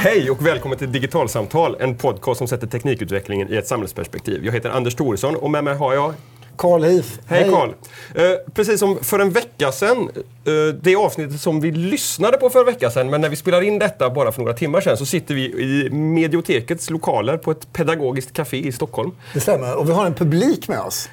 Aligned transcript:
Hej 0.00 0.30
och 0.30 0.46
välkommen 0.46 0.78
till 0.78 0.92
Digitalsamtal, 0.92 1.76
en 1.80 1.96
podcast 1.96 2.38
som 2.38 2.48
sätter 2.48 2.66
teknikutvecklingen 2.66 3.52
i 3.52 3.56
ett 3.56 3.66
samhällsperspektiv. 3.66 4.44
Jag 4.44 4.52
heter 4.52 4.70
Anders 4.70 4.94
Thoresson 4.94 5.36
och 5.36 5.50
med 5.50 5.64
mig 5.64 5.74
har 5.74 5.94
jag 5.94 6.14
Carl 6.56 6.84
Heath. 6.84 7.08
Hej 7.26 7.50
Carl! 7.50 7.68
Eh, 8.14 8.22
precis 8.54 8.80
som 8.80 8.98
för 9.04 9.18
en 9.18 9.30
vecka 9.30 9.72
sedan, 9.72 10.10
eh, 10.44 10.74
det 10.82 10.96
avsnittet 10.96 11.40
som 11.40 11.60
vi 11.60 11.70
lyssnade 11.70 12.36
på 12.36 12.50
för 12.50 12.60
en 12.60 12.66
vecka 12.66 12.90
sedan, 12.90 13.10
men 13.10 13.20
när 13.20 13.28
vi 13.28 13.36
spelar 13.36 13.62
in 13.62 13.78
detta 13.78 14.10
bara 14.10 14.32
för 14.32 14.40
några 14.40 14.54
timmar 14.54 14.80
sedan 14.80 14.96
så 14.96 15.06
sitter 15.06 15.34
vi 15.34 15.44
i 15.44 15.90
Mediotekets 15.90 16.90
lokaler 16.90 17.36
på 17.36 17.50
ett 17.50 17.72
pedagogiskt 17.72 18.32
café 18.32 18.56
i 18.56 18.72
Stockholm. 18.72 19.10
Det 19.34 19.40
stämmer, 19.40 19.76
och 19.76 19.88
vi 19.88 19.92
har 19.92 20.06
en 20.06 20.14
publik 20.14 20.68
med 20.68 20.80
oss. 20.80 21.08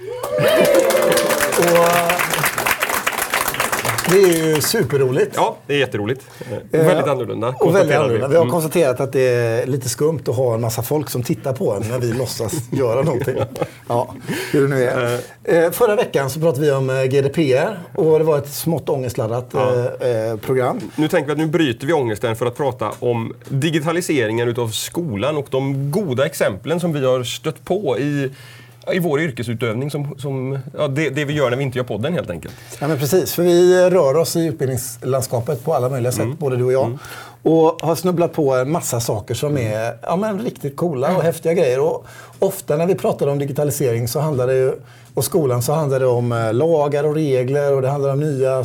och, 1.58 2.65
det 4.12 4.18
är 4.18 4.48
ju 4.56 4.62
superroligt. 4.62 5.32
Ja, 5.36 5.58
det 5.68 5.74
är 5.74 5.78
jätteroligt. 5.78 6.22
Eh, 6.72 6.86
väldigt 6.86 7.08
annorlunda. 7.08 7.56
Och 7.60 7.76
väldigt 7.76 7.96
annorlunda. 7.98 8.28
Vi 8.28 8.36
har 8.36 8.42
Mm. 8.42 8.52
konstaterat 8.52 9.00
att 9.00 9.12
det 9.14 9.22
är 9.22 9.66
lite 9.66 9.90
skumt 9.90 10.20
att 10.28 10.36
ha 10.36 10.54
en 10.54 10.62
massa 10.62 10.82
folk 10.82 11.10
som 11.10 11.24
tittar 11.24 11.54
på 11.54 11.74
en 11.74 11.82
när 11.90 12.00
vi 12.00 12.14
låtsas 12.14 12.54
göra 12.72 13.02
någonting. 13.02 13.36
Ja, 13.88 14.14
hur 14.52 14.62
det 14.62 14.68
nu 14.76 14.84
är. 14.84 15.20
Eh, 15.44 15.72
Förra 15.72 15.96
veckan 15.96 16.30
så 16.30 16.40
pratade 16.40 16.66
vi 16.66 16.72
om 16.72 16.90
eh, 16.90 17.04
GDPR 17.04 17.80
och 17.96 18.20
det 18.20 18.26
var 18.26 18.38
ett 18.38 18.50
smått 18.54 18.90
ångestladdat 18.90 19.50
Ja. 19.54 19.74
eh, 20.02 20.10
eh, 20.32 20.38
program. 20.38 20.80
Nu 20.96 21.08
tänker 21.08 21.26
vi 21.28 21.32
att 21.32 21.38
nu 21.38 21.46
bryter 21.48 21.88
vi 21.88 21.94
ångesten 21.94 22.36
för 22.36 22.46
att 22.46 22.58
prata 22.58 22.92
om 23.00 23.34
digitaliseringen 23.50 24.48
utav 24.48 24.68
skolan 24.70 25.38
och 25.38 25.48
de 25.50 25.92
goda 25.92 26.26
exemplen 26.26 26.80
som 26.80 26.94
vi 26.94 27.06
har 27.06 27.24
stött 27.24 27.66
på 27.66 28.00
i, 28.00 28.30
i 28.94 29.00
vår 29.00 29.22
yrkesutövning, 29.22 29.92
som, 29.92 30.16
som, 30.20 30.60
ja, 30.78 30.88
det, 30.88 31.10
det 31.10 31.26
vi 31.26 31.34
gör 31.34 31.50
när 31.50 31.58
vi 31.58 31.64
inte 31.64 31.78
gör 31.78 31.86
podden 31.86 32.14
helt 32.14 32.30
enkelt. 32.30 32.56
Ja, 32.80 32.88
men 32.88 32.98
precis. 33.00 33.34
För 33.34 33.44
vi 33.44 33.90
rör 33.90 34.18
oss 34.18 34.36
i 34.36 34.46
utbildningslandskapet 34.46 35.64
på 35.64 35.74
alla 35.74 35.90
möjliga 35.90 36.12
sätt, 36.12 36.24
Mm. 36.24 36.38
både 36.40 36.58
du 36.58 36.64
och 36.64 36.72
jag. 36.74 36.98
Och 37.46 37.78
har 37.82 37.96
snubblat 37.96 38.34
på 38.34 38.54
en 38.54 38.72
massa 38.72 39.00
saker 39.00 39.34
som 39.36 39.58
är 39.58 39.98
ja, 40.02 40.16
men 40.16 40.40
riktigt 40.40 40.76
coola 40.76 41.16
och 41.18 41.24
häftiga 41.24 41.54
grejer. 41.54 41.80
Och 41.80 42.06
ofta 42.40 42.78
när 42.78 42.86
vi 42.86 42.96
pratar 42.96 43.28
om 43.28 43.40
digitalisering 43.40 44.08
så 44.08 44.20
handlar 44.20 44.48
det 44.48 44.54
ju, 44.56 44.72
och 45.14 45.24
skolan 45.26 45.62
så 45.62 45.74
handlar 45.74 46.00
det 46.00 46.06
om 46.06 46.32
eh, 46.32 46.54
lagar 46.54 47.04
och 47.04 47.16
regler 47.16 47.74
och 47.76 47.82
det 47.82 47.90
handlar 47.90 48.10
om 48.14 48.20
nya, 48.20 48.64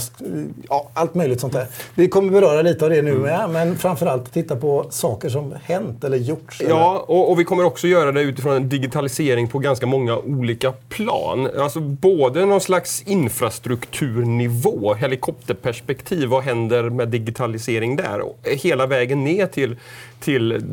ja, 0.69 0.89
allt 0.95 1.15
möjligt 1.15 1.41
sånt 1.41 1.53
där. 1.53 1.67
Vi 1.95 2.09
kommer 2.09 2.33
beröra 2.33 2.63
lite 2.63 2.85
av 2.85 2.91
det 2.91 2.99
Mm. 2.99 3.15
nu 3.15 3.19
med, 3.21 3.51
men 3.51 3.77
framförallt 3.79 4.33
titta 4.33 4.57
på 4.57 4.87
saker 4.91 5.29
som 5.29 5.55
hänt 5.65 6.05
eller 6.05 6.17
gjorts. 6.17 6.61
eller- 6.61 6.71
Ja, 6.71 7.05
och, 7.09 7.31
och 7.31 7.41
vi 7.41 7.45
kommer 7.45 7.65
också 7.65 7.87
göra 7.87 8.13
det 8.13 8.21
utifrån 8.23 8.57
en 8.57 8.69
digitalisering 8.69 9.49
på 9.49 9.59
ganska 9.59 9.87
många 9.87 10.17
olika 10.17 10.73
plan. 10.89 11.49
Alltså 11.59 11.81
både 11.81 12.47
någon 12.47 12.61
slags 12.61 13.03
infrastrukturnivå, 13.07 14.95
helikopterperspektiv, 14.95 16.29
vad 16.29 16.43
händer 16.43 16.83
med 16.91 17.09
digitalisering 17.09 17.97
där? 17.97 18.23
Hela 18.71 18.87
vägen 18.87 19.25
ner 19.25 19.47
till, 19.47 19.77
till 20.21 20.65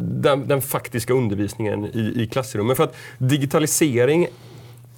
den, 0.00 0.48
den 0.48 0.62
faktiska 0.62 1.12
undervisningen 1.12 1.84
i, 1.84 2.22
i 2.22 2.26
klassrummet. 2.26 2.76
För 2.76 2.84
att 2.84 2.94
digitalisering 3.18 4.28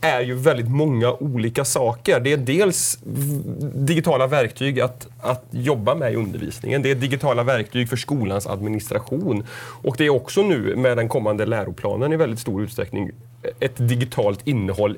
är 0.01 0.21
ju 0.21 0.35
väldigt 0.35 0.69
många 0.69 1.13
olika 1.13 1.65
saker. 1.65 2.21
Det 2.21 2.33
är 2.33 2.37
dels 2.37 2.99
digitala 3.75 4.27
verktyg 4.27 4.81
att, 4.81 5.07
att 5.21 5.45
jobba 5.51 5.95
med 5.95 6.13
i 6.13 6.17
undervisningen. 6.17 6.83
Det 6.83 6.91
är 6.91 6.95
digitala 6.95 7.43
verktyg 7.43 7.89
för 7.89 7.97
skolans 7.97 8.47
administration. 8.47 9.47
Och 9.83 9.95
det 9.99 10.07
är 10.07 10.11
också 10.11 10.43
nu 10.43 10.77
med 10.77 10.97
den 10.97 11.09
kommande 11.09 11.47
läroplanen 11.47 12.13
i 12.13 12.17
väldigt 12.17 12.41
stor 12.41 12.63
utsträckning 12.63 13.11
ett 13.61 13.89
digitalt 13.89 14.47
innehåll 14.47 14.97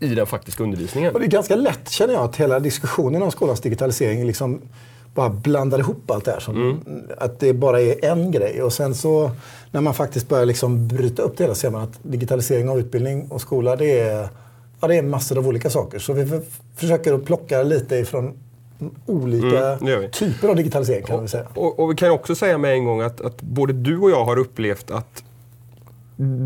i 0.00 0.14
den 0.14 0.26
faktiska 0.26 0.62
undervisningen. 0.62 1.14
Och 1.14 1.20
det 1.20 1.26
är 1.26 1.30
ganska 1.30 1.56
lätt 1.56 1.90
känner 1.90 2.14
jag 2.14 2.22
att 2.22 2.36
hela 2.36 2.60
diskussionen 2.60 3.22
om 3.22 3.30
skolans 3.30 3.60
digitalisering 3.60 4.26
liksom 4.26 4.60
bara 5.18 5.28
blandar 5.30 5.78
ihop 5.78 6.10
allt 6.10 6.24
det 6.24 6.30
här. 6.30 6.40
Som, 6.40 6.56
Mm. 6.56 7.02
Att 7.18 7.40
det 7.40 7.52
bara 7.52 7.80
är 7.80 8.04
en 8.04 8.30
grej. 8.30 8.62
Och 8.62 8.72
sen 8.72 8.94
så 8.94 9.30
när 9.70 9.80
man 9.80 9.94
faktiskt 9.94 10.28
börjar 10.28 10.46
liksom 10.46 10.88
bryta 10.88 11.22
upp 11.22 11.36
det 11.36 11.44
hela 11.44 11.54
ser 11.54 11.70
man 11.70 11.82
att 11.82 11.98
digitalisering 12.02 12.68
av 12.68 12.78
utbildning 12.78 13.26
och 13.30 13.40
skola 13.40 13.76
det 13.76 14.00
är, 14.00 14.28
ja, 14.80 14.88
det 14.88 14.96
är 14.96 15.02
massor 15.02 15.38
av 15.38 15.48
olika 15.48 15.70
saker. 15.70 15.98
Så 15.98 16.12
vi 16.12 16.26
för, 16.26 16.42
försöker 16.76 17.14
att 17.14 17.24
plocka 17.24 17.62
lite 17.62 17.96
ifrån 17.96 18.32
olika 19.06 19.72
Mm, 19.72 20.10
typer 20.10 20.48
av 20.48 20.56
digitalisering 20.56 21.02
kan 21.02 21.22
vi 21.22 21.28
säga. 21.28 21.46
Och, 21.54 21.78
och 21.78 21.90
vi 21.90 21.94
kan 21.94 22.10
också 22.10 22.34
säga 22.34 22.58
med 22.58 22.72
en 22.72 22.84
gång 22.84 23.00
att, 23.00 23.20
att 23.20 23.42
både 23.42 23.72
du 23.72 23.98
och 23.98 24.10
jag 24.10 24.24
har 24.24 24.38
upplevt 24.38 24.90
att 24.90 25.22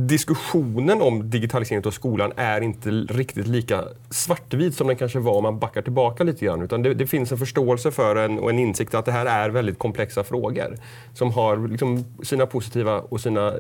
diskussionen 0.07 1.03
om 1.03 1.31
digitalisering 1.31 1.87
av 1.87 1.91
skolan 1.91 2.33
är 2.37 2.61
inte 2.61 2.91
riktigt 2.91 3.47
lika 3.47 3.85
svartvit 4.11 4.75
som 4.75 4.87
den 4.87 4.97
kanske 4.97 5.19
var 5.19 5.33
om 5.33 5.43
man 5.43 5.59
backar 5.59 5.83
tillbaka 5.83 6.25
lite 6.25 6.45
grann. 6.45 6.63
Utan 6.63 6.83
det, 6.83 6.95
det 6.95 7.07
finns 7.07 7.33
en 7.33 7.39
förståelse 7.39 7.91
för 7.91 8.17
en, 8.17 8.39
och 8.39 8.51
en 8.51 8.59
insikt 8.59 8.95
att 8.95 9.05
det 9.05 9.13
här 9.13 9.27
är 9.27 9.51
väldigt 9.51 9.79
komplexa 9.79 10.25
frågor 10.25 10.77
som 11.15 11.31
har 11.33 11.69
liksom 11.69 12.05
sina 12.23 12.47
positiva 12.47 13.01
och 13.01 13.21
sina 13.21 13.53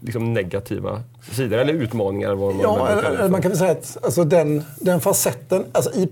liksom 0.00 0.34
negativa 0.34 1.02
sidor, 1.32 1.58
eller 1.58 1.72
utmaningar. 1.72 2.34
Vad 2.34 2.54
man 2.54 2.62
Ja, 2.62 2.88
eller 2.88 3.16
för. 3.16 3.28
man 3.28 3.42
kan 3.42 3.50
väl 3.50 3.58
säga 3.58 3.72
att 3.72 3.98
alltså 4.02 4.24
den, 4.24 4.62
den 4.80 5.00
facetten, 5.00 5.64
alltså 5.72 5.90
i, 5.90 6.08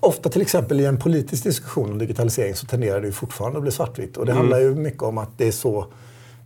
ofta 0.00 0.28
till 0.28 0.42
exempel 0.42 0.80
i 0.80 0.84
en 0.84 0.98
politisk 0.98 1.44
diskussion 1.44 1.90
om 1.92 1.98
digitalisering 1.98 2.54
så 2.54 2.66
tenderar 2.66 3.00
det 3.00 3.06
ju 3.06 3.12
fortfarande 3.12 3.58
att 3.58 3.62
bli 3.62 3.72
svartvitt. 3.72 4.16
Och 4.16 4.26
det 4.26 4.32
handlar 4.32 4.60
ju 4.60 4.74
mycket 4.74 5.02
om 5.02 5.18
att 5.18 5.30
det 5.36 5.48
är 5.48 5.52
så 5.52 5.86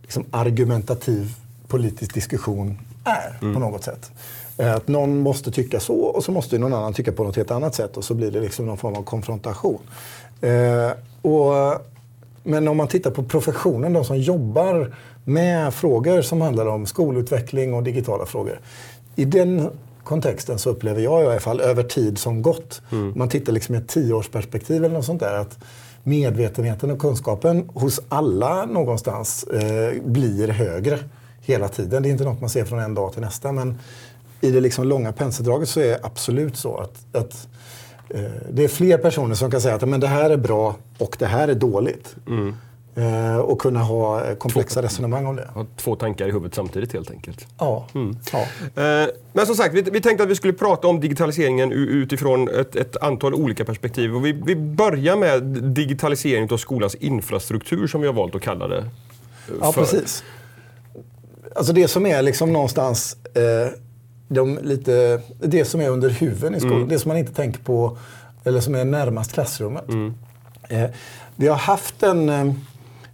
liksom, 0.01 0.25
argumentativ 0.31 1.31
politisk 1.67 2.13
diskussion 2.13 2.79
är 3.03 3.53
på 3.53 3.59
något 3.59 3.83
sätt. 3.83 4.11
Eh, 4.57 4.75
Att 4.75 4.87
någon 4.87 5.19
måste 5.19 5.51
tycka 5.51 5.79
så 5.79 5.99
och 5.99 6.23
så 6.23 6.31
måste 6.31 6.57
någon 6.57 6.73
annan 6.73 6.93
tycka 6.93 7.11
på 7.11 7.23
något 7.23 7.35
helt 7.35 7.51
annat 7.51 7.75
sätt 7.75 7.97
och 7.97 8.03
så 8.03 8.13
blir 8.13 8.31
det 8.31 8.41
liksom 8.41 8.65
någon 8.65 8.77
form 8.77 8.95
av 8.95 9.03
konfrontation. 9.03 9.79
Eh, 10.41 10.91
och, 11.21 11.81
men 12.43 12.67
om 12.67 12.77
man 12.77 12.87
tittar 12.87 13.11
på 13.11 13.23
professionen, 13.23 13.93
de 13.93 14.05
som 14.05 14.17
jobbar 14.17 14.95
med 15.23 15.73
frågor 15.73 16.21
som 16.21 16.41
handlar 16.41 16.65
om 16.65 16.85
skolutveckling 16.85 17.73
och 17.73 17.83
digitala 17.83 18.25
frågor. 18.25 18.59
I 19.15 19.25
den 19.25 19.69
kontexten 20.03 20.59
så 20.59 20.69
upplever 20.69 21.01
jag 21.01 21.23
i 21.23 21.25
alla 21.25 21.39
fall 21.39 21.61
över 21.61 21.83
tid 21.83 22.17
som 22.17 22.41
gått, 22.41 22.81
om 22.91 23.13
man 23.15 23.29
tittar 23.29 23.53
liksom 23.53 23.75
i 23.75 23.77
ett 23.77 23.87
tioårsperspektiv 23.87 24.85
eller 24.85 24.95
något 24.95 25.05
sånt 25.05 25.19
där, 25.19 25.35
att 25.35 25.57
medvetenheten 26.03 26.91
och 26.91 26.99
kunskapen 26.99 27.69
hos 27.73 28.01
alla 28.09 28.65
någonstans 28.65 29.43
eh, 29.43 30.01
blir 30.03 30.47
högre 30.47 30.99
hela 31.45 31.67
tiden. 31.67 32.03
Det 32.03 32.09
är 32.09 32.11
inte 32.11 32.23
något 32.23 32.41
man 32.41 32.49
ser 32.49 32.65
från 32.65 32.79
en 32.79 32.93
dag 32.93 33.13
till 33.13 33.21
nästa, 33.21 33.51
men 33.51 33.77
i 34.41 34.51
det 34.51 34.59
liksom 34.61 34.87
långa 34.87 35.11
penseldraget 35.11 35.69
så 35.69 35.79
är 35.79 35.87
det 35.87 35.99
absolut 36.03 36.57
så 36.57 36.77
att, 36.77 37.15
att 37.15 37.47
eh, 38.09 38.21
det 38.51 38.63
är 38.63 38.67
fler 38.67 38.97
personer 38.97 39.35
som 39.35 39.51
kan 39.51 39.61
säga 39.61 39.75
att 39.75 39.89
men 39.89 39.99
det 39.99 40.07
här 40.07 40.29
är 40.29 40.37
bra 40.37 40.75
och 40.97 41.15
det 41.19 41.25
här 41.25 41.47
är 41.47 41.55
dåligt. 41.55 42.15
Eh, 42.97 43.37
och 43.37 43.61
kunna 43.61 43.79
ha 43.79 44.25
eh, 44.25 44.35
komplexa 44.35 44.81
resonemang 44.81 45.25
om 45.25 45.35
det. 45.35 45.47
Ha 45.53 45.65
två 45.77 45.95
tankar 45.95 46.27
i 46.27 46.31
huvudet 46.31 46.55
samtidigt 46.55 46.93
helt 46.93 47.11
enkelt. 47.11 47.47
Ja. 47.59 47.87
ja. 48.31 48.39
Eh, 48.83 49.07
Men 49.33 49.45
som 49.45 49.55
sagt, 49.55 49.73
vi, 49.75 49.81
vi 49.81 50.01
tänkte 50.01 50.23
att 50.23 50.29
vi 50.29 50.35
skulle 50.35 50.53
prata 50.53 50.87
om 50.87 50.99
digitaliseringen 50.99 51.71
utifrån 51.71 52.49
ett, 52.49 52.75
ett 52.75 52.97
antal 52.97 53.33
olika 53.33 53.65
perspektiv. 53.65 54.15
Och 54.15 54.25
vi, 54.25 54.31
vi 54.31 54.55
börjar 54.55 55.15
med 55.15 55.43
digitalisering 55.63 56.51
av 56.51 56.57
skolans 56.57 56.95
infrastruktur 56.95 57.87
som 57.87 58.01
vi 58.01 58.07
har 58.07 58.13
valt 58.13 58.35
att 58.35 58.41
kalla 58.41 58.67
det. 58.67 58.77
eh, 58.77 58.85
Ja, 59.61 59.71
för. 59.71 59.81
precis. 59.81 60.23
Alltså 61.55 61.73
det 61.73 61.87
som 61.87 62.05
är 62.05 62.21
liksom 62.21 62.53
någonstans 62.53 63.17
eh, 63.33 63.73
de 64.27 64.59
lite, 64.61 65.21
det 65.39 65.65
som 65.65 65.81
är 65.81 65.89
under 65.89 66.09
huven 66.09 66.55
i 66.55 66.59
skolan. 66.59 66.87
Det 66.87 66.99
som 66.99 67.09
man 67.09 67.17
inte 67.17 67.33
tänker 67.33 67.59
på, 67.59 67.97
eller 68.43 68.59
som 68.59 68.75
är 68.75 68.85
närmast 68.85 69.33
klassrummet. 69.33 69.89
Eh, 70.69 70.85
vi 71.35 71.47
har 71.47 71.55
haft 71.55 72.03
en 72.03 72.29
eh, 72.29 72.45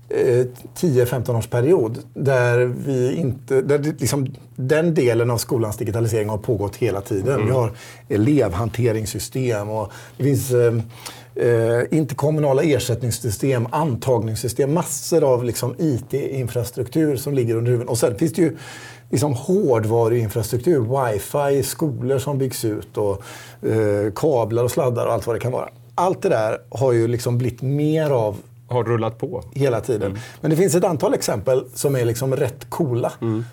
eh, 0.10 0.46
10-15 0.76 1.38
års 1.38 1.48
period 1.48 1.98
där, 2.14 2.60
vi 2.60 3.14
inte, 3.16 3.62
där 3.62 3.78
det, 3.78 4.00
liksom, 4.00 4.28
den 4.56 4.94
delen 4.94 5.32
av 5.32 5.38
skolans 5.38 5.78
digitalisering 5.78 6.30
har 6.30 6.38
pågått 6.38 6.76
hela 6.76 7.02
tiden. 7.02 7.46
Vi 7.46 7.52
har 7.52 7.72
elevhanteringssystem 8.10 9.70
och 9.70 9.92
det 10.18 10.24
finns 10.24 10.52
eh, 10.52 10.74
eh, 11.36 11.98
interkommunala 11.98 12.64
ersättningssystem, 12.64 13.68
antagningssystem, 13.72 14.74
massor 14.74 15.24
av 15.24 15.44
liksom, 15.44 15.76
IT-infrastruktur 15.78 17.16
som 17.16 17.34
ligger 17.34 17.56
under 17.56 17.72
huvudet. 17.72 17.90
Och 17.92 17.98
sen 17.98 18.16
finns 18.16 18.34
det 18.34 18.42
ju 18.42 18.58
liksom 19.10 19.34
hårdvaruinfrastruktur, 19.34 20.80
wifi 21.12 21.64
skolor 21.64 22.20
som 22.20 22.38
byggs 22.38 22.66
ut 22.66 22.98
och 22.98 23.24
eh, 23.68 24.12
kablar 24.16 24.64
och 24.64 24.72
sladdar 24.72 25.06
och 25.06 25.14
allt 25.14 25.28
vad 25.28 25.36
det 25.36 25.40
kan 25.40 25.52
vara. 25.52 25.70
Allt 25.96 26.22
det 26.22 26.30
där 26.30 26.58
har 26.70 26.92
ju 26.92 27.08
liksom 27.08 27.38
blivit 27.38 27.62
mer 27.62 28.10
av 28.10 28.38
Har 28.68 28.84
rullat 28.84 29.18
på. 29.18 29.44
hela 29.54 29.82
tiden. 29.82 30.20
Men 30.42 30.52
det 30.52 30.58
finns 30.58 30.76
ett 30.76 30.84
antal 30.84 31.14
exempel 31.14 31.64
som 31.74 31.96
är 31.96 32.06
liksom 32.06 32.36
rätt 32.36 32.70
coola 32.70 33.12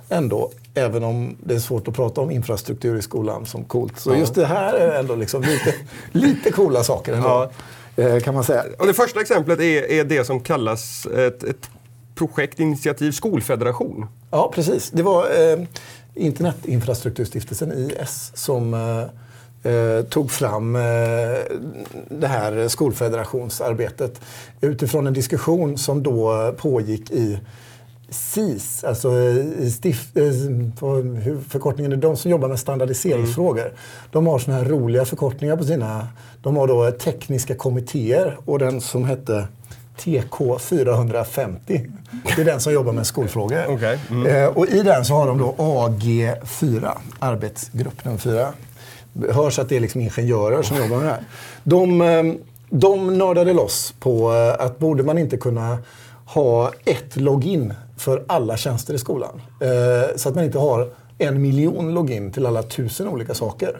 ändå. 0.08 0.50
Även 0.78 1.04
om 1.04 1.36
det 1.44 1.54
är 1.54 1.58
svårt 1.58 1.88
att 1.88 1.94
prata 1.94 2.20
om 2.20 2.30
infrastruktur 2.30 2.98
i 2.98 3.02
skolan 3.02 3.46
som 3.46 3.64
coolt. 3.64 4.00
Så 4.00 4.14
just 4.14 4.34
det 4.34 4.46
här 4.46 4.74
är 4.74 4.98
ändå 5.00 5.14
liksom 5.14 5.42
lite, 5.42 5.74
lite 6.12 6.50
coola 6.52 6.84
saker 6.84 7.12
ändå. 7.12 7.50
eh, 7.96 8.20
Kan 8.20 8.34
man 8.34 8.44
säga. 8.44 8.64
Och 8.78 8.86
det 8.86 8.94
första 8.94 9.20
exemplet 9.20 9.60
är, 9.60 9.90
är 9.90 10.04
det 10.04 10.24
som 10.24 10.40
kallas 10.40 11.06
ett, 11.06 11.42
ett 11.44 11.70
projekt, 12.14 12.60
initiativ, 12.60 13.12
skolfederation. 13.12 14.06
Ja, 14.30 14.52
precis. 14.54 14.90
Det 14.90 15.02
var 15.02 15.24
eh, 15.24 15.58
Internetinfrastrukturstiftelsen 16.14 17.72
IS 17.72 18.32
som 18.34 18.74
eh, 18.74 19.72
eh, 19.72 20.04
tog 20.04 20.30
fram 20.30 20.76
eh, 20.76 20.82
det 22.10 22.26
här 22.26 22.68
skolfederationsarbetet 22.68 24.20
utifrån 24.60 25.06
en 25.06 25.12
diskussion 25.12 25.78
som 25.78 26.02
då 26.02 26.52
pågick 26.58 27.10
i 27.10 27.38
SIS, 28.10 28.84
alltså 28.84 29.10
stif, 29.72 30.12
förkortningen 31.48 31.92
är 31.92 31.96
de 31.96 32.16
som 32.16 32.30
jobbar 32.30 32.48
med 32.48 32.58
standardiseringsfrågor. 32.58 33.62
Mm. 33.62 33.74
De 34.12 34.26
har 34.26 34.38
såna 34.38 34.56
här 34.56 34.64
roliga 34.64 35.04
förkortningar 35.04 35.56
på 35.56 35.64
sina... 35.64 36.08
De 36.42 36.56
har 36.56 36.66
då 36.66 36.90
tekniska 36.90 37.54
kommittéer 37.54 38.38
och 38.44 38.58
den 38.58 38.80
som 38.80 39.04
hette 39.04 39.48
TK 39.98 40.58
450. 40.58 41.86
Det 42.36 42.42
är 42.42 42.44
den 42.44 42.60
som 42.60 42.72
jobbar 42.72 42.92
med 42.92 43.06
skolfrågor. 43.06 43.70
Okay. 43.70 43.98
Mm. 44.10 44.26
Eh, 44.26 44.46
och 44.48 44.68
i 44.68 44.82
den 44.82 45.04
så 45.04 45.14
har 45.14 45.26
de 45.26 45.38
då 45.38 45.54
AG4, 45.58 46.90
arbetsgrupp 47.18 48.04
nummer 48.04 48.18
4. 48.18 48.52
Det 49.12 49.32
hörs 49.32 49.58
att 49.58 49.68
det 49.68 49.76
är 49.76 49.80
liksom 49.80 50.00
ingenjörer 50.00 50.62
som 50.62 50.76
jobbar 50.76 50.96
med 50.96 51.06
det 51.06 51.10
här. 51.10 51.22
De, 51.64 52.00
eh, 52.00 52.34
de 52.70 53.18
nördade 53.18 53.52
loss 53.52 53.94
på 54.00 54.32
eh, 54.32 54.64
att 54.64 54.78
borde 54.78 55.02
man 55.02 55.18
inte 55.18 55.36
kunna 55.36 55.78
ha 56.24 56.72
ett 56.84 57.16
login 57.16 57.74
för 57.98 58.24
alla 58.26 58.56
tjänster 58.56 58.94
i 58.94 58.98
skolan. 58.98 59.40
Eh, 59.60 60.16
så 60.16 60.28
att 60.28 60.34
man 60.34 60.44
inte 60.44 60.58
har 60.58 60.90
en 61.18 61.42
miljon 61.42 61.94
login 61.94 62.32
till 62.32 62.46
alla 62.46 62.62
tusen 62.62 63.08
olika 63.08 63.34
saker. 63.34 63.78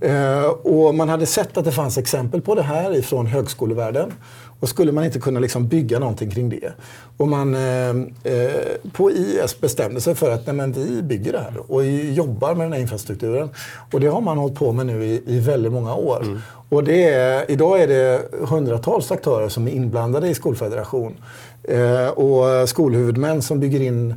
Eh, 0.00 0.44
och 0.44 0.94
man 0.94 1.08
hade 1.08 1.26
sett 1.26 1.56
att 1.56 1.64
det 1.64 1.72
fanns 1.72 1.98
exempel 1.98 2.40
på 2.40 2.54
det 2.54 2.62
här 2.62 2.96
ifrån 2.96 3.26
högskolevärlden. 3.26 4.12
Och 4.60 4.68
skulle 4.68 4.92
man 4.92 5.04
inte 5.04 5.18
kunna 5.20 5.40
liksom 5.40 5.68
bygga 5.68 5.98
någonting 5.98 6.30
kring 6.30 6.48
det? 6.48 6.72
Och 7.16 7.28
man 7.28 7.54
eh, 7.54 7.88
eh 8.24 8.50
på 8.92 9.10
IS 9.10 9.60
bestämde 9.60 10.00
sig 10.00 10.14
för 10.14 10.30
att 10.30 10.46
nej, 10.46 10.56
men 10.56 10.72
vi 10.72 11.02
bygger 11.02 11.32
det 11.32 11.38
här 11.38 11.72
och 11.72 11.84
jobbar 11.86 12.54
med 12.54 12.66
den 12.66 12.72
här 12.72 12.80
infrastrukturen. 12.80 13.48
Och 13.92 14.00
det 14.00 14.06
har 14.06 14.20
man 14.20 14.38
hållit 14.38 14.58
på 14.58 14.72
med 14.72 14.86
nu 14.86 15.04
i, 15.04 15.22
i 15.26 15.40
väldigt 15.40 15.72
många 15.72 15.94
år. 15.94 16.22
Mm. 16.22 16.38
Och 16.68 16.84
det 16.84 17.04
är, 17.04 17.50
idag 17.50 17.82
är 17.82 17.88
det 17.88 18.22
hundratals 18.48 19.10
aktörer 19.10 19.48
som 19.48 19.68
är 19.68 19.72
inblandade 19.72 20.28
i 20.28 20.34
Skolfederation. 20.34 21.16
Eh, 21.62 22.08
och 22.08 22.68
skolhuvudmän 22.68 23.42
som 23.42 23.60
bygger 23.60 23.80
in 23.80 24.14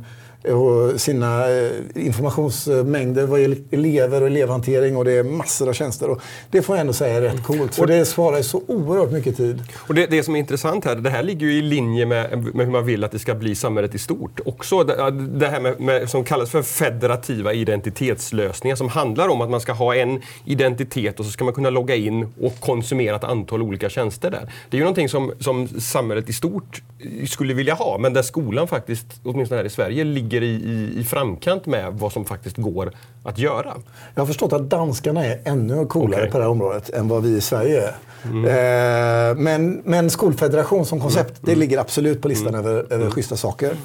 och 0.52 1.00
sina 1.00 1.50
eh, 1.50 1.70
informationsmängder 1.94 3.26
vad 3.26 3.40
gäller 3.40 3.58
elever 3.70 4.20
och 4.20 4.26
elevhantering 4.26 4.96
och 4.96 5.04
det 5.04 5.12
är 5.12 5.24
massor 5.24 5.68
av 5.68 5.72
tjänster. 5.72 6.10
Och 6.10 6.20
det 6.50 6.62
får 6.62 6.76
jag 6.76 6.80
ändå 6.80 6.92
säga 6.92 7.16
är 7.16 7.20
rätt 7.20 7.42
coolt, 7.42 7.74
för 7.74 7.86
det 7.86 8.04
sparar 8.04 8.42
så 8.42 8.62
oerhört 8.66 9.10
mycket 9.10 9.36
tid. 9.36 9.62
Och 9.76 9.94
det, 9.94 10.06
det 10.06 10.22
som 10.22 10.34
är 10.34 10.38
intressant 10.38 10.84
här, 10.84 10.96
det 10.96 11.10
här 11.10 11.22
ligger 11.22 11.46
ju 11.46 11.52
i 11.52 11.62
linje 11.62 12.06
med, 12.06 12.54
med 12.54 12.66
hur 12.66 12.72
man 12.72 12.86
vill 12.86 13.04
att 13.04 13.10
det 13.10 13.18
ska 13.18 13.34
bli 13.34 13.54
samhället 13.54 13.94
i 13.94 13.98
stort. 13.98 14.40
Också 14.44 14.84
det, 14.84 15.10
det 15.10 15.48
här 15.48 15.60
med, 15.60 15.80
med, 15.80 16.10
som 16.10 16.24
kallas 16.24 16.50
för 16.50 16.62
federativa 16.62 17.52
identitetslösningar 17.52 18.76
som 18.76 18.88
handlar 18.88 19.28
om 19.28 19.40
att 19.40 19.50
man 19.50 19.60
ska 19.60 19.72
ha 19.72 19.94
en 19.94 20.22
identitet 20.44 21.20
och 21.20 21.26
så 21.26 21.32
ska 21.32 21.44
man 21.44 21.54
kunna 21.54 21.70
logga 21.70 21.94
in 21.94 22.28
och 22.40 22.60
konsumera 22.60 23.16
ett 23.16 23.24
antal 23.24 23.62
olika 23.62 23.88
tjänster 23.88 24.30
där. 24.30 24.52
Det 24.70 24.76
är 24.76 24.78
ju 24.78 24.84
någonting 24.84 25.08
som, 25.08 25.32
som 25.40 25.68
samhället 25.68 26.28
i 26.28 26.32
stort 26.32 26.82
skulle 27.26 27.54
vilja 27.54 27.74
ha, 27.74 27.98
men 27.98 28.12
där 28.12 28.22
skolan 28.22 28.68
faktiskt, 28.68 29.06
åtminstone 29.24 29.58
här 29.58 29.66
i 29.66 29.70
Sverige, 29.70 30.04
ligger 30.04 30.33
i, 30.42 30.46
i, 30.46 31.00
i 31.00 31.04
framkant 31.04 31.66
med 31.66 31.92
vad 31.92 32.12
som 32.12 32.24
faktiskt 32.24 32.56
går 32.56 32.92
att 33.24 33.38
göra. 33.38 33.74
Jag 34.14 34.22
har 34.22 34.26
förstått 34.26 34.52
att 34.52 34.70
danskarna 34.70 35.24
är 35.24 35.40
ännu 35.44 35.86
coolare 35.86 36.20
okay. 36.20 36.30
på 36.30 36.38
det 36.38 36.44
här 36.44 36.50
området 36.50 36.90
än 36.90 37.08
vad 37.08 37.22
vi 37.22 37.36
i 37.36 37.40
Sverige 37.40 37.82
är. 37.82 37.94
Mm. 38.24 38.44
Eh, 38.44 39.36
men, 39.36 39.82
men 39.84 40.10
skolfederation 40.10 40.86
som 40.86 41.00
koncept, 41.00 41.42
mm. 41.42 41.54
det 41.54 41.60
ligger 41.60 41.78
absolut 41.78 42.22
på 42.22 42.28
listan 42.28 42.54
mm. 42.54 42.60
över, 42.60 42.74
över 42.80 42.96
mm. 42.96 43.10
schyssta 43.10 43.36
saker. 43.36 43.76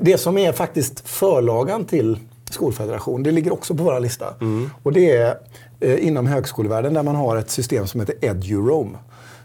Det 0.00 0.18
som 0.18 0.38
är 0.38 0.52
faktiskt 0.52 1.08
förlagan 1.08 1.84
till 1.84 2.18
skolfederation, 2.50 3.22
det 3.22 3.30
ligger 3.30 3.52
också 3.52 3.74
på 3.74 3.82
vår 3.82 4.00
lista. 4.00 4.34
Mm. 4.40 4.70
Och 4.82 4.92
det 4.92 5.16
är 5.16 5.36
eh, 5.80 6.06
inom 6.06 6.26
högskolevärlden 6.26 6.94
där 6.94 7.02
man 7.02 7.14
har 7.16 7.36
ett 7.36 7.50
system 7.50 7.86
som 7.86 8.00
heter 8.00 8.16
EduRoam. 8.20 8.96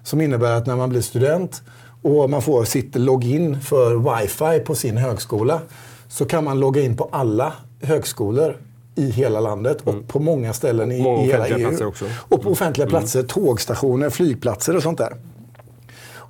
Som 0.03 0.21
innebär 0.21 0.51
att 0.51 0.67
när 0.67 0.75
man 0.75 0.89
blir 0.89 1.01
student 1.01 1.61
och 2.01 2.29
man 2.29 2.41
får 2.41 2.63
sitt 2.63 2.95
login 2.95 3.61
för 3.61 3.95
wifi 3.95 4.59
på 4.65 4.75
sin 4.75 4.97
högskola 4.97 5.61
så 6.09 6.25
kan 6.25 6.43
man 6.43 6.59
logga 6.59 6.81
in 6.81 6.97
på 6.97 7.09
alla 7.11 7.53
högskolor 7.81 8.57
i 8.95 9.11
hela 9.11 9.39
landet 9.39 9.81
och 9.83 9.93
mm. 9.93 10.03
på 10.03 10.19
många 10.19 10.53
ställen 10.53 10.91
i, 10.91 11.01
många 11.01 11.23
i 11.23 11.27
hela 11.27 11.47
EU. 11.47 11.87
Också. 11.87 12.05
Och 12.29 12.41
på 12.41 12.49
offentliga 12.49 12.87
mm. 12.87 12.99
platser, 12.99 13.23
tågstationer, 13.23 14.09
flygplatser 14.09 14.75
och 14.75 14.83
sånt 14.83 14.97
där. 14.97 15.13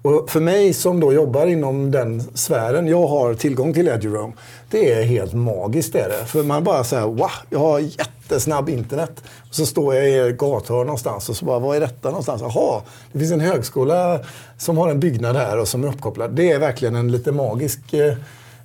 Och 0.02 0.30
för 0.30 0.40
mig 0.40 0.74
som 0.74 1.00
då 1.00 1.14
jobbar 1.14 1.48
inom 1.48 1.92
den 1.92 2.24
sfären, 2.34 2.88
jag 2.88 3.08
har 3.08 3.34
tillgång 3.34 3.74
till 3.74 3.88
EduRoam. 3.88 4.34
Det 4.70 4.94
är 4.94 5.04
helt 5.04 5.34
magiskt. 5.34 5.96
Är 5.96 6.10
det. 6.10 6.26
För 6.26 6.44
man 6.44 6.64
bara 6.64 6.84
säger 6.84 7.04
wow, 7.04 7.32
jag 7.50 7.60
har 7.60 7.80
jättesnabb 7.80 8.70
internet. 8.70 9.24
Och 9.50 9.56
så 9.56 9.66
står 9.66 9.96
jag 9.96 10.10
i 10.10 10.18
ett 10.18 10.38
gathörn 10.38 10.88
någonstans 10.88 11.30
och 11.30 11.36
så 11.36 11.46
bara, 11.46 11.60
vad 11.60 11.76
är 11.76 11.80
detta 11.80 12.10
någonstans? 12.10 12.42
Jaha, 12.42 12.82
det 13.12 13.20
finns 13.20 13.32
en 13.32 13.40
högskola 13.40 14.20
som 14.58 14.78
har 14.78 14.90
en 14.90 15.00
byggnad 15.00 15.36
här 15.36 15.60
och 15.60 15.68
som 15.68 15.84
är 15.84 15.88
uppkopplad. 15.88 16.32
Det 16.32 16.52
är 16.52 16.60
verkligen 16.60 16.96
en 16.96 17.12
lite 17.12 17.32
magisk 17.32 17.94
eh, 17.94 18.14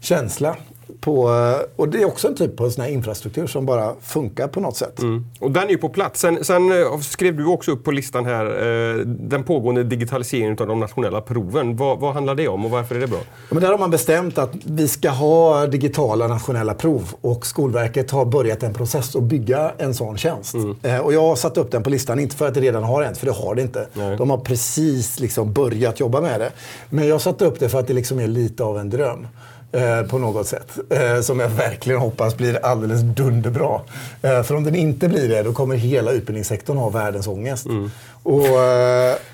känsla. 0.00 0.56
På, 1.04 1.30
och 1.76 1.88
det 1.88 2.02
är 2.02 2.04
också 2.04 2.28
en 2.28 2.34
typ 2.34 2.60
av 2.60 2.70
sån 2.70 2.86
infrastruktur 2.86 3.46
som 3.46 3.66
bara 3.66 3.94
funkar 4.02 4.48
på 4.48 4.60
något 4.60 4.76
sätt. 4.76 4.98
Mm. 4.98 5.26
Och 5.40 5.50
den 5.50 5.64
är 5.64 5.68
ju 5.68 5.78
på 5.78 5.88
plats. 5.88 6.20
Sen, 6.20 6.44
sen, 6.44 6.72
eh, 6.72 6.98
skrev 6.98 7.36
du 7.36 7.46
också 7.46 7.70
upp 7.70 7.84
på 7.84 7.90
listan 7.90 8.24
här 8.24 8.46
eh, 8.46 8.96
den 9.06 9.44
pågående 9.44 9.84
digitaliseringen 9.84 10.56
av 10.60 10.66
de 10.66 10.80
nationella 10.80 11.20
proven. 11.20 11.76
Vad, 11.76 11.98
vad, 12.00 12.14
handlar 12.14 12.34
det 12.34 12.48
om 12.48 12.64
och 12.64 12.70
varför 12.70 12.94
är 12.94 13.00
det 13.00 13.06
bra? 13.06 13.18
men 13.50 13.62
där 13.62 13.70
har 13.70 13.78
man 13.78 13.90
bestämt 13.90 14.38
att 14.38 14.50
vi 14.64 14.88
ska 14.88 15.10
ha 15.10 15.66
digitala 15.66 16.28
nationella 16.28 16.74
prov 16.74 17.14
och 17.20 17.46
Skolverket 17.46 18.10
har 18.10 18.24
börjat 18.24 18.62
en 18.62 18.74
process 18.74 19.16
att 19.16 19.22
bygga 19.22 19.72
en 19.78 19.94
sån 19.94 20.16
tjänst. 20.16 20.54
Mm. 20.54 20.76
Eh, 20.82 20.98
och 20.98 21.12
jag 21.12 21.22
har 21.22 21.36
satt 21.36 21.58
upp 21.58 21.70
den 21.70 21.82
på 21.82 21.90
listan, 21.90 22.20
inte 22.20 22.36
för 22.36 22.48
att 22.48 22.54
det 22.54 22.60
redan 22.60 22.84
har 22.84 23.02
hänt, 23.02 23.18
för 23.18 23.26
det 23.26 23.32
har 23.32 23.54
det 23.54 23.62
inte. 23.62 23.86
Nej. 23.92 24.16
De 24.16 24.30
har 24.30 24.38
precis 24.38 25.20
liksom 25.20 25.52
börjat 25.52 26.00
jobba 26.00 26.20
med 26.20 26.40
det. 26.40 26.52
Men 26.90 27.06
jag 27.06 27.20
satte 27.20 27.44
upp 27.44 27.60
det 27.60 27.68
för 27.68 27.78
att 27.78 27.86
det 27.86 27.94
liksom 27.94 28.18
är 28.18 28.26
lite 28.26 28.64
av 28.64 28.78
en 28.78 28.90
dröm. 28.90 29.26
Eh, 29.74 30.02
på 30.02 30.18
något 30.18 30.46
sätt. 30.46 30.78
Eh, 30.90 31.20
som 31.20 31.40
jag 31.40 31.48
verkligen 31.48 32.00
hoppas 32.00 32.36
blir 32.36 32.66
alldeles 32.66 33.00
dunderbra. 33.00 33.80
Eh, 34.22 34.42
för 34.42 34.54
om 34.54 34.64
den 34.64 34.74
inte 34.74 35.08
blir 35.08 35.28
det, 35.28 35.42
då 35.42 35.52
kommer 35.52 35.76
hela 35.76 36.10
utbildningssektorn 36.10 36.76
ha 36.76 36.90
världens 36.90 37.26
ångest. 37.26 37.66
Mm. 37.66 37.90
Och, 38.22 38.46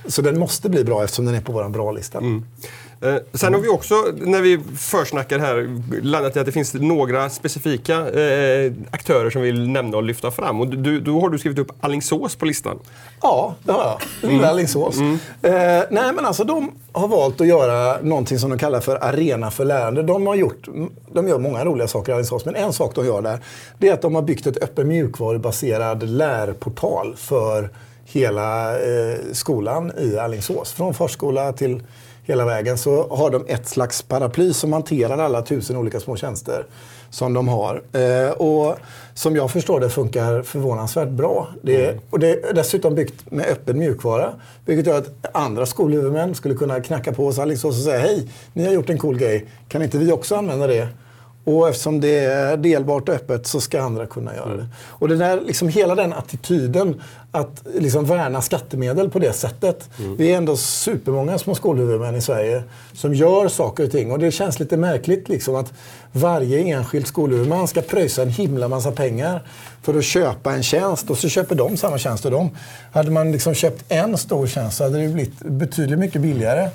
så 0.06 0.22
den 0.22 0.38
måste 0.38 0.68
bli 0.68 0.84
bra 0.84 1.04
eftersom 1.04 1.24
den 1.24 1.34
är 1.34 1.40
på 1.40 1.52
vår 1.52 1.68
bra-lista. 1.68 2.18
Mm. 2.18 2.44
Eh, 3.02 3.16
sen 3.32 3.54
har 3.54 3.60
vi 3.60 3.68
också, 3.68 3.94
när 4.16 4.40
vi 4.40 4.60
försnackar 4.76 5.38
här, 5.38 5.80
landat 6.02 6.36
i 6.36 6.38
att 6.38 6.46
det 6.46 6.52
finns 6.52 6.74
några 6.74 7.30
specifika 7.30 7.94
eh, 7.94 8.72
aktörer 8.90 9.30
som 9.30 9.42
vi 9.42 9.50
vill 9.50 9.68
nämna 9.68 9.96
och 9.96 10.02
lyfta 10.02 10.30
fram. 10.30 10.60
Och 10.60 10.68
du, 10.68 11.00
då 11.00 11.20
har 11.20 11.28
du 11.28 11.38
skrivit 11.38 11.58
upp 11.58 11.72
Allingsås 11.80 12.36
på 12.36 12.44
listan. 12.44 12.78
Ja, 13.22 13.54
det 13.62 13.72
har 13.72 13.84
jag. 13.84 14.00
Lilla 14.30 14.42
mm. 14.42 14.50
Allingsås. 14.50 14.96
Mm. 14.96 15.18
Eh, 15.42 15.84
nej, 15.90 16.12
men 16.12 16.26
alltså 16.26 16.44
de 16.44 16.72
har 16.92 17.08
valt 17.08 17.40
att 17.40 17.46
göra 17.46 18.02
någonting 18.02 18.38
som 18.38 18.50
de 18.50 18.58
kallar 18.58 18.80
för 18.80 19.04
Arena 19.04 19.50
för 19.50 19.64
lärande. 19.64 20.02
De 20.02 20.26
har 20.26 20.34
gjort, 20.34 20.68
de 21.12 21.28
gör 21.28 21.38
många 21.38 21.64
roliga 21.64 21.88
saker 21.88 22.12
i 22.12 22.14
Allingsås, 22.14 22.44
men 22.44 22.54
en 22.54 22.72
sak 22.72 22.94
de 22.94 23.06
gör 23.06 23.22
där, 23.22 23.38
det 23.78 23.88
är 23.88 23.92
att 23.92 24.02
de 24.02 24.14
har 24.14 24.22
byggt 24.22 24.46
ett 24.46 24.62
öppen 24.62 24.88
mjukvarubaserad 24.88 26.02
lärportal 26.02 27.16
för 27.16 27.70
hela 28.04 28.78
eh, 28.78 29.18
skolan 29.32 29.92
i 29.98 30.18
Allingsås. 30.18 30.72
Från 30.72 30.94
förskola 30.94 31.52
till 31.52 31.82
hela 32.22 32.44
vägen 32.44 32.78
så 32.78 33.16
har 33.16 33.30
de 33.30 33.44
ett 33.48 33.68
slags 33.68 34.02
paraply 34.02 34.52
som 34.52 34.72
hanterar 34.72 35.18
alla 35.18 35.42
tusen 35.42 35.76
olika 35.76 36.00
små 36.00 36.16
tjänster 36.16 36.66
som 37.10 37.34
de 37.34 37.48
har. 37.48 37.82
Eh, 37.92 38.30
och 38.30 38.76
som 39.14 39.36
jag 39.36 39.50
förstår 39.50 39.80
det 39.80 39.90
funkar 39.90 40.42
förvånansvärt 40.42 41.08
bra. 41.08 41.48
Det, 41.62 41.86
mm. 41.86 42.00
Och 42.10 42.18
det 42.18 42.30
är 42.30 42.52
dessutom 42.52 42.94
byggt 42.94 43.30
med 43.30 43.46
öppen 43.46 43.78
mjukvara. 43.78 44.32
Vilket 44.64 44.86
gör 44.86 44.98
att 44.98 45.36
andra 45.36 45.66
skolhuvudmän 45.66 46.34
skulle 46.34 46.54
kunna 46.54 46.80
knacka 46.80 47.12
på 47.12 47.26
oss 47.26 47.38
Alingsås 47.38 47.78
och 47.78 47.84
säga 47.84 47.98
hej, 47.98 48.28
ni 48.52 48.64
har 48.64 48.72
gjort 48.72 48.90
en 48.90 48.98
cool 48.98 49.18
grej. 49.18 49.46
Kan 49.68 49.82
inte 49.82 49.98
vi 49.98 50.12
också 50.12 50.36
använda 50.36 50.66
det? 50.66 50.88
Och 51.44 51.68
eftersom 51.68 52.00
det 52.00 52.18
är 52.18 52.56
delbart 52.56 53.08
och 53.08 53.14
öppet 53.14 53.46
så 53.46 53.60
ska 53.60 53.82
andra 53.82 54.06
kunna 54.06 54.34
göra 54.34 54.48
det. 54.48 54.52
Mm. 54.52 54.68
Och 54.88 55.08
det 55.08 55.16
där, 55.16 55.40
liksom 55.40 55.68
hela 55.68 55.94
den 55.94 56.12
attityden 56.12 57.02
att 57.32 57.62
liksom 57.74 58.04
värna 58.04 58.42
skattemedel 58.42 59.10
på 59.10 59.18
det 59.18 59.32
sättet. 59.32 59.88
Mm. 59.98 60.16
Vi 60.16 60.32
är 60.32 60.36
ändå 60.36 60.56
supermånga 60.56 61.38
små 61.38 61.54
skolhuvudmän 61.54 62.16
i 62.16 62.20
Sverige 62.20 62.62
som 62.92 63.14
gör 63.14 63.48
saker 63.48 63.84
och 63.84 63.90
ting. 63.90 64.12
Och 64.12 64.18
det 64.18 64.30
känns 64.30 64.60
lite 64.60 64.76
märkligt 64.76 65.28
liksom 65.28 65.54
att 65.54 65.72
varje 66.12 66.58
enskild 66.58 67.06
skolhuvudman 67.06 67.68
ska 67.68 67.80
pröjsa 67.80 68.22
en 68.22 68.28
himla 68.28 68.68
massa 68.68 68.92
pengar 68.92 69.42
för 69.82 69.98
att 69.98 70.04
köpa 70.04 70.52
en 70.52 70.62
tjänst 70.62 71.10
och 71.10 71.18
så 71.18 71.28
köper 71.28 71.54
de 71.54 71.76
samma 71.76 71.98
tjänst 71.98 72.24
och 72.24 72.30
de. 72.30 72.50
Hade 72.92 73.10
man 73.10 73.32
liksom 73.32 73.54
köpt 73.54 73.84
en 73.88 74.16
stor 74.16 74.46
tjänst 74.46 74.76
så 74.76 74.84
hade 74.84 75.02
det 75.02 75.08
blivit 75.08 75.38
betydligt 75.38 75.98
mycket 75.98 76.22
billigare. 76.22 76.68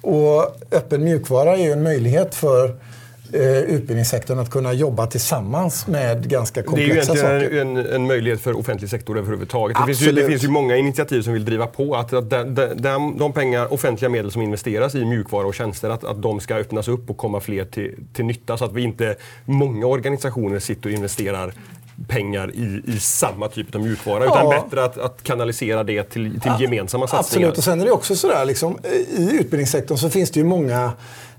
Och 0.00 0.56
öppen 0.70 1.04
mjukvara 1.04 1.56
är 1.56 1.62
ju 1.62 1.72
en 1.72 1.82
möjlighet 1.82 2.34
för 2.34 2.74
utbildningssektorn 3.34 4.38
att 4.38 4.50
kunna 4.50 4.72
jobba 4.72 5.06
tillsammans 5.06 5.86
med 5.86 6.30
ganska 6.30 6.62
komplexa 6.62 7.14
saker. 7.14 7.22
Det 7.22 7.28
är 7.28 7.40
ju 7.40 7.46
egentligen 7.46 7.76
en, 7.76 7.94
en, 7.94 8.06
möjlighet 8.06 8.40
för 8.40 8.58
offentlig 8.58 8.90
sektor 8.90 9.18
överhuvudtaget. 9.18 9.76
Det 9.76 9.86
finns, 9.86 10.00
ju, 10.00 10.12
det 10.12 10.26
finns, 10.26 10.44
ju, 10.44 10.48
många 10.48 10.76
initiativ 10.76 11.22
som 11.22 11.32
vill 11.32 11.44
driva 11.44 11.66
på 11.66 11.96
att, 11.96 12.12
att 12.12 12.30
de, 12.30 12.54
de, 12.76 13.18
de, 13.18 13.32
pengar, 13.32 13.72
offentliga 13.72 14.08
medel 14.08 14.30
som 14.30 14.42
investeras 14.42 14.94
i 14.94 15.04
mjukvara 15.04 15.46
och 15.46 15.54
tjänster, 15.54 15.90
att, 15.90 16.04
att 16.04 16.22
de 16.22 16.40
ska 16.40 16.54
öppnas 16.54 16.88
upp 16.88 17.10
och 17.10 17.16
komma 17.16 17.40
fler 17.40 17.64
till, 17.64 17.94
till 18.12 18.24
nytta 18.24 18.56
så 18.56 18.64
att 18.64 18.72
vi 18.72 18.82
inte, 18.82 19.16
många 19.44 19.86
organisationer 19.86 20.58
sitter 20.58 20.88
och 20.88 20.94
investerar 20.94 21.52
pengar 22.08 22.50
i, 22.54 22.82
i 22.86 22.98
samma 23.00 23.48
typ 23.48 23.74
av 23.74 23.80
mjukvara. 23.80 24.24
Ja. 24.24 24.30
Utan 24.30 24.50
bättre 24.50 24.84
att, 24.84 24.98
att 24.98 25.22
kanalisera 25.22 25.84
det 25.84 26.02
till, 26.02 26.40
till 26.40 26.52
gemensamma 26.58 27.06
satsningar. 27.06 27.48
Absolut, 27.48 27.58
och 27.58 27.64
sen 27.64 27.80
är 27.80 27.84
det 27.84 27.92
också 27.92 28.16
sådär, 28.16 28.44
liksom, 28.44 28.78
i 29.16 29.36
utbildningssektorn 29.40 29.98
så 29.98 30.10
finns 30.10 30.30
det 30.30 30.40
ju 30.40 30.46
många 30.46 30.92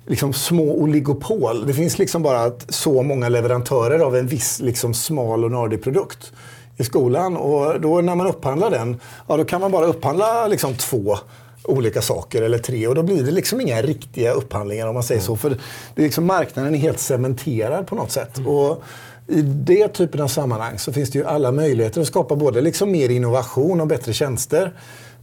liksom 0.10 0.34
små 0.34 0.74
oligopol. 0.74 1.68
Det 1.68 1.74
finns 1.74 1.98
liksom 1.98 2.24
bara 2.24 2.52
så 2.70 3.04
många 3.04 3.30
leverantörer 3.30 4.00
av 4.00 4.16
en 4.16 4.28
viss 4.28 4.60
liksom 4.60 4.94
smal 4.94 5.44
och 5.44 5.52
nördig 5.52 5.84
produkt 5.84 6.32
i 6.78 6.84
skolan. 6.84 7.38
Och 7.38 7.82
då 7.82 8.02
när 8.02 8.16
man 8.16 8.28
upphandlar 8.28 8.72
den, 8.72 9.00
ja, 9.28 9.38
då 9.38 9.46
kan 9.46 9.62
man 9.62 9.72
bara 9.72 9.86
upphandla 9.86 10.48
liksom 10.48 10.74
två 10.74 11.18
olika 11.64 12.02
saker 12.02 12.42
eller 12.42 12.58
tre 12.58 12.88
och 12.88 12.96
då 12.96 13.04
blir 13.04 13.24
det 13.24 13.32
liksom 13.32 13.62
inga 13.62 13.82
riktiga 13.82 14.32
upphandlingar 14.32 14.88
om 14.88 14.94
man 14.94 15.04
säger 15.04 15.22
mm. 15.22 15.26
så. 15.26 15.36
För 15.36 15.50
det 15.96 16.02
är 16.02 16.06
liksom, 16.06 16.26
marknaden 16.26 16.76
är 16.76 16.80
helt 16.80 17.00
cementerad 17.00 17.88
på 17.88 17.96
något 17.96 18.12
sätt. 18.12 18.38
Mm. 18.38 18.50
Och 18.52 18.84
i 19.28 19.42
det 19.42 19.88
typen 19.88 20.22
av 20.22 20.28
sammanhang 20.28 20.80
så 20.80 20.94
finns 20.94 21.10
det 21.10 21.20
ju 21.20 21.26
alla 21.26 21.52
möjligheter 21.52 22.02
att 22.02 22.08
skapa 22.08 22.36
både 22.36 22.62
liksom 22.62 22.92
mer 22.92 23.10
innovation 23.10 23.82
och 23.82 23.88
bättre 23.88 24.14
tjänster. 24.14 24.74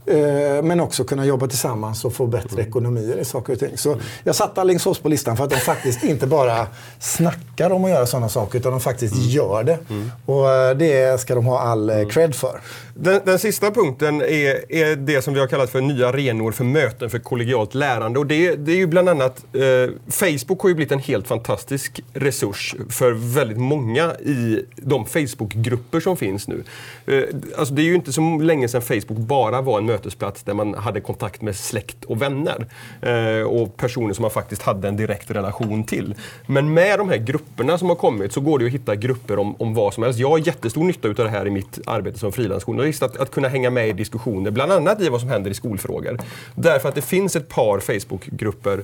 Eh, 0.07 0.63
men 0.63 0.79
också 0.79 1.03
kunna 1.03 1.25
jobba 1.25 1.47
tillsammans 1.47 2.05
och 2.05 2.13
få 2.13 2.25
bättre 2.25 2.53
mm. 2.53 2.67
ekonomier 2.67 3.17
i 3.17 3.25
saker 3.25 3.53
och 3.53 3.59
ting. 3.59 3.77
Så 3.77 3.91
mm. 3.91 4.03
jag 4.23 4.35
satte 4.35 4.61
Alingsås 4.61 4.99
på 4.99 5.09
listan 5.09 5.37
för 5.37 5.43
att 5.43 5.49
de 5.49 5.55
faktiskt 5.55 6.03
inte 6.03 6.27
bara 6.27 6.67
snackar 6.99 7.69
om 7.69 7.85
att 7.85 7.89
göra 7.89 8.05
sådana 8.05 8.29
saker 8.29 8.59
utan 8.59 8.71
de 8.71 8.81
faktiskt 8.81 9.13
mm. 9.13 9.27
gör 9.27 9.63
det. 9.63 9.79
Mm. 9.89 10.11
Och 10.25 10.49
eh, 10.49 10.77
det 10.77 11.19
ska 11.19 11.35
de 11.35 11.45
ha 11.45 11.59
all 11.59 11.89
eh, 11.89 11.95
mm. 11.95 12.09
cred 12.09 12.35
för. 12.35 12.61
Den, 12.93 13.21
den, 13.25 13.39
sista 13.39 13.71
punkten 13.71 14.21
är, 14.21 14.71
är 14.71 14.95
det 14.95 15.21
som 15.21 15.33
vi 15.33 15.39
har 15.39 15.47
kallat 15.47 15.69
för 15.69 15.81
nya 15.81 16.09
arenor 16.09 16.51
för 16.51 16.63
möten 16.63 17.09
för 17.09 17.19
kollegialt 17.19 17.75
lärande. 17.75 18.19
Och 18.19 18.25
det, 18.25 18.55
det 18.55 18.71
är 18.71 18.75
ju 18.75 18.87
bland 18.87 19.09
annat, 19.09 19.45
eh, 19.53 19.93
Facebook 20.09 20.61
har 20.61 20.69
ju 20.69 20.75
blivit 20.75 20.91
en 20.91 20.99
helt 20.99 21.27
fantastisk 21.27 22.03
resurs 22.13 22.75
för 22.89 23.11
väldigt 23.11 23.57
många 23.57 24.13
i 24.13 24.65
de 24.75 25.05
Facebookgrupper 25.05 25.99
som 25.99 26.17
finns 26.17 26.47
nu. 26.47 26.63
Eh, 27.05 27.23
alltså 27.57 27.73
det 27.73 27.81
är 27.81 27.85
ju 27.85 27.95
inte 27.95 28.13
så 28.13 28.21
länge 28.41 28.67
sedan 28.67 28.81
Facebook 28.81 29.17
bara 29.17 29.61
var 29.61 29.77
en 29.77 29.85
mötesplats 29.97 30.43
där 30.43 30.53
man 30.53 30.73
hade 30.73 31.01
kontakt 31.01 31.41
med 31.41 31.55
släkt 31.55 32.05
och 32.05 32.21
vänner. 32.21 32.65
Eh, 33.01 33.41
och 33.41 33.77
personer 33.77 34.13
som 34.13 34.21
man 34.21 34.31
faktiskt 34.31 34.61
hade 34.61 34.87
en 34.87 34.97
direkt 34.97 35.31
relation 35.31 35.83
till. 35.83 36.15
Men 36.47 36.73
med 36.73 36.99
de 36.99 37.09
här 37.09 37.17
grupperna 37.17 37.77
som 37.77 37.89
har 37.89 37.95
kommit 37.95 38.33
så 38.33 38.41
går 38.41 38.59
det 38.59 38.65
att 38.65 38.71
hitta 38.71 38.95
grupper 38.95 39.39
om, 39.39 39.55
om 39.59 39.73
vad 39.73 39.93
som 39.93 40.03
helst. 40.03 40.19
Jag 40.19 40.29
har 40.29 40.37
jättestor 40.37 40.83
nytta 40.83 41.07
av 41.07 41.13
det 41.13 41.29
här 41.29 41.47
i 41.47 41.49
mitt 41.49 41.79
arbete 41.85 42.19
som 42.19 42.31
frilansjournalist. 42.31 43.03
Att, 43.03 43.17
att 43.17 43.31
kunna 43.31 43.47
hänga 43.47 43.69
med 43.69 43.89
i 43.89 43.93
diskussioner, 43.93 44.51
bland 44.51 44.71
annat 44.71 45.01
i 45.01 45.09
vad 45.09 45.19
som 45.19 45.29
händer 45.29 45.51
i 45.51 45.53
skolfrågor. 45.53 46.19
Därför 46.55 46.89
att 46.89 46.95
det 46.95 47.01
finns 47.01 47.35
ett 47.35 47.49
par 47.49 47.79
Facebookgrupper 47.79 48.83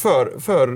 för, 0.00 0.38
för 0.38 0.66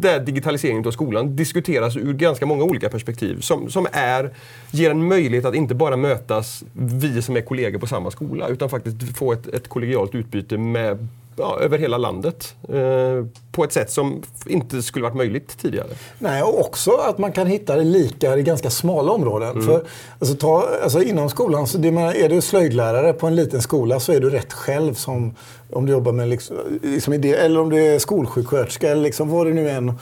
där 0.00 0.20
digitaliseringen 0.20 0.86
av 0.86 0.90
skolan 0.90 1.36
diskuteras 1.36 1.96
ur 1.96 2.12
ganska 2.12 2.46
många 2.46 2.64
olika 2.64 2.88
perspektiv. 2.88 3.40
Som, 3.40 3.70
som 3.70 3.86
är, 3.92 4.30
ger 4.70 4.90
en 4.90 5.08
möjlighet 5.08 5.44
att 5.44 5.54
inte 5.54 5.74
bara 5.74 5.96
mötas, 5.96 6.64
vi 6.72 7.22
som 7.22 7.36
är 7.36 7.40
kollegor 7.40 7.78
på 7.78 7.86
samma 7.86 8.10
skola, 8.10 8.48
utan 8.48 8.68
faktiskt 8.68 9.16
få 9.18 9.32
ett, 9.32 9.46
ett 9.46 9.68
kollegialt 9.68 10.14
utbyte 10.14 10.58
med 10.58 11.08
ja, 11.40 11.58
över 11.60 11.78
hela 11.78 11.98
landet 11.98 12.54
eh, 12.68 13.26
på 13.52 13.64
ett 13.64 13.72
sätt 13.72 13.90
som 13.90 14.22
inte 14.46 14.82
skulle 14.82 15.02
varit 15.02 15.16
möjligt 15.16 15.58
tidigare. 15.58 15.88
Nej, 16.18 16.42
och 16.42 16.60
också 16.60 16.90
att 16.90 17.18
man 17.18 17.32
kan 17.32 17.46
hitta 17.46 17.76
likar 17.76 18.36
i 18.36 18.42
ganska 18.42 18.70
smala 18.70 19.12
områden. 19.12 19.50
Mm. 19.50 19.66
För, 19.66 19.84
alltså, 20.18 20.36
ta, 20.36 20.68
alltså, 20.82 21.02
inom 21.02 21.30
skolan, 21.30 21.66
så 21.66 21.78
det, 21.78 21.88
är 21.88 22.28
du 22.28 22.40
slöjdlärare 22.40 23.12
på 23.12 23.26
en 23.26 23.36
liten 23.36 23.62
skola 23.62 24.00
så 24.00 24.12
är 24.12 24.20
du 24.20 24.30
rätt 24.30 24.52
själv 24.52 24.94
som 24.94 25.34
om 25.72 25.86
du 25.86 25.92
jobbar 25.92 26.12
med 26.12 26.28
liksom, 26.28 26.56
liksom 26.82 27.20
det, 27.20 27.34
eller 27.34 27.60
om 27.60 27.70
du 27.70 27.86
är 27.86 27.98
skolsjuksköterska 27.98 28.90
eller 28.90 29.02
liksom, 29.02 29.28
vad 29.28 29.46
det 29.46 29.52
nu 29.52 29.68
är. 29.68 29.94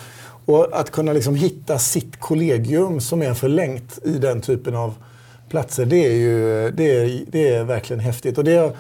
Och 0.45 0.81
att 0.81 0.91
kunna 0.91 1.13
liksom 1.13 1.35
hitta 1.35 1.79
sitt 1.79 2.21
kollegium 2.21 3.01
som 3.01 3.23
är 3.23 3.35
förlängt 3.35 3.99
i 4.05 4.13
den 4.13 4.41
typen 4.41 4.75
av 4.75 4.95
platser, 5.49 5.87
det 5.87 6.07
är 6.07 6.13
ju 6.13 6.71
det 6.71 6.97
är, 6.97 7.25
det 7.27 7.49
är 7.49 7.65
verkligen 7.65 8.01
häftigt. 8.01 8.39
Och 8.39 8.45
det 8.45 8.53
är 8.53 8.73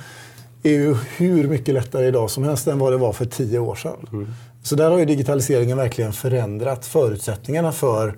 ju 0.71 0.97
hur 1.17 1.49
mycket 1.49 1.75
lättare 1.75 2.07
idag 2.07 2.31
som 2.31 2.45
helst 2.45 2.67
än 2.67 2.79
vad 2.79 2.93
det 2.93 2.97
var 2.97 3.13
för 3.13 3.25
tio 3.25 3.59
år 3.59 3.75
sedan. 3.75 4.09
Mm. 4.13 4.29
Så 4.63 4.75
där 4.77 4.91
har 4.91 4.99
ju 4.99 5.05
digitaliseringen 5.05 5.77
verkligen 5.77 6.13
förändrat 6.13 6.87
förutsättningarna 6.87 7.73
för 7.73 8.15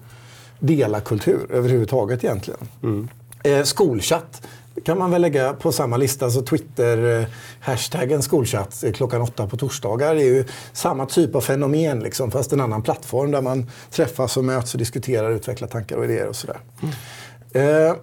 delakultur 0.59 1.47
överhuvudtaget 1.51 2.25
egentligen. 2.25 2.69
Mm. 2.83 3.09
Eh, 3.45 3.63
skolchatt 3.63 4.43
kan 4.85 4.99
man 4.99 5.11
väl 5.11 5.23
lägga 5.23 5.53
på 5.53 5.73
samma 5.73 5.97
lista. 5.97 6.31
Så 6.31 6.43
Twitter, 6.43 7.21
eh, 7.21 7.27
hashtaggen 7.61 8.23
skolchatt 8.23 8.85
eh, 8.85 8.93
klockan 8.93 9.23
åtta 9.23 9.47
på 9.47 9.57
torsdagar 9.57 10.17
är 10.17 10.25
ju 10.25 10.45
samma 10.73 11.07
typ 11.07 11.35
av 11.35 11.41
fenomen, 11.41 12.01
liksom, 12.01 12.31
fast 12.31 12.53
en 12.53 12.61
annan 12.61 12.83
plattform 12.83 13.31
där 13.31 13.43
man 13.43 13.71
träffas 13.91 14.37
och 14.37 14.45
möts 14.45 14.75
och 14.75 14.79
diskuterar, 14.79 15.31
utvecklar 15.31 15.69
tankar 15.69 15.97
och 15.97 16.05
idéer 16.05 16.27
och 16.27 16.37
sådär. 16.37 16.59
Mm. 16.83 17.87
Eh, 17.89 17.95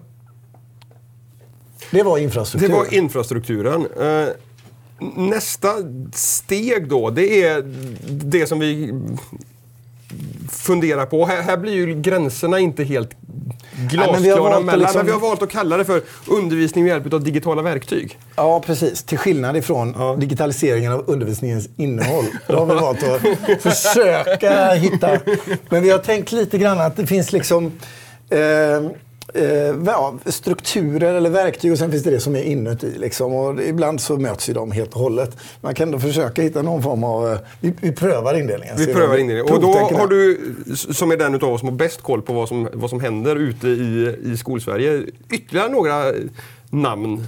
det 1.90 2.02
var 2.02 2.18
infrastrukturen. 2.18 2.72
Det 2.72 2.78
var 2.78 2.94
infrastrukturen. 2.94 3.86
Eh, 4.00 4.28
nästa 5.16 5.68
steg 6.12 6.88
då, 6.88 7.10
det 7.10 7.42
är 7.42 7.62
det 8.08 8.46
som 8.46 8.58
vi 8.58 8.94
funderar 10.50 11.06
på. 11.06 11.26
Här, 11.26 11.42
här 11.42 11.56
blir 11.56 11.72
ju 11.72 12.00
gränserna 12.00 12.58
inte 12.58 12.84
helt 12.84 13.10
glasklara 13.90 14.60
mellan, 14.60 14.78
liksom... 14.78 14.98
men 14.98 15.06
vi 15.06 15.12
har 15.12 15.20
valt 15.20 15.42
att 15.42 15.50
kalla 15.50 15.76
det 15.76 15.84
för 15.84 16.02
undervisning 16.26 16.84
med 16.84 16.90
hjälp 16.90 17.12
av 17.12 17.24
digitala 17.24 17.62
verktyg. 17.62 18.18
Ja, 18.36 18.60
precis. 18.60 19.02
Till 19.02 19.18
skillnad 19.18 19.56
ifrån 19.56 19.94
ja. 19.98 20.16
digitaliseringen 20.18 20.92
av 20.92 21.04
undervisningens 21.06 21.68
innehåll. 21.76 22.24
Då 22.46 22.56
har 22.56 22.66
vi 22.66 22.74
valt 22.74 23.02
att 23.02 23.62
försöka 23.62 24.74
hitta... 24.74 25.18
Men 25.68 25.82
vi 25.82 25.90
har 25.90 25.98
tänkt 25.98 26.32
lite 26.32 26.58
grann 26.58 26.80
att 26.80 26.96
det 26.96 27.06
finns 27.06 27.32
liksom... 27.32 27.72
Eh, 28.30 28.90
eh, 29.34 30.14
strukturer 30.26 31.14
eller 31.14 31.30
verktyg 31.30 31.72
och 31.72 31.78
sen 31.78 31.90
finns 31.90 32.02
det 32.02 32.10
det 32.10 32.20
som 32.20 32.36
är 32.36 32.42
inuti. 32.42 32.92
Liksom. 32.98 33.34
Och 33.34 33.62
ibland 33.62 34.00
så 34.00 34.16
möts 34.16 34.48
ju 34.48 34.54
de 34.54 34.72
helt 34.72 34.94
och 34.94 35.00
hållet. 35.00 35.36
Man 35.60 35.74
kan 35.74 35.88
ändå 35.88 35.98
försöka 35.98 36.42
hitta 36.42 36.62
någon 36.62 36.82
form 36.82 37.04
av... 37.04 37.32
Eh, 37.32 37.38
vi, 37.60 37.74
vi 37.80 37.92
prövar 37.92 38.38
indelningen. 38.38 38.76
Vi 38.78 38.94
prövar 38.94 39.16
indelningen. 39.16 39.54
Och 39.54 39.60
då 39.60 39.72
har 39.72 40.06
du, 40.06 40.40
som 40.74 41.10
är 41.10 41.16
den 41.16 41.34
av 41.34 41.44
oss 41.44 41.60
som 41.60 41.68
har 41.68 41.76
bäst 41.76 42.02
koll 42.02 42.22
på 42.22 42.32
vad 42.32 42.48
som, 42.48 42.68
vad 42.72 42.90
som 42.90 43.00
händer 43.00 43.36
ute 43.36 43.68
i, 43.68 44.16
i 44.24 44.36
Skolsverige, 44.36 45.02
ytterligare 45.30 45.68
några 45.68 46.12
namn? 46.70 47.24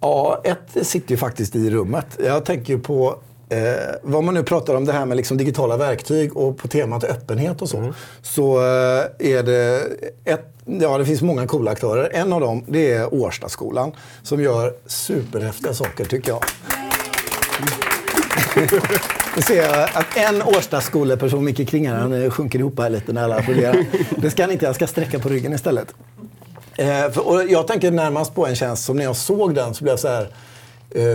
Ja, 0.00 0.40
ett 0.44 0.86
sitter 0.86 1.10
ju 1.10 1.16
faktiskt 1.16 1.56
i 1.56 1.70
rummet. 1.70 2.06
Jag 2.24 2.44
tänker 2.44 2.76
på 2.76 3.18
Eh, 3.48 3.94
vad 4.02 4.24
man 4.24 4.34
nu 4.34 4.42
pratar 4.42 4.74
om 4.74 4.84
det 4.84 4.92
här 4.92 5.06
med 5.06 5.16
liksom 5.16 5.36
digitala 5.36 5.76
verktyg 5.76 6.36
och 6.36 6.58
på 6.58 6.68
temat 6.68 7.04
öppenhet 7.04 7.62
och 7.62 7.68
så. 7.68 7.78
Mm. 7.78 7.92
Så 8.22 8.56
eh, 8.58 9.04
är 9.18 9.42
det 9.42 9.82
ett, 10.24 10.54
ja 10.64 10.98
det 10.98 11.04
finns 11.06 11.22
många 11.22 11.46
coola 11.46 11.70
aktörer. 11.70 12.10
En 12.12 12.32
av 12.32 12.40
dem 12.40 12.64
det 12.66 12.92
är 12.92 13.14
Årstaskolan 13.14 13.92
som 14.22 14.42
gör 14.42 14.74
superhäftiga 14.86 15.74
saker 15.74 16.04
tycker 16.04 16.30
jag. 16.30 16.44
Nu 19.36 19.42
ser 19.42 19.62
jag 19.62 19.88
att 19.92 20.16
en 20.16 20.42
Årstaskoleperson, 20.42 21.44
Micke 21.44 21.68
Kringare, 21.68 21.98
han 21.98 22.22
eh, 22.22 22.30
sjunker 22.30 22.58
ihop 22.58 22.78
här 22.78 22.90
lite 22.90 23.12
när 23.12 23.24
alla 23.24 23.36
applåderar. 23.36 23.84
Det 24.16 24.30
ska 24.30 24.42
han 24.42 24.52
inte, 24.52 24.64
jag 24.66 24.74
ska 24.74 24.86
sträcka 24.86 25.18
på 25.18 25.28
ryggen 25.28 25.52
istället. 25.52 25.94
Eh, 26.76 27.10
för, 27.10 27.52
jag 27.52 27.66
tänker 27.66 27.90
närmast 27.90 28.34
på 28.34 28.46
en 28.46 28.56
tjänst 28.56 28.84
som 28.84 28.96
när 28.96 29.04
jag 29.04 29.16
såg 29.16 29.54
den 29.54 29.74
så 29.74 29.84
blev 29.84 29.92
jag 29.92 30.00
så 30.00 30.08
här 30.08 30.28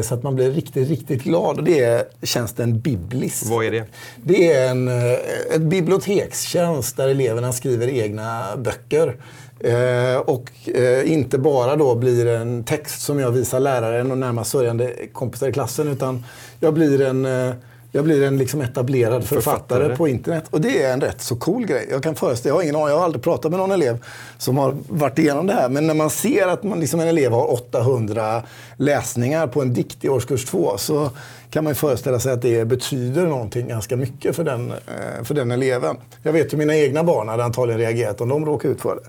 så 0.04 0.13
att 0.13 0.24
man 0.24 0.36
blir 0.36 0.51
riktigt, 0.51 0.90
riktigt 0.90 1.24
glad. 1.24 1.58
Och 1.58 1.63
det 1.63 1.80
är 1.80 2.04
tjänsten 2.24 2.80
Biblis. 2.80 3.44
Vad 3.50 3.66
är 3.66 3.72
det? 3.72 3.86
Det 4.24 4.54
är 4.54 4.72
en 4.72 4.88
eh, 4.88 5.13
ett 5.56 5.62
bibliotekstjänst 5.62 6.98
där 6.98 7.08
eleverna 7.08 7.54
skriver 7.54 7.88
egna 7.88 8.44
böcker. 8.58 9.18
Eh, 9.60 10.18
och 10.18 10.70
eh, 10.75 11.12
inte 11.12 11.38
bara 11.38 11.75
då 11.75 11.96
blir 11.96 12.28
en 12.28 12.63
text 12.63 13.01
som 13.01 13.20
jag 13.20 13.32
visar 13.32 13.60
läraren 13.60 14.12
och 14.12 14.18
närmast 14.18 14.51
sörjande 14.51 14.94
kompisar 15.13 15.48
i 15.48 15.54
klassen 15.54 15.88
utan 15.88 16.25
jag 16.60 16.74
blir 16.74 17.01
en 17.01 17.25
eh, 17.25 17.54
jag 17.91 18.03
blir 18.03 18.24
en 18.24 18.38
liksom 18.38 18.62
etablerad 18.62 19.24
författare, 19.24 19.79
författare, 19.79 19.95
på 19.95 20.07
internet. 20.07 20.43
Och 20.50 20.62
det 20.62 20.83
är 20.83 20.93
en 20.93 21.01
rätt 21.01 21.21
så 21.21 21.36
cool 21.36 21.65
grej. 21.65 21.88
Jag 21.91 22.03
kan 22.03 22.15
föreställa 22.15 22.51
jag 22.51 22.55
har 22.55 22.63
ingen 22.63 22.75
aning, 22.75 22.88
jag 22.88 22.98
har 22.98 23.05
aldrig 23.05 23.24
pratat 23.24 23.51
med 23.51 23.60
någon 23.60 23.71
elev 23.71 24.05
som 24.38 24.57
har 24.57 24.75
varit 24.88 25.19
igenom 25.19 25.48
det 25.48 25.53
här. 25.53 25.69
Men 25.69 25.88
när 25.88 25.93
man 25.93 26.10
ser 26.10 26.48
att 26.48 26.63
man, 26.63 26.79
liksom 26.79 27.00
en 27.00 27.07
elev 27.07 27.31
har 27.31 27.53
800 27.53 28.43
läsningar 28.77 29.48
på 29.48 29.62
en 29.62 29.74
dikt 29.74 30.05
i 30.05 30.10
årskurs 30.10 30.45
2 30.45 30.77
så 30.77 31.10
kan 31.50 31.63
man 31.63 31.75
föreställa 31.75 32.19
sig 32.19 32.33
att 32.33 32.41
det 32.41 32.65
betyder 32.65 33.27
någonting 33.27 33.67
ganska 33.67 33.95
mycket 33.95 34.36
för 34.36 34.43
den, 34.43 34.71
eh, 34.71 35.24
för 35.24 35.33
den 35.33 35.51
eleven. 35.51 35.98
Jag 36.24 36.33
vet 36.33 36.53
hur 36.53 36.57
mina 36.57 36.75
egna 36.75 37.03
barn 37.03 37.27
hade 37.27 37.43
antagligen 37.43 37.79
reagerat 37.79 38.21
om 38.21 38.29
de 38.29 38.45
råkade 38.45 38.74
ut 38.74 38.81
för 38.81 38.95
det. 38.95 39.07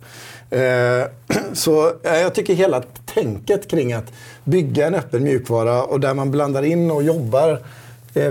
Eh, 0.52 1.36
så 1.52 1.92
jag 2.02 2.34
tycker 2.34 2.54
hela 2.54 2.82
tänket 3.14 3.70
kring 3.70 3.92
att 3.92 4.12
bygga 4.44 4.86
en 4.86 4.94
öppen 4.94 5.22
mjukvara 5.22 5.82
och 5.84 6.00
där 6.00 6.14
man 6.14 6.30
blandar 6.30 6.62
in 6.62 6.90
och 6.90 7.02
jobbar 7.02 7.50
eh, 7.50 7.58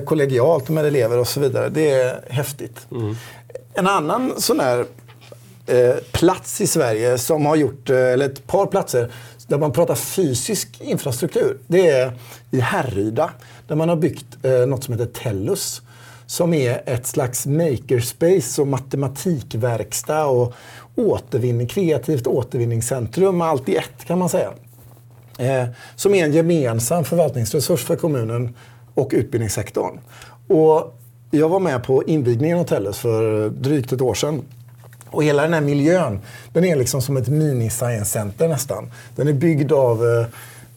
kollegialt 0.06 0.70
med 0.70 0.86
elever 0.86 1.18
och 1.18 1.28
så 1.28 1.40
vidare. 1.40 1.70
Det 1.70 1.92
är 1.92 2.22
häftigt. 2.30 2.88
Mm. 2.92 3.16
En 3.74 3.88
annan 3.88 4.34
sån 4.38 4.60
här 4.60 4.86
eh, 5.66 5.96
plats 6.12 6.62
i 6.62 6.68
Sverige 6.68 7.18
som 7.18 7.46
har 7.46 7.56
gjort, 7.56 7.90
eh, 7.90 7.98
eller 7.98 8.26
ett 8.26 8.48
par 8.48 8.66
platser 8.66 9.12
där 9.48 9.58
man 9.58 9.72
pratar 9.72 9.96
fysisk 9.96 10.82
infrastruktur. 10.82 11.58
Det 11.68 11.90
är 11.90 12.14
i 12.52 12.60
Härryda 12.60 13.32
där 13.68 13.76
man 13.76 13.90
har 13.90 13.96
byggt 13.96 14.46
eh, 14.46 14.52
något 14.52 14.84
som 14.84 14.94
heter 14.94 15.06
Tellus 15.06 15.82
som 16.32 16.54
är 16.54 16.82
ett 16.86 17.08
slags 17.08 17.46
makerspace 17.46 18.62
och 18.62 18.68
matematikverkstad 18.68 20.26
och 20.26 20.54
återvinning, 20.96 21.68
kreativt 21.68 22.28
återvinningscentrum, 22.28 23.42
allt 23.42 23.70
i 23.70 23.76
ett 23.76 24.06
kan 24.06 24.20
man 24.20 24.30
säga. 24.30 24.52
Eh, 25.38 25.66
som 25.96 26.14
är 26.14 26.26
en 26.26 26.34
gemensam 26.34 27.04
förvaltningsresurs 27.04 27.84
för 27.84 27.96
kommunen 27.96 28.56
och 28.94 29.10
utbildningssektorn. 29.14 30.00
Och 30.48 30.98
jag 31.32 31.50
var 31.50 31.60
med 31.60 31.84
på 31.84 32.04
invigningen 32.04 32.60
av 32.60 32.64
Tellus 32.64 32.98
för 32.98 33.50
drygt 33.50 33.92
ett 33.92 34.02
år 34.02 34.14
sedan. 34.14 34.42
Och 35.10 35.24
hela 35.24 35.42
den 35.42 35.54
här 35.54 35.62
miljön, 35.62 36.20
den 36.54 36.66
är 36.66 36.76
liksom 36.76 37.02
som 37.02 37.18
ett 37.18 37.28
mini-science 37.28 38.06
center 38.06 38.48
nästan. 38.48 38.92
Den 39.16 39.28
är 39.28 39.34
byggd 39.34 39.72
av 39.72 40.04
Eh, 40.04 40.26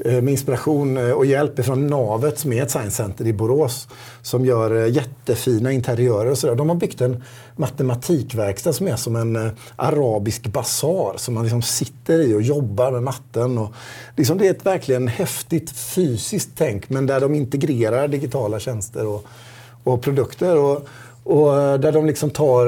Eh, 0.04 0.22
med 0.22 0.32
inspiration 0.32 0.96
eh, 0.96 1.10
och 1.10 1.26
hjälp 1.26 1.64
från 1.64 1.86
Navet 1.86 2.38
som 2.38 2.52
är 2.52 2.62
ett 2.62 2.70
science 2.70 2.96
center 2.96 3.26
i 3.26 3.32
Borås 3.32 3.88
som 4.22 4.44
gör 4.44 4.76
eh, 4.76 4.92
jättefina 4.92 5.72
interiörer 5.72 6.30
och 6.30 6.38
sådär. 6.38 6.54
De 6.54 6.68
har 6.68 6.76
byggt 6.76 7.00
en 7.00 7.22
matematikverkstad 7.56 8.72
som 8.72 8.88
är 8.88 8.96
som 8.96 9.16
en 9.16 9.50
arabisk 9.76 10.46
basar 10.46 11.14
som 11.16 11.34
man 11.34 11.42
liksom 11.42 11.62
sitter 11.62 12.20
i 12.20 12.34
och 12.34 12.42
jobbar 12.42 12.92
med 12.92 13.02
matten. 13.02 13.58
Och 13.58 13.74
liksom 14.16 14.38
det 14.38 14.46
är 14.46 14.50
ett 14.50 14.66
verkligen 14.66 15.08
häftigt 15.08 15.70
fysiskt 15.70 16.50
tänk 16.56 16.90
men 16.90 17.06
där 17.06 17.20
de 17.20 17.34
integrerar 17.34 18.08
digitala 18.08 18.60
tjänster 18.60 19.06
och, 19.06 19.26
och 19.84 20.02
produkter. 20.02 20.56
Och, 20.56 20.88
och 21.22 21.80
där 21.80 21.92
de 21.92 22.06
liksom 22.06 22.30
tar 22.30 22.66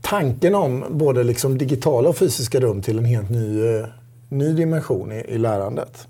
tanken 0.00 0.54
om 0.54 0.84
både 0.90 1.24
liksom 1.24 1.58
digitala 1.58 2.08
och 2.08 2.16
fysiska 2.16 2.60
rum 2.60 2.82
till 2.82 2.98
en 2.98 3.04
helt 3.04 3.30
ny 3.30 3.62
ny 4.28 4.52
dimension 4.52 5.12
i, 5.12 5.24
i 5.28 5.38
lärandet. 5.38 6.06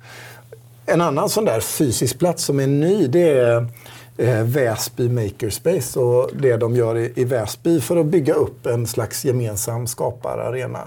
En 0.86 1.00
annan 1.00 1.28
sån 1.28 1.44
där 1.44 1.60
fysisk 1.60 2.18
plats 2.18 2.44
som 2.44 2.60
är 2.60 2.66
ny 2.66 3.06
det 3.06 3.28
är 3.28 3.66
eh, 4.16 4.42
Väsby 4.42 5.08
Makerspace 5.08 6.00
och 6.00 6.30
det 6.40 6.56
de 6.56 6.76
gör 6.76 6.96
i, 6.98 7.12
i 7.16 7.24
Väsby 7.24 7.80
för 7.80 7.96
att 7.96 8.06
bygga 8.06 8.34
upp 8.34 8.66
en 8.66 8.86
slags 8.86 9.24
gemensam 9.24 9.86
skapararena. 9.86 10.80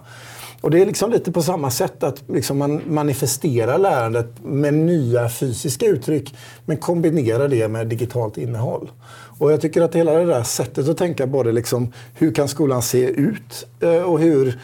Och 0.61 0.71
det 0.71 0.81
är 0.81 0.85
liksom 0.85 1.11
lite 1.11 1.31
på 1.31 1.41
samma 1.41 1.71
sätt 1.71 2.03
att 2.03 2.23
liksom 2.27 2.57
man 2.57 2.81
manifesterar 2.87 3.77
lärandet 3.77 4.27
med 4.43 4.73
nya 4.73 5.29
fysiska 5.29 5.85
uttryck 5.85 6.35
men 6.65 6.77
kombinerar 6.77 7.47
det 7.47 7.67
med 7.67 7.87
digitalt 7.87 8.37
innehåll. 8.37 8.91
Och 9.39 9.51
jag 9.51 9.61
tycker 9.61 9.81
att 9.81 9.95
hela 9.95 10.13
det 10.13 10.25
där 10.25 10.43
sättet 10.43 10.89
att 10.89 10.97
tänka 10.97 11.27
både 11.27 11.51
liksom 11.51 11.93
hur 12.13 12.33
kan 12.33 12.47
skolan 12.47 12.81
se 12.81 13.05
ut 13.05 13.67
eh, 13.79 14.01
och 14.01 14.19
hur 14.19 14.59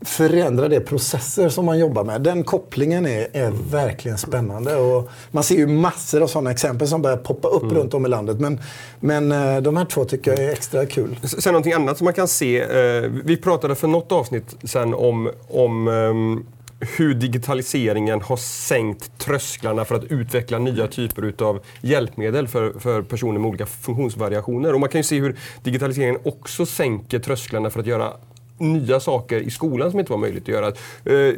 förändra 0.00 0.68
det 0.68 0.80
processer 0.80 1.48
som 1.48 1.64
man 1.64 1.78
jobbar 1.78 2.04
med. 2.04 2.22
Den 2.22 2.44
kopplingen 2.44 3.06
är, 3.06 3.28
är 3.32 3.50
verkligen 3.70 4.18
spännande. 4.18 4.76
Och 4.76 5.10
man 5.30 5.44
ser 5.44 5.56
ju 5.56 5.66
massor 5.66 6.22
av 6.22 6.26
sådana 6.26 6.50
exempel 6.50 6.88
som 6.88 7.02
börjar 7.02 7.16
poppa 7.16 7.48
upp 7.48 7.62
mm. 7.62 7.74
runt 7.74 7.94
om 7.94 8.06
i 8.06 8.08
landet. 8.08 8.40
Men, 8.40 8.60
men 9.00 9.32
eh, 9.32 9.62
de 9.62 9.76
här 9.76 9.84
två 9.84 10.04
tycker 10.04 10.30
jag 10.30 10.40
är 10.40 10.52
extra 10.52 10.86
kul. 10.86 11.18
Sen 11.22 11.52
någonting 11.52 11.72
annat 11.72 11.98
som 11.98 12.04
man 12.04 12.14
kan 12.14 12.28
se. 12.28 12.60
Eh, 12.60 13.10
vi 13.24 13.36
pratade 13.36 13.74
för 13.74 13.88
något 13.88 14.12
avsnitt 14.12 14.56
sen 14.64 14.94
om, 14.94 15.30
om 15.48 15.88
ehm, 15.88 16.46
hur 16.80 17.14
digitaliseringen 17.14 18.20
har 18.20 18.36
sänkt 18.36 19.18
trösklarna 19.18 19.84
för 19.84 19.94
att 19.94 20.04
utveckla 20.04 20.58
nya 20.58 20.86
typer 20.86 21.34
av 21.44 21.60
hjälpmedel 21.80 22.48
för, 22.48 22.72
för 22.78 23.02
personer 23.02 23.38
med 23.38 23.48
olika 23.48 23.66
funktionsvariationer. 23.66 24.74
Och 24.74 24.80
man 24.80 24.88
kan 24.88 24.98
ju 24.98 25.02
se 25.02 25.20
hur 25.20 25.36
digitaliseringen 25.62 26.20
också 26.24 26.66
sänker 26.66 27.18
trösklarna 27.18 27.70
för 27.70 27.80
att 27.80 27.86
göra 27.86 28.12
nya 28.58 29.00
saker 29.00 29.40
i 29.40 29.50
skolan 29.50 29.90
som 29.90 30.00
inte 30.00 30.12
var 30.12 30.18
möjligt 30.18 30.42
att 30.42 30.48
göra. 30.48 30.66
Eh, 31.04 31.34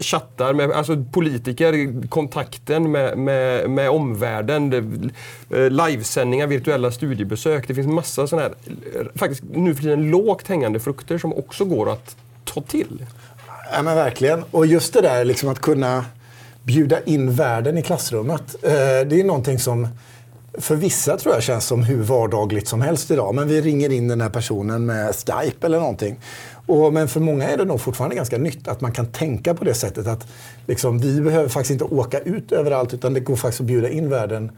chattar 0.00 0.54
med 0.54 0.70
alltså 0.70 1.04
politiker, 1.12 2.08
kontakten 2.08 2.90
med, 2.90 3.18
med, 3.18 3.70
med 3.70 3.90
omvärlden, 3.90 4.70
det, 4.70 4.78
eh, 5.58 5.70
livesändningar, 5.70 6.46
virtuella 6.46 6.92
studiebesök. 6.92 7.68
Det 7.68 7.74
finns 7.74 7.86
massa 7.86 8.26
sådana 8.26 8.48
här, 8.48 9.10
faktiskt 9.14 9.42
nu 9.52 9.74
för 9.74 9.82
tiden 9.82 10.10
lågt 10.10 10.48
hängande 10.48 10.80
frukter 10.80 11.18
som 11.18 11.32
också 11.32 11.64
går 11.64 11.92
att 11.92 12.16
ta 12.44 12.60
till. 12.60 13.06
Ja 13.72 13.82
men 13.82 13.96
verkligen. 13.96 14.44
Och 14.50 14.66
just 14.66 14.92
det 14.92 15.00
där 15.00 15.24
liksom 15.24 15.48
att 15.48 15.60
kunna 15.60 16.04
bjuda 16.62 17.00
in 17.02 17.32
världen 17.32 17.78
i 17.78 17.82
klassrummet. 17.82 18.54
Eh, 18.62 18.70
det 19.06 19.20
är 19.20 19.24
någonting 19.24 19.58
som 19.58 19.88
för 20.58 20.76
vissa 20.76 21.16
tror 21.16 21.34
jag 21.34 21.42
känns 21.42 21.66
som 21.66 21.82
hur 21.82 22.02
vardagligt 22.02 22.68
som 22.68 22.82
helst 22.82 23.10
idag. 23.10 23.34
Men 23.34 23.48
vi 23.48 23.60
ringer 23.60 23.92
in 23.92 24.08
den 24.08 24.20
här 24.20 24.28
personen 24.28 24.86
med 24.86 25.14
Skype 25.14 25.66
eller 25.66 25.78
någonting. 25.78 26.20
Och, 26.66 26.92
men 26.92 27.08
för 27.08 27.20
många 27.20 27.48
är 27.48 27.56
det 27.56 27.64
nog 27.64 27.80
fortfarande 27.80 28.16
ganska 28.16 28.38
nytt 28.38 28.68
att 28.68 28.80
man 28.80 28.92
kan 28.92 29.06
tänka 29.06 29.54
på 29.54 29.64
det 29.64 29.74
sättet 29.74 30.06
att 30.06 30.26
liksom, 30.66 30.98
vi 30.98 31.20
behöver 31.20 31.48
faktiskt 31.48 31.70
inte 31.70 31.84
åka 31.84 32.18
ut 32.18 32.52
överallt 32.52 32.94
utan 32.94 33.14
det 33.14 33.20
går 33.20 33.36
faktiskt 33.36 33.60
att 33.60 33.66
bjuda 33.66 33.88
in 33.88 34.08
världen 34.08 34.50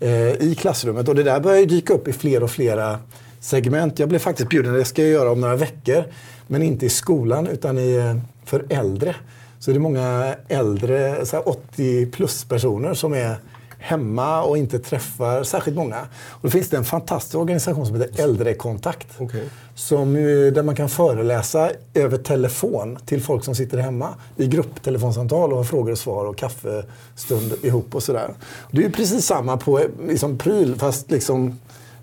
eh, 0.00 0.32
i 0.32 0.56
klassrummet. 0.60 1.08
Och 1.08 1.14
det 1.14 1.22
där 1.22 1.40
börjar 1.40 1.66
dyka 1.66 1.94
upp 1.94 2.08
i 2.08 2.12
fler 2.12 2.42
och 2.42 2.50
flera 2.50 2.98
segment. 3.40 3.98
Jag 3.98 4.08
blev 4.08 4.18
faktiskt 4.18 4.48
bjuden, 4.48 4.72
det 4.74 4.84
ska 4.84 5.02
jag 5.02 5.10
göra 5.10 5.30
om 5.30 5.40
några 5.40 5.56
veckor, 5.56 6.04
men 6.46 6.62
inte 6.62 6.86
i 6.86 6.88
skolan 6.88 7.46
utan 7.46 7.78
i, 7.78 7.96
eh, 7.96 8.16
för 8.44 8.64
äldre. 8.68 9.14
Så 9.58 9.70
det 9.70 9.76
är 9.76 9.80
många 9.80 10.34
äldre, 10.48 11.24
80 11.44 12.06
plus 12.06 12.44
personer 12.44 12.94
som 12.94 13.12
är 13.12 13.36
hemma 13.78 14.42
och 14.42 14.58
inte 14.58 14.78
träffar 14.78 15.42
särskilt 15.42 15.76
många. 15.76 16.00
Och 16.30 16.40
då 16.42 16.50
finns 16.50 16.68
det 16.68 16.76
en 16.76 16.84
fantastisk 16.84 17.34
organisation 17.34 17.86
som 17.86 18.00
heter 18.00 18.22
Äldrekontakt. 18.22 19.20
Okay. 19.20 19.44
Som, 19.74 20.14
där 20.54 20.62
man 20.62 20.76
kan 20.76 20.88
föreläsa 20.88 21.70
över 21.94 22.18
telefon 22.18 22.98
till 23.06 23.22
folk 23.22 23.44
som 23.44 23.54
sitter 23.54 23.78
hemma 23.78 24.14
i 24.36 24.46
grupptelefonsamtal 24.46 25.52
och 25.52 25.56
har 25.56 25.64
frågor 25.64 25.92
och 25.92 25.98
svar 25.98 26.24
och 26.24 26.36
kaffestund 26.36 27.54
ihop 27.62 27.94
och 27.94 28.02
sådär. 28.02 28.34
Det 28.70 28.78
är 28.78 28.82
ju 28.82 28.92
precis 28.92 29.26
samma 29.26 29.56
på 29.56 29.80
liksom, 30.06 30.38
pryl 30.38 30.76
fast 30.78 31.10
liksom 31.10 31.58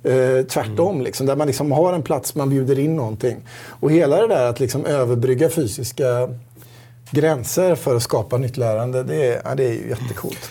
Eh, 0.06 0.46
tvärtom, 0.46 0.92
mm. 0.92 1.04
liksom, 1.04 1.26
där 1.26 1.36
man 1.36 1.48
liksom 1.48 1.72
har 1.72 1.94
en 1.94 2.04
plats, 2.04 2.36
man 2.36 2.50
bjuder 2.50 2.80
in 2.80 2.96
någonting. 2.96 3.38
Och 3.68 3.92
hela 3.92 4.22
det 4.22 4.28
där 4.28 4.50
att 4.50 4.60
liksom 4.60 4.86
överbrygga 4.86 5.50
fysiska 5.50 6.30
gränser 7.12 7.76
för 7.76 7.96
att 7.96 8.04
skapa 8.04 8.38
nytt 8.38 8.58
lärande, 8.58 9.04
det 9.04 9.26
är, 9.26 9.42
ja, 9.46 9.56
det 9.56 9.64
är 9.64 9.74
ju 9.74 9.90
jättecoolt. 9.90 10.50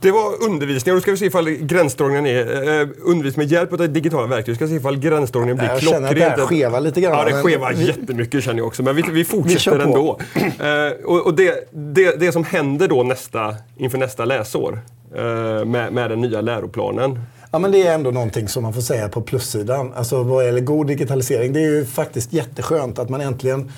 Det 0.00 0.10
var 0.10 0.42
undervisning 0.44 0.92
och 0.92 0.96
då 0.96 1.00
ska 1.02 1.10
vi 1.10 1.16
se 1.16 1.26
ifall 1.26 1.50
gränsdragningen 1.50 2.26
är 2.26 2.80
eh, 2.80 2.88
undervisning 3.04 3.46
med 3.46 3.52
hjälp 3.52 3.72
av 3.72 3.92
digitala 3.92 4.26
verktyg. 4.26 4.52
Vi 4.52 4.56
ska 4.56 4.68
se 4.68 4.74
ifall 4.74 4.96
gränsdragningen 4.96 5.56
blir 5.56 5.68
klockren. 5.68 6.02
Jag 6.02 6.16
känner 6.16 6.30
att 6.30 6.36
det 6.36 6.42
skevar 6.42 6.80
lite 6.80 7.00
grann. 7.00 7.12
Ja, 7.12 7.24
det 7.24 7.42
skevar 7.42 7.72
vi... 7.72 7.86
jättemycket 7.86 8.44
känner 8.44 8.58
jag 8.58 8.66
också. 8.66 8.82
Men 8.82 8.96
vi, 8.96 9.02
vi 9.02 9.24
fortsätter 9.24 9.78
vi 9.78 9.84
ändå. 9.84 10.18
Eh, 10.34 11.04
och, 11.04 11.26
och 11.26 11.34
det, 11.34 11.68
det, 11.72 12.20
det, 12.20 12.32
som 12.32 12.44
händer 12.44 12.88
då 12.88 13.02
nästa, 13.02 13.54
inför 13.76 13.98
nästa 13.98 14.24
läsår 14.24 14.80
eh, 15.16 15.64
med, 15.64 15.92
med 15.92 16.10
den 16.10 16.20
nya 16.20 16.40
läroplanen. 16.40 17.20
Ja, 17.50 17.58
men 17.58 17.72
det 17.72 17.86
är 17.86 17.94
ändå 17.94 18.10
någonting 18.10 18.48
som 18.48 18.62
man 18.62 18.72
får 18.72 18.80
säga 18.80 19.08
på 19.08 19.20
plussidan. 19.20 19.92
Alltså 19.96 20.22
vad 20.22 20.44
gäller 20.44 20.60
god 20.60 20.86
digitalisering. 20.86 21.52
Det 21.52 21.60
är 21.60 21.70
ju 21.70 21.84
faktiskt 21.84 22.32
jätteskönt 22.32 22.98
att 22.98 23.08
man 23.08 23.20
äntligen 23.20 23.72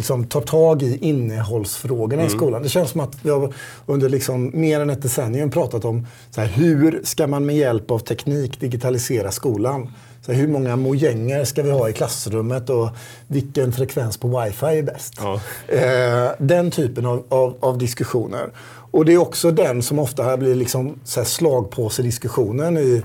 liksom, 0.00 0.24
tar 0.24 0.40
tag 0.40 0.82
i 0.82 0.98
innehållsfrågorna 1.00 2.22
mm. 2.22 2.26
i 2.26 2.36
skolan. 2.36 2.62
Det 2.62 2.68
känns 2.68 2.90
som 2.90 3.00
att 3.00 3.16
vi 3.22 3.30
har 3.30 3.52
under 3.86 4.08
liksom 4.08 4.50
mer 4.54 4.80
än 4.80 4.90
ett 4.90 5.02
decennium 5.02 5.50
pratat 5.50 5.84
om 5.84 6.06
så 6.30 6.40
här, 6.40 6.48
hur 6.48 7.00
ska 7.04 7.26
man 7.26 7.46
med 7.46 7.56
hjälp 7.56 7.90
av 7.90 7.98
teknik 7.98 8.60
digitalisera 8.60 9.30
skolan? 9.30 9.90
Så 10.26 10.32
här, 10.32 10.38
hur 10.38 10.48
många 10.48 10.76
mojänger 10.76 11.44
ska 11.44 11.62
vi 11.62 11.70
ha 11.70 11.88
i 11.88 11.92
klassrummet 11.92 12.70
och 12.70 12.88
vilken 13.26 13.72
frekvens 13.72 14.16
på 14.18 14.40
wifi 14.40 14.66
är 14.66 14.82
bäst? 14.82 15.14
Ja. 15.18 15.40
Eh, 15.68 16.30
den 16.38 16.70
typen 16.70 17.06
av, 17.06 17.24
av, 17.28 17.56
av, 17.60 17.78
diskussioner. 17.78 18.50
Och 18.92 19.04
det 19.04 19.12
är 19.12 19.18
också 19.18 19.50
den 19.50 19.82
som 19.82 19.98
ofta 19.98 20.36
blir 20.36 20.54
liksom 20.54 20.94
så 21.04 21.20
här 21.20 21.24
slagpåse-diskussionen 21.24 22.78
i 22.78 23.02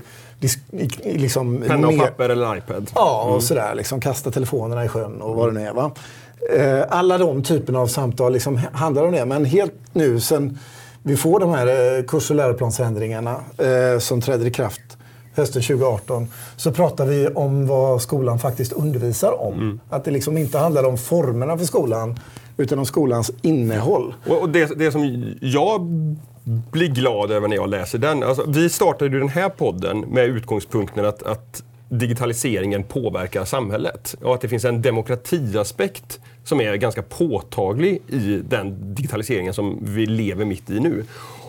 Liksom 1.02 1.64
Penna 1.66 1.88
och 1.88 1.98
papper 1.98 2.28
eller 2.28 2.56
iPad. 2.56 2.90
Ja, 2.94 3.22
och 3.22 3.28
mm. 3.28 3.40
sådär. 3.40 3.74
Liksom, 3.74 4.00
kasta 4.00 4.30
telefonerna 4.30 4.84
i 4.84 4.88
sjön 4.88 5.22
och 5.22 5.34
vad 5.34 5.48
det 5.48 5.60
nu 5.60 5.66
är. 5.66 5.72
Va? 5.72 5.90
Eh, 6.56 6.84
alla 6.88 7.18
de 7.18 7.42
typerna 7.42 7.78
av 7.78 7.86
samtal 7.86 8.32
liksom 8.32 8.60
handlar 8.72 9.04
om 9.04 9.12
det. 9.12 9.24
Men 9.24 9.44
helt 9.44 9.74
nu 9.92 10.20
sen 10.20 10.58
vi 11.02 11.16
får 11.16 11.40
de 11.40 11.50
här 11.50 11.96
eh, 11.96 12.04
kurs 12.04 12.30
och 12.30 12.36
läroplansändringarna 12.36 13.36
eh, 13.58 13.98
som 13.98 14.20
träder 14.20 14.46
i 14.46 14.50
kraft 14.50 14.80
hösten 15.36 15.62
2018 15.62 16.28
så 16.56 16.72
pratar 16.72 17.06
vi 17.06 17.28
om 17.28 17.66
vad 17.66 18.02
skolan 18.02 18.38
faktiskt 18.38 18.72
undervisar 18.72 19.40
om. 19.40 19.54
Mm. 19.54 19.80
Att 19.88 20.04
det 20.04 20.10
liksom 20.10 20.36
inte 20.36 20.58
handlar 20.58 20.84
om 20.84 20.98
formerna 20.98 21.58
för 21.58 21.64
skolan 21.64 22.18
utan 22.56 22.78
om 22.78 22.86
skolans 22.86 23.30
innehåll. 23.42 24.14
Och 24.26 24.50
det, 24.50 24.78
det 24.78 24.92
som 24.92 25.34
jag 25.40 25.80
blir 26.44 26.88
glad 26.88 27.30
över 27.30 27.48
när 27.48 27.56
jag 27.56 27.68
läser 27.70 27.98
den. 27.98 28.22
Alltså, 28.22 28.44
vi 28.48 28.68
startade 28.68 29.10
ju 29.10 29.18
den 29.18 29.28
här 29.28 29.48
podden 29.48 30.00
med 30.00 30.24
utgångspunkten 30.24 31.04
att, 31.04 31.22
att 31.22 31.62
digitaliseringen 31.88 32.82
påverkar 32.82 33.44
samhället 33.44 34.14
och 34.22 34.34
att 34.34 34.40
det 34.40 34.48
finns 34.48 34.64
en 34.64 34.82
demokratiaspekt 34.82 36.20
som 36.44 36.60
är 36.60 36.76
ganska 36.76 37.02
påtaglig 37.02 38.02
i 38.08 38.42
den 38.48 38.94
digitaliseringen 38.94 39.54
som 39.54 39.78
vi 39.82 40.06
lever 40.06 40.44
mitt 40.44 40.70
i 40.70 40.80
nu. 40.80 41.04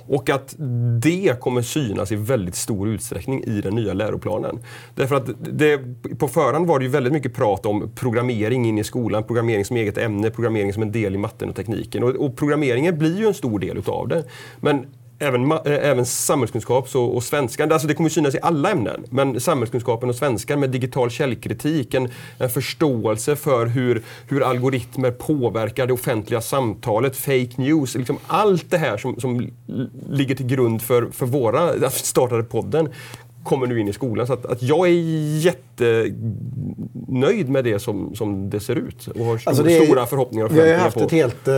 Och 0.10 0.30
att 0.30 0.56
det 1.02 1.40
kommer 1.40 1.62
synas 1.62 2.12
i 2.12 2.16
väldigt 2.16 2.56
stor 2.56 2.90
utsträckning 2.90 3.44
i 3.44 3.62
den 3.62 3.76
nya 3.76 3.94
läroplanen. 3.94 4.60
Därför 4.96 5.16
att 5.16 5.30
det, 5.40 5.80
på 6.20 6.28
förhand 6.28 6.68
var 6.68 6.80
det 6.80 6.86
ju 6.86 6.92
väldigt 6.92 7.14
mycket 7.14 7.34
prat 7.34 7.66
om 7.66 7.92
programmering 7.96 8.66
in 8.66 8.78
i 8.78 8.84
skolan, 8.84 9.24
programmering 9.24 9.66
som 9.66 9.78
eget 9.78 9.98
ämne, 9.98 10.30
programmering 10.30 10.74
som 10.74 10.82
en 10.82 10.92
del 10.92 11.16
i 11.16 11.18
matten 11.18 11.50
och 11.50 11.56
tekniken. 11.56 12.04
Och, 12.04 12.10
och 12.10 12.38
programmeringen 12.38 12.98
blir 12.98 13.20
ju 13.20 13.28
en 13.28 13.34
stor 13.34 13.60
del 13.60 13.78
utav 13.78 14.08
det. 14.08 14.24
Men 14.60 14.86
även, 15.20 15.52
äh, 15.52 15.60
även 15.66 16.06
samhällskunskap 16.06 16.96
och, 16.96 17.16
och 17.16 17.24
svenska. 17.24 17.64
Alltså 17.64 17.88
det 17.88 17.94
kommer 17.94 18.10
synas 18.10 18.36
i 18.36 18.40
alla 18.42 18.72
ämnen. 18.72 19.06
Men 19.10 19.40
samhällskunskapen 19.40 20.10
och 20.10 20.16
svenskan 20.16 20.60
med 20.60 20.70
digital 20.70 21.10
källkritik, 21.10 21.94
en, 21.94 22.10
en 22.38 22.50
förståelse 22.50 23.36
för 23.36 23.66
hur, 23.66 24.04
hur 24.28 24.44
algoritmer 24.44 25.12
påverkar 25.12 25.88
det 25.88 25.94
offentliga 25.94 26.42
samtalet, 26.42 27.18
fake 27.18 27.52
news. 27.56 27.96
Liksom 27.96 28.18
allt 28.28 28.70
det 28.70 28.78
här 28.78 28.98
som, 28.98 29.20
som 29.20 29.50
ligger 30.10 30.36
till 30.36 30.48
grund 30.48 30.82
för, 30.82 31.10
för 31.12 31.26
våra, 31.26 31.88
att 31.88 31.94
startade 31.94 32.44
podden 32.44 32.90
kommer 33.48 33.68
nu 33.68 33.80
in 33.80 33.88
i 33.88 33.94
skolan. 33.94 34.28
Så 34.28 34.34
att, 34.34 34.46
att 34.46 34.64
jag 34.64 34.88
är 34.88 34.92
jättenöjd 35.40 37.50
med 37.50 37.64
det 37.64 37.80
som, 37.80 38.16
som 38.16 38.50
det 38.50 38.60
ser 38.60 38.76
ut 38.76 39.08
och 39.08 39.26
har 39.26 39.42
Alltså 39.46 39.70
är- 39.70 39.86
stora 39.86 40.06
förhoppningar 40.06 40.46
och 40.46 40.56
Vi 40.56 40.72
har 40.74 40.80
haft 40.80 40.98
på. 40.98 41.04
ett 41.04 41.12
helt, 41.12 41.48
eh, 41.48 41.56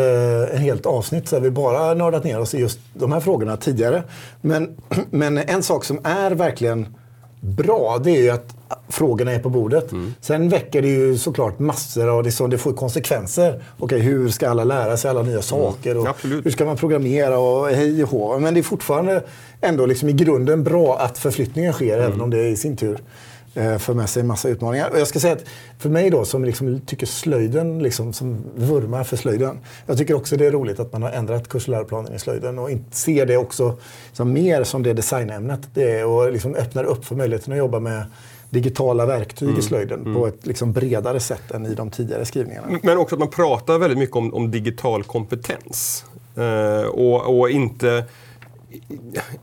en 0.55 0.61
helt 0.61 0.85
avsnitt 0.85 1.27
så 1.27 1.39
vi 1.39 1.51
bara 1.51 1.93
nördat 1.93 2.23
ner 2.23 2.39
oss 2.39 2.53
i 2.53 2.57
just 2.59 2.79
de 2.93 3.11
här 3.11 3.19
frågorna 3.19 3.57
tidigare. 3.57 4.03
Men, 4.41 4.69
men 5.09 5.37
en 5.37 5.63
sak 5.63 5.83
som 5.85 5.99
är 6.03 6.31
verkligen 6.31 6.87
bra, 7.41 7.97
det 8.03 8.11
är 8.11 8.21
ju 8.21 8.29
att 8.29 8.55
frågorna 8.89 9.31
är 9.31 9.39
på 9.39 9.49
bordet. 9.49 9.91
Mm. 9.91 10.13
Sen 10.21 10.49
väcker 10.49 10.81
det 10.81 10.87
ju 10.87 11.17
såklart 11.17 11.59
massor 11.59 12.07
av 12.07 12.23
det, 12.23 12.47
det 12.47 12.57
får 12.57 12.73
konsekvenser. 12.73 13.63
Okej, 13.79 13.99
hur 13.99 14.29
ska 14.29 14.49
alla 14.49 14.63
lära 14.63 14.97
sig 14.97 15.09
alla 15.11 15.21
nya 15.21 15.41
saker? 15.41 15.97
Och 15.97 16.07
Mm. 16.25 16.41
Hur 16.43 16.51
ska 16.51 16.65
man 16.65 16.77
programmera 16.77 17.39
och 17.39 17.67
hej 17.69 18.03
och 18.03 18.09
hå. 18.09 18.39
Men 18.39 18.53
det 18.53 18.59
är 18.59 18.63
fortfarande 18.63 19.23
ändå 19.61 19.85
liksom 19.85 20.09
i 20.09 20.13
grunden 20.13 20.63
bra 20.63 20.97
att 20.99 21.17
förflyttningen 21.17 21.73
sker, 21.73 21.93
Mm. 21.97 22.07
även 22.07 22.21
om 22.21 22.29
det 22.29 22.47
i 22.47 22.55
sin 22.55 22.77
tur 22.77 22.99
eh, 23.55 23.77
för 23.77 23.93
med 23.93 24.09
sig 24.09 24.21
en 24.21 24.27
massa 24.27 24.49
utmaningar. 24.49 24.89
Och 24.89 24.99
jag 24.99 25.07
ska 25.07 25.19
säga 25.19 25.33
att 25.33 25.43
för 25.79 25.89
mig 25.89 26.09
då 26.09 26.25
som 26.25 26.45
liksom 26.45 26.79
tycker 26.79 27.05
slöjden, 27.05 27.79
liksom, 27.83 28.13
som 28.13 28.37
vurmar 28.55 29.03
för 29.03 29.17
slöjden. 29.17 29.59
Jag 29.85 29.97
tycker 29.97 30.13
också 30.13 30.37
det 30.37 30.45
är 30.45 30.51
roligt 30.51 30.79
att 30.79 30.93
man 30.93 31.03
har 31.03 31.09
ändrat 31.09 31.47
kurs 31.49 31.63
och 31.67 31.71
läroplanen 31.71 32.13
i 32.15 32.19
slöjden 32.19 32.59
och 32.59 32.71
inte 32.71 32.95
ser 32.97 33.25
det 33.25 33.37
också 33.37 33.77
som 34.13 34.33
mer 34.33 34.63
som 34.63 34.83
det 34.83 34.93
designämnet 34.93 35.59
det 35.73 35.99
är 35.99 36.05
och 36.05 36.31
liksom 36.31 36.55
öppnar 36.55 36.83
upp 36.83 37.05
för 37.05 37.15
möjligheten 37.15 37.53
att 37.53 37.59
jobba 37.59 37.79
med 37.79 38.03
digitala 38.49 39.05
verktyg 39.05 39.57
i 39.57 39.61
slöjden 39.61 40.13
på 40.15 40.27
ett 40.27 40.45
liksom 40.45 40.71
bredare 40.71 41.19
sätt 41.19 41.51
än 41.51 41.65
i 41.65 41.75
de 41.75 41.89
tidigare 41.89 42.25
skrivningarna. 42.25 42.79
Men 42.83 42.97
också 42.97 43.15
att 43.15 43.19
man 43.19 43.29
pratar 43.29 43.77
väldigt 43.77 43.99
mycket 43.99 44.15
om, 44.15 44.33
om 44.33 44.51
digital 44.51 45.03
kompetens. 45.03 46.05
Eh, 46.35 46.87
och, 46.87 47.39
och 47.39 47.49
inte, 47.49 48.03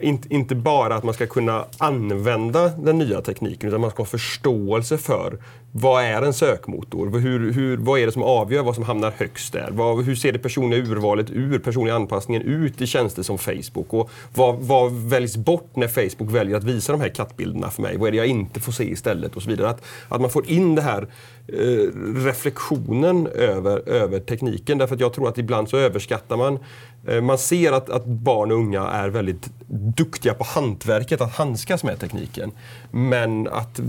inte, 0.01 0.35
inte 0.35 0.55
bara 0.55 0.95
att 0.95 1.05
man 1.05 1.15
ska 1.15 1.27
kunna 1.27 1.65
använda 1.79 2.69
den 2.69 2.99
nya 2.99 3.21
tekniken 3.21 3.69
utan 3.69 3.81
man 3.81 3.91
ska 3.91 4.01
ha 4.01 4.07
förståelse 4.07 4.99
för 4.99 5.39
vad 5.73 6.05
är 6.05 6.23
en 6.23 6.33
sökmotor? 6.33 7.19
Hur, 7.19 7.53
hur, 7.53 7.77
vad 7.77 8.01
är 8.01 8.07
det 8.07 8.13
som 8.13 8.23
avgör 8.23 8.63
vad 8.63 8.75
som 8.75 8.85
hamnar 8.85 9.13
högst 9.17 9.53
där? 9.53 9.71
Vad, 9.71 10.05
hur 10.05 10.15
ser 10.15 10.33
det 10.33 10.39
personliga 10.39 10.81
urvalet 10.81 11.31
ur, 11.31 11.59
personliga 11.59 11.95
anpassningen 11.95 12.43
ut 12.43 12.81
i 12.81 12.87
tjänster 12.87 13.23
som 13.23 13.39
Facebook? 13.39 13.95
Och 13.95 14.11
vad, 14.35 14.57
vad 14.57 14.93
väljs 14.93 15.37
bort 15.37 15.77
när 15.77 15.89
Facebook 15.89 16.31
väljer 16.31 16.57
att 16.57 16.65
visa 16.65 16.93
de 16.93 17.01
här 17.01 17.09
kattbilderna 17.09 17.71
för 17.71 17.83
mig? 17.83 17.97
Vad 17.97 18.09
är 18.09 18.13
det 18.13 18.19
jag 18.19 18.27
inte 18.27 18.61
får 18.61 18.73
se 18.73 18.91
istället? 18.91 19.37
Och 19.37 19.43
så 19.43 19.51
vidare. 19.51 19.71
Att, 19.71 19.85
att 20.09 20.21
man 20.21 20.31
får 20.31 20.51
in 20.51 20.75
det 20.75 20.83
här 20.83 21.09
eh, 21.49 21.91
reflektionen 22.25 23.27
över, 23.27 23.89
över 23.89 24.21
tekniken. 24.21 24.79
Därför 24.79 24.95
att 24.95 25.01
jag 25.01 25.13
tror 25.13 25.29
att 25.29 25.39
ibland 25.39 25.69
så 25.69 25.77
överskattar 25.77 26.37
man 26.37 26.59
eh, 27.07 27.21
man 27.21 27.39
ser 27.39 27.73
att, 27.73 27.91
att 27.91 28.07
barn 28.07 28.53
och 28.53 28.59
unga 28.59 28.83
är 28.83 29.09
väldigt 29.09 29.51
duktiga 29.97 30.35
på 30.35 30.45
hantverket, 30.45 31.21
att 31.21 31.33
handskas 31.33 31.85
med 31.85 32.01
tekniken. 32.01 32.51
Men 32.91 33.49
att 33.49 33.81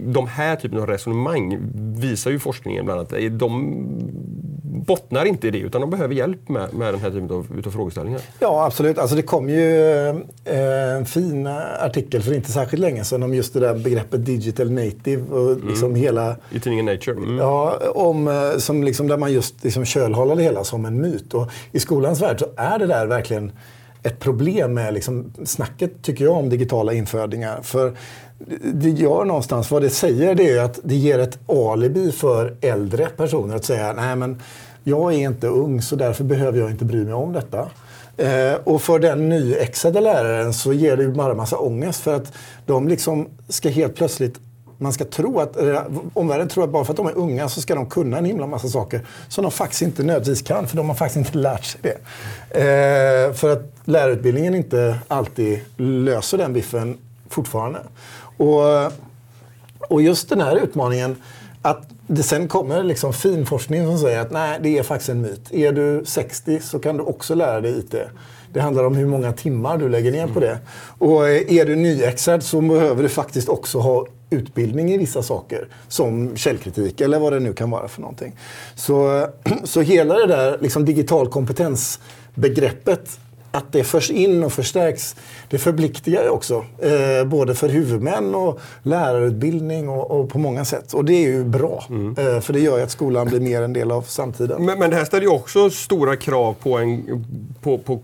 de 0.00 0.26
här 0.26 0.56
typen 0.56 0.78
av 0.78 0.86
resonemang 0.86 1.58
visar 2.00 2.30
ju 2.30 2.38
forskningen 2.38 2.84
bland 2.84 3.00
annat, 3.00 3.38
de 3.40 3.76
bottnar 4.80 5.24
inte 5.24 5.48
i 5.48 5.50
det 5.50 5.58
utan 5.58 5.80
de 5.80 5.90
behöver 5.90 6.14
hjälp 6.14 6.48
med, 6.48 6.74
med 6.74 6.94
den 6.94 7.00
här 7.00 7.10
typen 7.10 7.30
av, 7.30 7.46
utav 7.58 7.70
frågeställningar. 7.70 8.20
Ja, 8.38 8.66
absolut. 8.66 8.98
Alltså 8.98 9.16
det 9.16 9.22
kom 9.22 9.48
ju 9.48 9.88
eh, 10.44 10.96
en 10.96 11.06
fin 11.06 11.46
artikel 11.80 12.22
för 12.22 12.34
inte 12.34 12.52
särskilt 12.52 12.80
länge 12.80 13.04
sedan 13.04 13.22
om 13.22 13.34
just 13.34 13.54
det 13.54 13.60
där 13.60 13.74
begreppet 13.74 14.26
digital 14.26 14.70
native 14.70 15.34
och 15.34 15.64
liksom 15.64 15.94
hela 15.94 16.36
I 16.50 16.60
tidningen 16.60 16.84
Nature. 16.84 17.16
Mm. 17.16 17.38
Ja, 17.38 17.78
om, 17.94 18.28
eh, 18.28 18.58
som 18.58 18.84
liksom 18.84 19.08
där 19.08 19.16
man 19.16 19.32
just 19.32 19.64
liksom 19.64 19.84
kölhalar 19.84 20.36
det 20.36 20.42
hela 20.42 20.64
som 20.64 20.84
en 20.84 21.00
myt. 21.00 21.34
Och 21.34 21.50
I 21.72 21.80
skolans 21.80 22.22
värld 22.22 22.38
så 22.38 22.46
är 22.56 22.78
det 22.78 22.86
där 22.86 23.06
verkligen 23.06 23.52
ett 24.02 24.20
problem 24.20 24.74
med 24.74 24.94
liksom 24.94 25.32
snacket, 25.44 26.02
tycker 26.02 26.24
jag, 26.24 26.34
om 26.34 26.48
digitala 26.48 26.92
infödingar. 26.92 27.62
För 27.62 27.92
det 28.74 28.90
gör 28.90 29.24
någonstans, 29.24 29.70
vad 29.70 29.82
det 29.82 29.90
säger, 29.90 30.34
det 30.34 30.50
är 30.50 30.64
att 30.64 30.80
det 30.82 30.94
ger 30.94 31.18
ett 31.18 31.38
alibi 31.48 32.12
för 32.12 32.56
äldre 32.60 33.06
personer 33.06 33.56
att 33.56 33.64
säga 33.64 33.92
nej 33.92 34.16
men 34.16 34.42
jag 34.88 35.12
är 35.14 35.18
inte 35.18 35.46
ung 35.46 35.82
så 35.82 35.96
därför 35.96 36.24
behöver 36.24 36.58
jag 36.58 36.70
inte 36.70 36.84
bry 36.84 37.04
mig 37.04 37.14
om 37.14 37.32
detta. 37.32 37.68
Eh, 38.16 38.54
och 38.64 38.82
för 38.82 38.98
den 38.98 39.28
nyexade 39.28 40.00
läraren 40.00 40.54
så 40.54 40.72
ger 40.72 40.96
det 40.96 41.02
ju 41.02 41.12
bara 41.12 41.34
massa 41.34 41.58
ångest 41.58 42.00
för 42.00 42.14
att 42.14 42.32
de 42.66 42.88
liksom 42.88 43.28
ska 43.48 43.68
helt 43.68 43.94
plötsligt 43.94 44.40
man 44.78 44.92
ska 44.92 45.04
tro 45.04 45.40
att, 45.40 45.56
omvärlden 46.14 46.48
tror 46.48 46.64
att 46.64 46.70
bara 46.70 46.84
för 46.84 46.92
att 46.92 46.96
de 46.96 47.06
är 47.06 47.16
unga 47.18 47.48
så 47.48 47.60
ska 47.60 47.74
de 47.74 47.86
kunna 47.86 48.18
en 48.18 48.24
himla 48.24 48.46
massa 48.46 48.68
saker 48.68 49.00
som 49.28 49.42
de 49.42 49.50
faktiskt 49.50 49.82
inte 49.82 50.02
nödvändigtvis 50.02 50.42
kan, 50.42 50.66
för 50.66 50.76
de 50.76 50.88
har 50.88 50.96
faktiskt 50.96 51.16
inte 51.16 51.38
lärt 51.38 51.64
sig 51.64 51.80
det. 51.82 51.98
Eh, 52.60 53.32
för 53.32 53.52
att 53.52 53.72
lärarutbildningen 53.84 54.54
inte 54.54 54.98
alltid 55.08 55.60
löser 55.76 56.38
den 56.38 56.52
biffen 56.52 56.98
fortfarande. 57.28 57.78
Och, 58.36 58.92
och 59.88 60.02
just 60.02 60.28
den 60.28 60.40
här 60.40 60.56
utmaningen, 60.56 61.16
att 61.62 61.88
det 62.06 62.22
sen 62.22 62.48
kommer 62.48 62.82
liksom 62.82 63.12
fin 63.12 63.46
forskning 63.46 63.86
som 63.86 63.98
säger 63.98 64.20
att 64.20 64.30
nej, 64.30 64.58
det 64.62 64.78
är 64.78 64.82
faktiskt 64.82 65.08
en 65.08 65.20
myt. 65.20 65.52
Är 65.52 65.72
du 65.72 66.02
60 66.04 66.60
så 66.60 66.78
kan 66.78 66.96
du 66.96 67.02
också 67.02 67.34
lära 67.34 67.60
dig 67.60 67.78
IT. 67.78 67.94
Det 68.52 68.60
handlar 68.60 68.84
om 68.84 68.96
hur 68.96 69.06
många 69.06 69.32
timmar 69.32 69.78
du 69.78 69.88
lägger 69.88 70.12
ner 70.12 70.26
på 70.26 70.40
det. 70.40 70.58
Och 70.98 71.28
är 71.28 71.64
du 71.64 71.76
nyexad 71.76 72.42
så 72.42 72.60
behöver 72.60 73.02
du 73.02 73.08
faktiskt 73.08 73.48
också 73.48 73.78
ha 73.78 74.06
utbildning 74.30 74.92
i 74.92 74.98
vissa 74.98 75.22
saker. 75.22 75.68
Som 75.88 76.36
källkritik 76.36 77.00
eller 77.00 77.18
vad 77.18 77.32
det 77.32 77.40
nu 77.40 77.52
kan 77.52 77.70
vara 77.70 77.88
för 77.88 78.00
någonting. 78.00 78.36
Så, 78.74 79.26
så 79.64 79.80
hela 79.80 80.14
det 80.14 80.26
där 80.26 80.58
liksom 80.60 80.84
digital 80.84 81.28
kompetensbegreppet 81.28 83.18
att 83.56 83.72
det 83.72 83.84
förs 83.84 84.10
in 84.10 84.44
och 84.44 84.52
förstärks, 84.52 85.16
det 85.48 85.58
förpliktigar 85.58 86.28
också. 86.28 86.64
Eh, 86.78 87.24
både 87.26 87.54
för 87.54 87.68
huvudmän 87.68 88.34
och 88.34 88.60
lärarutbildning 88.82 89.88
och, 89.88 90.10
och, 90.10 90.28
på 90.28 90.38
många 90.38 90.64
sätt. 90.64 90.92
Och 90.92 91.04
det 91.04 91.12
är 91.12 91.28
ju 91.28 91.44
bra. 91.44 91.84
Eh, 92.18 92.40
för 92.40 92.52
det 92.52 92.60
gör 92.60 92.76
ju 92.76 92.82
att 92.82 92.90
skolan 92.90 93.26
blir 93.26 93.40
mer 93.40 93.62
en 93.62 93.72
del 93.72 93.92
av 93.92 94.02
samtiden. 94.02 94.64
Men, 94.64 94.78
men 94.78 94.90
det 94.90 94.96
här 94.96 95.04
ställer 95.04 95.22
ju 95.22 95.32
också 95.32 95.70
stora 95.70 96.16
krav 96.16 96.54
på, 96.62 96.78
en, 96.78 97.24
på, 97.62 97.78
på 97.78 98.00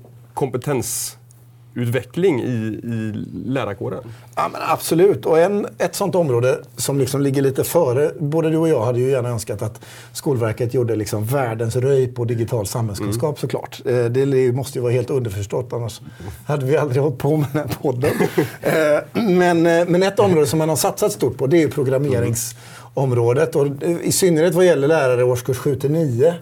kompetensutveckling 1.74 2.40
i, 2.40 2.80
i 2.84 3.12
lärarkåren. 3.46 4.02
Ja, 4.36 4.48
men 4.52 4.60
absolut. 4.64 5.26
Och 5.26 5.38
en, 5.38 5.66
ett 5.78 5.94
sånt 5.94 6.14
område 6.14 6.60
som 6.76 6.98
liksom 6.98 7.20
ligger 7.20 7.42
lite 7.42 7.64
före. 7.64 8.12
Både 8.18 8.50
du 8.50 8.56
och 8.56 8.68
jag 8.68 8.84
hade 8.84 8.98
ju 8.98 9.10
gärna 9.10 9.28
önskat 9.28 9.62
att 9.62 9.80
Skolverket 10.12 10.74
gjorde 10.74 10.96
liksom 10.96 11.24
världens 11.24 11.76
röj 11.76 12.06
på 12.06 12.24
digital 12.24 12.66
samhällskunskap 12.66 13.40
såklart. 13.40 13.80
Eh, 13.84 14.04
det 14.04 14.52
måste 14.52 14.78
ju 14.78 14.82
vara 14.82 14.92
helt 14.92 15.10
underförstått 15.10 15.72
annars 15.72 16.00
hade 16.46 16.66
vi 16.66 16.76
aldrig 16.76 17.02
hållit 17.02 17.18
på 17.18 17.36
med 17.36 17.48
den 17.52 17.68
här 17.68 17.76
podden. 17.82 18.12
eh, 18.60 19.22
men, 19.22 19.66
eh, 19.66 19.86
men 19.88 20.02
ett 20.02 20.18
område 20.18 20.46
som 20.46 20.58
man 20.58 20.68
har 20.68 20.76
satsat 20.76 21.12
stort 21.12 21.38
på 21.38 21.46
det 21.46 21.56
är 21.56 21.60
ju 21.60 21.70
programmeringsområdet. 21.70 23.56
Och 23.56 23.66
I 24.02 24.12
synnerhet 24.12 24.54
vad 24.54 24.64
gäller 24.64 24.88
lärare 24.88 25.24
årskurs 25.24 25.56
7 25.56 25.76
till 25.76 25.90
9. 25.90 26.34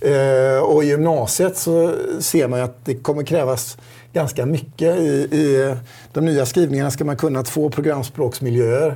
Eh, 0.00 0.62
och 0.62 0.84
i 0.84 0.86
gymnasiet 0.86 1.56
så 1.56 1.94
ser 2.20 2.48
man 2.48 2.58
ju 2.58 2.64
att 2.64 2.84
det 2.84 2.94
kommer 2.94 3.22
krävas 3.22 3.76
ganska 4.12 4.46
mycket. 4.46 4.96
I, 4.96 5.28
I 5.32 5.74
de 6.12 6.24
nya 6.24 6.46
skrivningarna 6.46 6.90
ska 6.90 7.04
man 7.04 7.16
kunna 7.16 7.42
två 7.42 7.70
programspråksmiljöer 7.70 8.94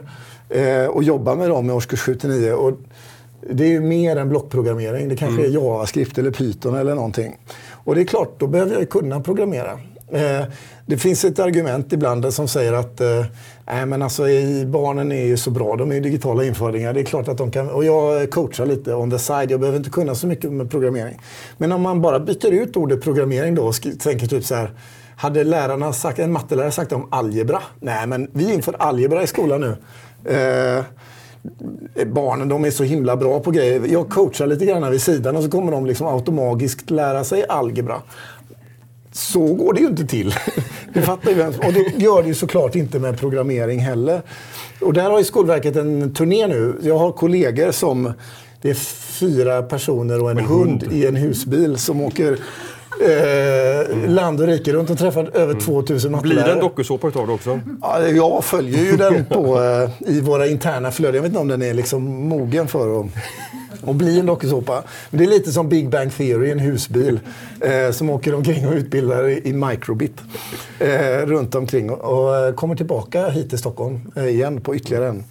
eh, 0.48 0.86
och 0.86 1.02
jobba 1.02 1.34
med 1.34 1.50
dem 1.50 1.70
i 1.70 1.72
årskurs 1.72 2.00
7 2.00 2.14
till 2.14 2.30
9. 2.30 2.52
Och 2.52 2.72
det 3.50 3.64
är 3.64 3.68
ju 3.68 3.80
mer 3.80 4.16
än 4.16 4.28
blockprogrammering. 4.28 5.08
Det 5.08 5.16
kanske 5.16 5.42
mm. 5.42 5.50
är 5.50 5.54
JavaScript 5.54 6.18
eller 6.18 6.30
Python 6.30 6.74
eller 6.74 6.94
någonting. 6.94 7.36
Och 7.70 7.94
det 7.94 8.00
är 8.00 8.04
klart, 8.04 8.34
då 8.38 8.46
behöver 8.46 8.74
jag 8.74 8.90
kunna 8.90 9.20
programmera. 9.20 9.78
Eh, 10.12 10.44
det 10.86 10.96
finns 10.96 11.24
ett 11.24 11.38
argument 11.38 11.92
ibland 11.92 12.34
som 12.34 12.48
säger 12.48 12.72
att 12.72 13.00
eh, 13.00 13.24
nej, 13.66 13.86
men 13.86 14.02
alltså, 14.02 14.22
barnen 14.66 15.12
är 15.12 15.24
ju 15.24 15.36
så 15.36 15.50
bra, 15.50 15.76
de 15.76 15.90
är 15.90 15.94
ju 15.94 16.00
digitala 16.00 16.44
införingar. 16.44 16.92
Det 16.92 17.00
är 17.00 17.04
klart 17.04 17.28
att 17.28 17.38
de 17.38 17.50
kan, 17.50 17.70
och 17.70 17.84
jag 17.84 18.30
coachar 18.30 18.66
lite 18.66 18.94
on 18.94 19.10
the 19.10 19.18
side, 19.18 19.50
jag 19.50 19.60
behöver 19.60 19.78
inte 19.78 19.90
kunna 19.90 20.14
så 20.14 20.26
mycket 20.26 20.52
med 20.52 20.70
programmering. 20.70 21.18
Men 21.58 21.72
om 21.72 21.82
man 21.82 22.02
bara 22.02 22.20
byter 22.20 22.50
ut 22.50 22.76
ordet 22.76 23.02
programmering 23.02 23.54
då 23.54 23.62
och 23.62 23.74
tänker 23.98 24.26
typ 24.26 24.44
så 24.44 24.54
här, 24.54 24.70
hade 25.22 25.44
lärarna 25.44 25.92
sagt, 25.92 26.18
en 26.18 26.32
mattelärare 26.32 26.70
sagt 26.70 26.92
om 26.92 27.06
algebra? 27.10 27.62
Nej, 27.80 28.06
men 28.06 28.28
vi 28.32 28.54
inför 28.54 28.76
algebra 28.78 29.22
i 29.22 29.26
skolan 29.26 29.60
nu. 29.60 29.76
Eh, 30.34 30.84
barnen 32.06 32.48
de 32.48 32.64
är 32.64 32.70
så 32.70 32.84
himla 32.84 33.16
bra 33.16 33.40
på 33.40 33.50
grejer. 33.50 33.82
Jag 33.86 34.10
coachar 34.10 34.46
lite 34.46 34.66
grann 34.66 34.90
vid 34.90 35.02
sidan 35.02 35.36
och 35.36 35.42
så 35.42 35.50
kommer 35.50 35.72
de 35.72 35.86
liksom 35.86 36.06
automatiskt 36.06 36.90
lära 36.90 37.24
sig 37.24 37.44
algebra. 37.48 38.02
Så 39.12 39.54
går 39.54 39.72
det 39.74 39.80
ju 39.80 39.86
inte 39.86 40.06
till. 40.06 40.34
Det 40.94 41.02
fattar 41.02 41.30
ju 41.30 41.36
vem 41.36 41.52
Och 41.66 41.72
det 41.72 41.94
gör 41.96 42.22
det 42.22 42.28
ju 42.28 42.34
såklart 42.34 42.74
inte 42.74 42.98
med 42.98 43.18
programmering 43.20 43.80
heller. 43.80 44.22
Och 44.80 44.92
där 44.92 45.10
har 45.10 45.18
ju 45.18 45.24
Skolverket 45.24 45.76
en 45.76 46.14
turné 46.14 46.46
nu. 46.46 46.74
Jag 46.82 46.98
har 46.98 47.12
kollegor 47.12 47.70
som... 47.70 48.12
Det 48.62 48.70
är 48.70 48.74
fyra 49.20 49.62
personer 49.62 50.22
och 50.22 50.30
en 50.30 50.38
hund. 50.38 50.82
hund 50.82 50.92
i 50.92 51.06
en 51.06 51.16
husbil 51.16 51.78
som 51.78 52.00
åker 52.00 52.38
eh, 53.00 54.08
land 54.08 54.40
och 54.40 54.46
rike 54.46 54.72
runt 54.72 54.90
och 54.90 54.98
träffat 54.98 55.34
över 55.34 55.60
2000 55.60 56.12
mattelärare. 56.12 56.42
Blir 56.42 56.52
det 56.52 56.52
en 56.52 56.60
dokusåpa 56.60 57.08
utav 57.08 57.26
det 57.26 57.32
också? 57.32 57.60
Ja, 57.82 58.08
jag 58.08 58.44
följer 58.44 58.84
ju 58.84 58.96
den 58.96 59.24
på, 59.24 59.62
eh, 59.62 60.08
i 60.10 60.20
våra 60.20 60.46
interna 60.46 60.90
flöden. 60.90 61.14
Jag 61.14 61.22
vet 61.22 61.28
inte 61.28 61.40
om 61.40 61.48
den 61.48 61.62
är 61.62 61.74
liksom 61.74 62.28
mogen 62.28 62.68
för 62.68 63.00
att, 63.00 63.06
att 63.86 63.96
bli 63.96 64.20
en 64.20 64.26
dokusåpa. 64.26 64.82
Men 65.10 65.18
det 65.18 65.24
är 65.24 65.28
lite 65.28 65.52
som 65.52 65.68
Big 65.68 65.88
Bang 65.88 66.16
Theory, 66.16 66.50
en 66.50 66.58
husbil 66.58 67.20
eh, 67.60 67.90
som 67.90 68.10
åker 68.10 68.34
omkring 68.34 68.68
och 68.68 68.74
utbildar 68.74 69.28
i, 69.28 69.48
i 69.48 69.52
microbit 69.52 70.20
eh, 70.78 71.26
runt 71.26 71.54
omkring 71.54 71.90
och, 71.90 72.26
och 72.26 72.36
eh, 72.36 72.54
kommer 72.54 72.76
tillbaka 72.76 73.28
hit 73.28 73.48
till 73.48 73.58
Stockholm 73.58 74.00
eh, 74.16 74.26
igen 74.26 74.60
på 74.60 74.76
ytterligare 74.76 75.08
en 75.08 75.24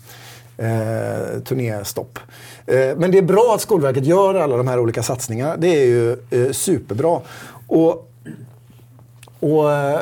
eh, 0.62 1.40
turnéstopp. 1.40 2.20
Eh, 2.66 2.76
men 2.98 3.12
det 3.12 3.18
är 3.18 3.22
bra 3.22 3.52
att 3.56 3.62
Skolverket 3.62 4.06
gör 4.06 4.36
alla 4.36 4.58
de 4.58 4.68
här 4.68 4.80
olika 4.80 5.04
satsningarna. 5.04 5.58
Det 5.58 5.68
är 5.68 5.86
ju 5.86 6.12
eh, 6.12 6.52
superbra. 6.52 7.20
Och, 7.68 8.12
och, 9.40 9.72
eh, 9.72 10.00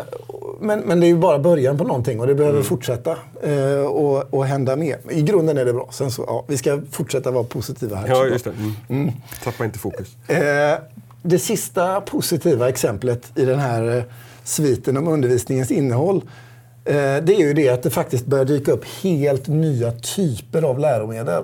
men, 0.60 0.80
men 0.80 1.00
det 1.00 1.06
är 1.06 1.08
ju 1.08 1.18
bara 1.18 1.40
början 1.40 1.78
på 1.78 1.84
någonting 1.84 2.20
och 2.20 2.28
det 2.28 2.36
behöver 2.36 2.62
fortsätta 2.62 3.16
eh, 3.44 3.86
och, 3.86 4.34
och 4.34 4.46
hända 4.46 4.76
mer. 4.76 4.98
I 5.10 5.22
grunden 5.22 5.58
är 5.58 5.66
det 5.66 5.74
bra. 5.74 5.90
Sen 5.92 6.12
så, 6.12 6.24
ja, 6.28 6.46
vi 6.48 6.58
ska 6.58 6.82
fortsätta 6.92 7.32
vara 7.32 7.44
positiva 7.44 7.96
här. 7.96 8.08
Ja, 8.08 8.26
just 8.26 8.46
det. 8.46 8.52
Mm. 8.90 9.12
Tappa 9.44 9.66
inte 9.66 9.80
fokus. 9.80 10.08
Eh, 10.28 10.80
det 11.22 11.40
sista 11.40 12.02
positiva 12.02 12.70
exemplet 12.70 13.32
i 13.36 13.46
den 13.46 13.60
här 13.60 13.98
eh, 13.98 14.04
sviten 14.44 14.98
om 14.98 15.08
undervisningens 15.08 15.72
innehåll 15.72 16.18
eh, 16.18 16.22
det 16.90 17.36
är 17.36 17.40
ju 17.40 17.54
det 17.54 17.70
att 17.70 17.84
det 17.84 17.90
faktiskt 17.90 18.26
börjar 18.26 18.46
dyka 18.46 18.72
upp 18.72 18.86
helt 19.02 19.48
nya 19.48 19.92
typer 19.92 20.62
av 20.62 20.80
läromedel. 20.80 21.44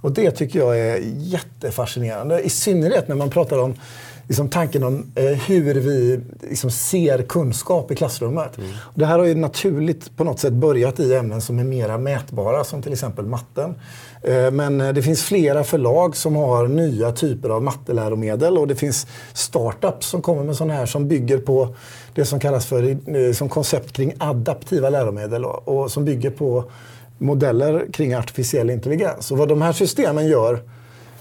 Och 0.00 0.12
det 0.12 0.30
tycker 0.30 0.58
jag 0.58 0.78
är 0.78 1.00
jättefascinerande. 1.16 2.40
I 2.40 2.48
synnerhet 2.48 3.08
när 3.08 3.16
man 3.16 3.30
pratar 3.30 3.58
om 3.58 3.74
liksom 4.30 4.48
tanken 4.48 4.82
om 4.82 5.12
eh, 5.14 5.24
hur 5.24 5.74
vi 5.74 6.20
liksom 6.50 6.70
ser 6.70 7.22
kunskap 7.22 7.90
i 7.90 7.94
klassrummet. 7.94 8.58
Mm. 8.58 8.70
Det 8.94 9.06
här 9.06 9.18
har 9.18 9.26
ju 9.26 9.34
naturligt 9.34 10.16
på 10.16 10.24
något 10.24 10.40
sätt 10.40 10.52
börjat 10.52 11.00
i 11.00 11.14
ämnen 11.14 11.40
som 11.40 11.58
är 11.58 11.64
mera 11.64 11.98
mätbara, 11.98 12.64
som 12.64 12.82
till 12.82 12.92
exempel 12.92 13.26
matten. 13.26 13.74
Eh, 14.22 14.50
men 14.50 14.80
eh, 14.80 14.92
det 14.92 15.02
finns 15.02 15.22
flera 15.22 15.64
förlag 15.64 16.16
som 16.16 16.36
har 16.36 16.68
nya 16.68 17.12
typer 17.12 17.48
av 17.48 17.62
matteläromedel 17.62 18.58
och 18.58 18.68
det 18.68 18.76
finns 18.76 19.06
startups 19.32 20.06
som 20.06 20.22
kommer 20.22 20.44
med 20.44 20.56
sådana 20.56 20.74
här 20.74 20.86
som 20.86 21.08
bygger 21.08 21.38
på 21.38 21.74
det 22.14 22.24
som 22.24 22.40
kallas 22.40 22.66
för 22.66 22.96
eh, 23.16 23.32
som 23.32 23.48
koncept 23.48 23.92
kring 23.92 24.14
adaptiva 24.18 24.90
läromedel 24.90 25.44
och, 25.44 25.68
och 25.68 25.90
som 25.90 26.04
bygger 26.04 26.30
på 26.30 26.64
modeller 27.18 27.86
kring 27.92 28.14
artificiell 28.14 28.70
intelligens. 28.70 29.30
Och 29.30 29.38
vad 29.38 29.48
de 29.48 29.62
här 29.62 29.72
systemen 29.72 30.26
gör, 30.26 30.60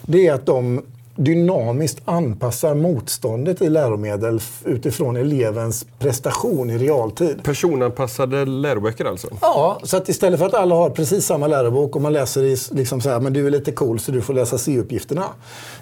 det 0.02 0.28
är 0.28 0.34
att 0.34 0.45
de 0.45 0.82
dynamiskt 1.19 2.02
anpassar 2.06 2.75
motståndet 2.75 3.62
i 3.62 3.69
läromedel 3.69 4.41
utifrån 4.65 5.17
elevens 5.17 5.86
prestation 5.99 6.69
i 6.69 6.78
realtid. 6.78 7.43
Personanpassade 7.43 8.45
läroböcker 8.45 9.06
alltså? 9.06 9.28
Ja, 9.41 9.80
så 9.84 9.97
att 9.97 10.10
istället 10.10 10.39
för 10.39 10.45
att 10.45 10.54
alla 10.54 10.75
har 10.75 10.89
precis 10.89 11.25
samma 11.25 11.47
lärobok 11.47 11.95
och 11.95 12.02
man 12.02 12.13
läser 12.13 12.43
i 12.43 12.58
liksom 12.71 13.02
så 13.02 13.10
här, 13.10 13.19
men 13.19 13.34
du 13.34 13.47
är 13.47 13.52
lite 13.52 13.71
cool 13.71 13.99
så 13.99 14.12
du 14.12 14.21
får 14.21 14.34
läsa 14.34 14.58
C-uppgifterna. 14.58 15.25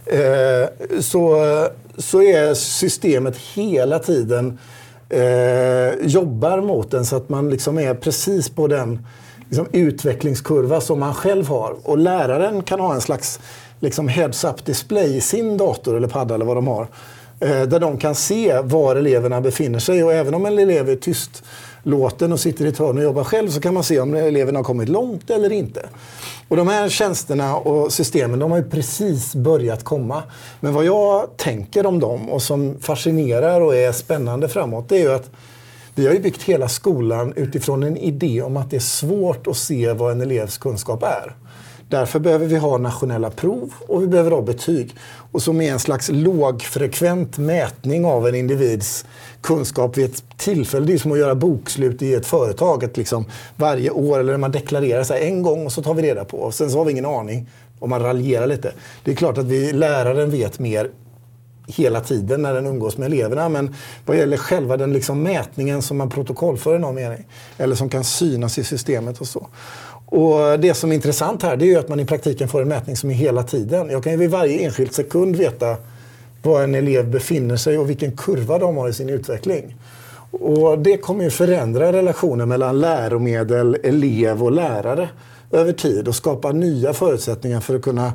Eh, 0.05 0.99
så, 0.99 1.37
så 1.97 2.21
är 2.21 2.53
systemet 2.53 3.37
hela 3.37 3.99
tiden 3.99 4.59
eh, 5.09 6.07
jobbar 6.07 6.61
mot 6.61 6.91
den 6.91 7.05
så 7.05 7.15
att 7.15 7.29
man 7.29 7.49
liksom 7.49 7.79
är 7.79 7.93
precis 7.93 8.49
på 8.49 8.67
den 8.67 9.05
liksom, 9.49 9.67
utvecklingskurva 9.71 10.81
som 10.81 10.99
man 10.99 11.13
själv 11.13 11.47
har. 11.47 11.75
Och 11.83 11.97
läraren 11.97 12.63
kan 12.63 12.79
ha 12.79 12.93
en 12.93 13.01
slags 13.01 13.39
liksom, 13.79 14.07
heads-up 14.07 14.65
display 14.65 15.17
i 15.17 15.21
sin 15.21 15.57
dator 15.57 15.97
eller 15.97 16.07
padda 16.07 16.35
eller 16.35 16.45
vad 16.45 16.57
de 16.57 16.67
har. 16.67 16.87
Eh, 17.39 17.61
där 17.61 17.79
de 17.79 17.97
kan 17.97 18.15
se 18.15 18.61
var 18.61 18.95
eleverna 18.95 19.41
befinner 19.41 19.79
sig. 19.79 20.03
Och 20.03 20.13
även 20.13 20.33
om 20.33 20.45
en 20.45 20.59
elev 20.59 20.89
är 20.89 20.95
tystlåten 20.95 22.33
och 22.33 22.39
sitter 22.39 22.65
i 22.65 22.67
ett 22.67 22.77
hörn 22.77 22.97
och 22.97 23.03
jobbar 23.03 23.23
själv 23.23 23.49
så 23.49 23.61
kan 23.61 23.73
man 23.73 23.83
se 23.83 23.99
om 23.99 24.13
eleven 24.13 24.55
har 24.55 24.63
kommit 24.63 24.89
långt 24.89 25.29
eller 25.29 25.51
inte. 25.51 25.85
Och 26.47 26.57
de 26.57 26.67
här 26.67 26.89
tjänsterna 26.89 27.57
och 27.57 27.93
systemen 27.93 28.39
de 28.39 28.51
har 28.51 28.57
ju 28.57 28.69
precis 28.69 29.35
börjat 29.35 29.83
komma. 29.83 30.23
Men 30.59 30.73
vad 30.73 30.85
jag 30.85 31.37
tänker 31.37 31.85
om 31.85 31.99
dem 31.99 32.29
och 32.29 32.41
som 32.41 32.75
fascinerar 32.81 33.61
och 33.61 33.75
är 33.75 33.91
spännande 33.91 34.49
framåt 34.49 34.89
det 34.89 34.95
är 34.95 35.01
ju 35.01 35.13
att 35.13 35.29
vi 35.95 36.07
har 36.07 36.13
ju 36.13 36.19
byggt 36.19 36.43
hela 36.43 36.67
skolan 36.67 37.33
utifrån 37.35 37.83
en 37.83 37.97
idé 37.97 38.41
om 38.41 38.57
att 38.57 38.69
det 38.69 38.75
är 38.75 38.79
svårt 38.79 39.47
att 39.47 39.57
se 39.57 39.93
vad 39.93 40.11
en 40.11 40.21
elevs 40.21 40.57
kunskap 40.57 41.03
är. 41.03 41.35
Därför 41.89 42.19
behöver 42.19 42.45
vi 42.45 42.57
ha 42.57 42.77
nationella 42.77 43.29
prov 43.29 43.73
och 43.87 44.03
vi 44.03 44.07
behöver 44.07 44.31
ha 44.31 44.41
betyg. 44.41 44.95
Och 45.31 45.41
som 45.41 45.61
är 45.61 45.71
en 45.71 45.79
slags 45.79 46.09
lågfrekvent 46.09 47.37
mätning 47.37 48.05
av 48.05 48.27
en 48.27 48.35
individs 48.35 49.05
kunskap 49.41 49.97
vid 49.97 50.05
ett 50.05 50.23
tillfälle. 50.37 50.85
Det 50.85 50.93
är 50.93 50.97
som 50.97 51.11
att 51.11 51.17
göra 51.17 51.35
bokslut 51.35 52.01
i 52.01 52.13
ett 52.13 52.25
företag. 52.25 52.83
Att 52.83 52.97
liksom 52.97 53.25
varje 53.55 53.89
år, 53.89 54.19
eller 54.19 54.31
när 54.31 54.37
man 54.37 54.51
deklarerar 54.51 55.03
så 55.03 55.13
här, 55.13 55.21
en 55.21 55.43
gång 55.43 55.65
och 55.65 55.71
så 55.71 55.83
tar 55.83 55.93
vi 55.93 56.01
reda 56.01 56.25
på. 56.25 56.37
Och 56.37 56.53
sen 56.53 56.71
så 56.71 56.77
har 56.77 56.85
vi 56.85 56.91
ingen 56.91 57.05
aning 57.05 57.49
om 57.79 57.89
man 57.89 58.01
raljerar 58.01 58.47
lite. 58.47 58.73
Det 59.03 59.11
är 59.11 59.15
klart 59.15 59.37
att 59.37 59.45
vi, 59.45 59.73
läraren 59.73 60.31
vet 60.31 60.59
mer 60.59 60.91
hela 61.67 62.01
tiden 62.01 62.41
när 62.41 62.53
den 62.53 62.65
umgås 62.67 62.97
med 62.97 63.05
eleverna. 63.05 63.49
Men 63.49 63.75
vad 64.05 64.17
gäller 64.17 64.37
själva 64.37 64.77
den 64.77 64.93
liksom 64.93 65.23
mätningen 65.23 65.81
som 65.81 65.97
man 65.97 66.09
protokollför 66.09 66.75
i 66.75 66.79
någon 66.79 66.95
mening, 66.95 67.25
eller 67.57 67.75
som 67.75 67.89
kan 67.89 68.03
synas 68.03 68.57
i 68.57 68.63
systemet 68.63 69.21
och 69.21 69.27
så. 69.27 69.47
Och 70.09 70.59
det 70.59 70.73
som 70.73 70.91
är 70.91 70.95
intressant 70.95 71.43
här 71.43 71.57
det 71.57 71.65
är 71.65 71.67
ju 71.67 71.77
att 71.77 71.89
man 71.89 71.99
i 71.99 72.05
praktiken 72.05 72.47
får 72.47 72.61
en 72.61 72.67
mätning 72.67 72.95
som 72.95 73.09
är 73.09 73.13
hela 73.13 73.43
tiden. 73.43 73.89
Jag 73.89 74.03
kan 74.03 74.11
ju 74.11 74.17
vid 74.17 74.29
varje 74.29 74.59
enskild 74.59 74.93
sekund 74.93 75.35
veta 75.35 75.77
var 76.41 76.63
en 76.63 76.75
elev 76.75 77.11
befinner 77.11 77.57
sig 77.57 77.77
och 77.77 77.89
vilken 77.89 78.17
kurva 78.17 78.57
de 78.57 78.77
har 78.77 78.89
i 78.89 78.93
sin 78.93 79.09
utveckling. 79.09 79.75
Och 80.31 80.79
det 80.79 80.97
kommer 80.97 81.23
ju 81.23 81.29
förändra 81.29 81.91
relationen 81.91 82.49
mellan 82.49 82.79
läromedel, 82.79 83.77
elev 83.83 84.43
och 84.43 84.51
lärare 84.51 85.09
över 85.51 85.73
tid 85.73 86.07
och 86.07 86.15
skapa 86.15 86.51
nya 86.51 86.93
förutsättningar 86.93 87.59
för 87.59 87.75
att 87.75 87.81
kunna 87.81 88.13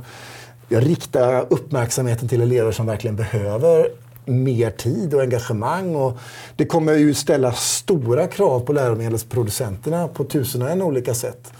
rikta 0.68 1.40
uppmärksamheten 1.40 2.28
till 2.28 2.40
elever 2.40 2.72
som 2.72 2.86
verkligen 2.86 3.16
behöver 3.16 3.88
mer 4.24 4.70
tid 4.70 5.14
och 5.14 5.20
engagemang. 5.20 5.94
Och 5.94 6.18
det 6.56 6.66
kommer 6.66 6.94
ju 6.94 7.14
ställa 7.14 7.52
stora 7.52 8.26
krav 8.26 8.60
på 8.60 8.72
läromedelsproducenterna 8.72 10.08
på 10.08 10.24
tusen 10.24 10.62
och 10.62 10.70
en 10.70 10.82
olika 10.82 11.14
sätt. 11.14 11.52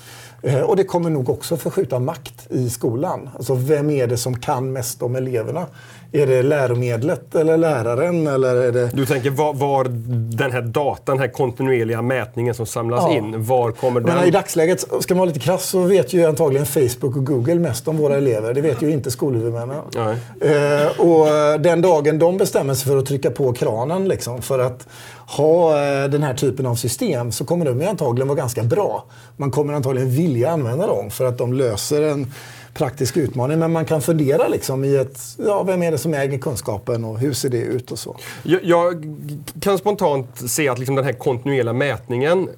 Eh, 0.43 0.61
och 0.61 0.77
det 0.77 0.85
kommer 0.85 1.11
nog 1.11 1.29
också 1.29 1.57
förskjuta 1.57 1.99
makt 1.99 2.47
i 2.51 2.71
skolan. 2.71 3.31
Alltså 3.35 3.55
vem 3.55 3.91
är 3.91 4.07
det 4.07 4.17
som 4.17 4.37
kan 4.41 4.73
mest 4.73 5.03
om 5.03 5.17
eleverna? 5.17 5.67
Är 6.15 6.27
det 6.27 6.43
läromedlet 6.43 7.35
eller 7.35 7.57
läraren? 7.57 8.27
Eller 8.27 8.57
är 8.57 8.73
det... 8.73 8.91
Du 8.95 9.07
tänker 9.07 9.31
var, 9.31 9.55
var 9.55 9.85
den 10.37 10.53
här 10.53 10.63
datan, 10.63 11.17
den 11.17 11.19
här 11.19 11.29
kontinuerliga 11.33 12.03
mätningen 12.03 12.55
som 12.55 12.67
samlas 12.67 13.05
ja. 13.09 13.17
in, 13.17 13.45
var 13.45 13.73
kommer 13.73 14.01
den? 14.01 14.15
Men 14.15 14.29
I 14.29 14.31
dagsläget, 14.31 14.81
ska 14.81 15.15
man 15.15 15.19
vara 15.19 15.29
lite 15.29 15.41
krass, 15.41 15.69
så 15.69 15.81
vet 15.81 16.13
ju 16.13 16.25
antagligen 16.25 16.67
Facebook 16.67 17.17
och 17.17 17.27
Google 17.27 17.55
mest 17.55 17.89
om 17.89 17.97
våra 17.97 18.17
elever. 18.17 18.55
Det 18.55 18.61
vet 18.61 18.83
ju 18.83 18.91
inte 18.91 19.11
skolhuvudmännen. 19.11 19.83
Eh, 20.41 21.01
och 21.01 21.61
den 21.61 21.83
dagen 21.83 22.19
de 22.19 22.37
bestämmer 22.37 22.75
sig 22.75 22.89
för 22.89 22.99
att 22.99 23.07
trycka 23.07 23.31
på 23.31 23.53
kranen 23.53 24.09
liksom, 24.09 24.43
för 24.43 24.59
att 24.59 24.89
ha 25.27 25.71
eh, 25.71 26.09
den 26.09 26.23
här 26.23 26.35
typen 26.35 26.67
av 26.67 26.75
system 26.75 27.33
så 27.33 27.45
kommer 27.45 27.65
de 27.65 27.87
antagligen 27.87 28.29
vara 28.29 28.39
ganska 28.39 28.63
bra. 28.63 29.05
Man 29.37 29.51
kommer 29.51 29.73
antagligen 29.73 30.11
vilja 30.11 30.51
använda 30.51 30.87
dem 30.87 31.11
för 31.11 31.25
att 31.25 31.39
de 31.39 31.53
löser 31.53 32.03
en 32.03 32.33
praktisk 32.75 33.17
utmaning. 33.17 33.59
Men 33.59 33.73
man 33.73 33.85
kan 33.85 34.03
fundera 34.03 34.49
liksom 34.49 34.85
i 34.85 34.97
ett, 34.97 35.21
ja, 35.39 35.63
vem 35.63 35.83
är 35.83 35.91
det 35.91 35.99
som 35.99 36.15
äger 36.15 36.39
kunskapen 36.39 37.05
och 37.05 37.19
hur 37.19 37.33
ser 37.33 37.49
det 37.49 37.61
ut 37.61 37.91
och 37.91 37.99
så. 37.99 38.17
Jag, 38.43 38.65
jag 38.65 39.05
kan 39.61 39.79
spontant 39.79 40.51
se 40.51 40.69
att 40.69 40.79
liksom 40.79 40.97
den 40.97 41.05
här 41.05 41.13
kontinuerliga 41.13 41.73
mätningen 41.73 42.49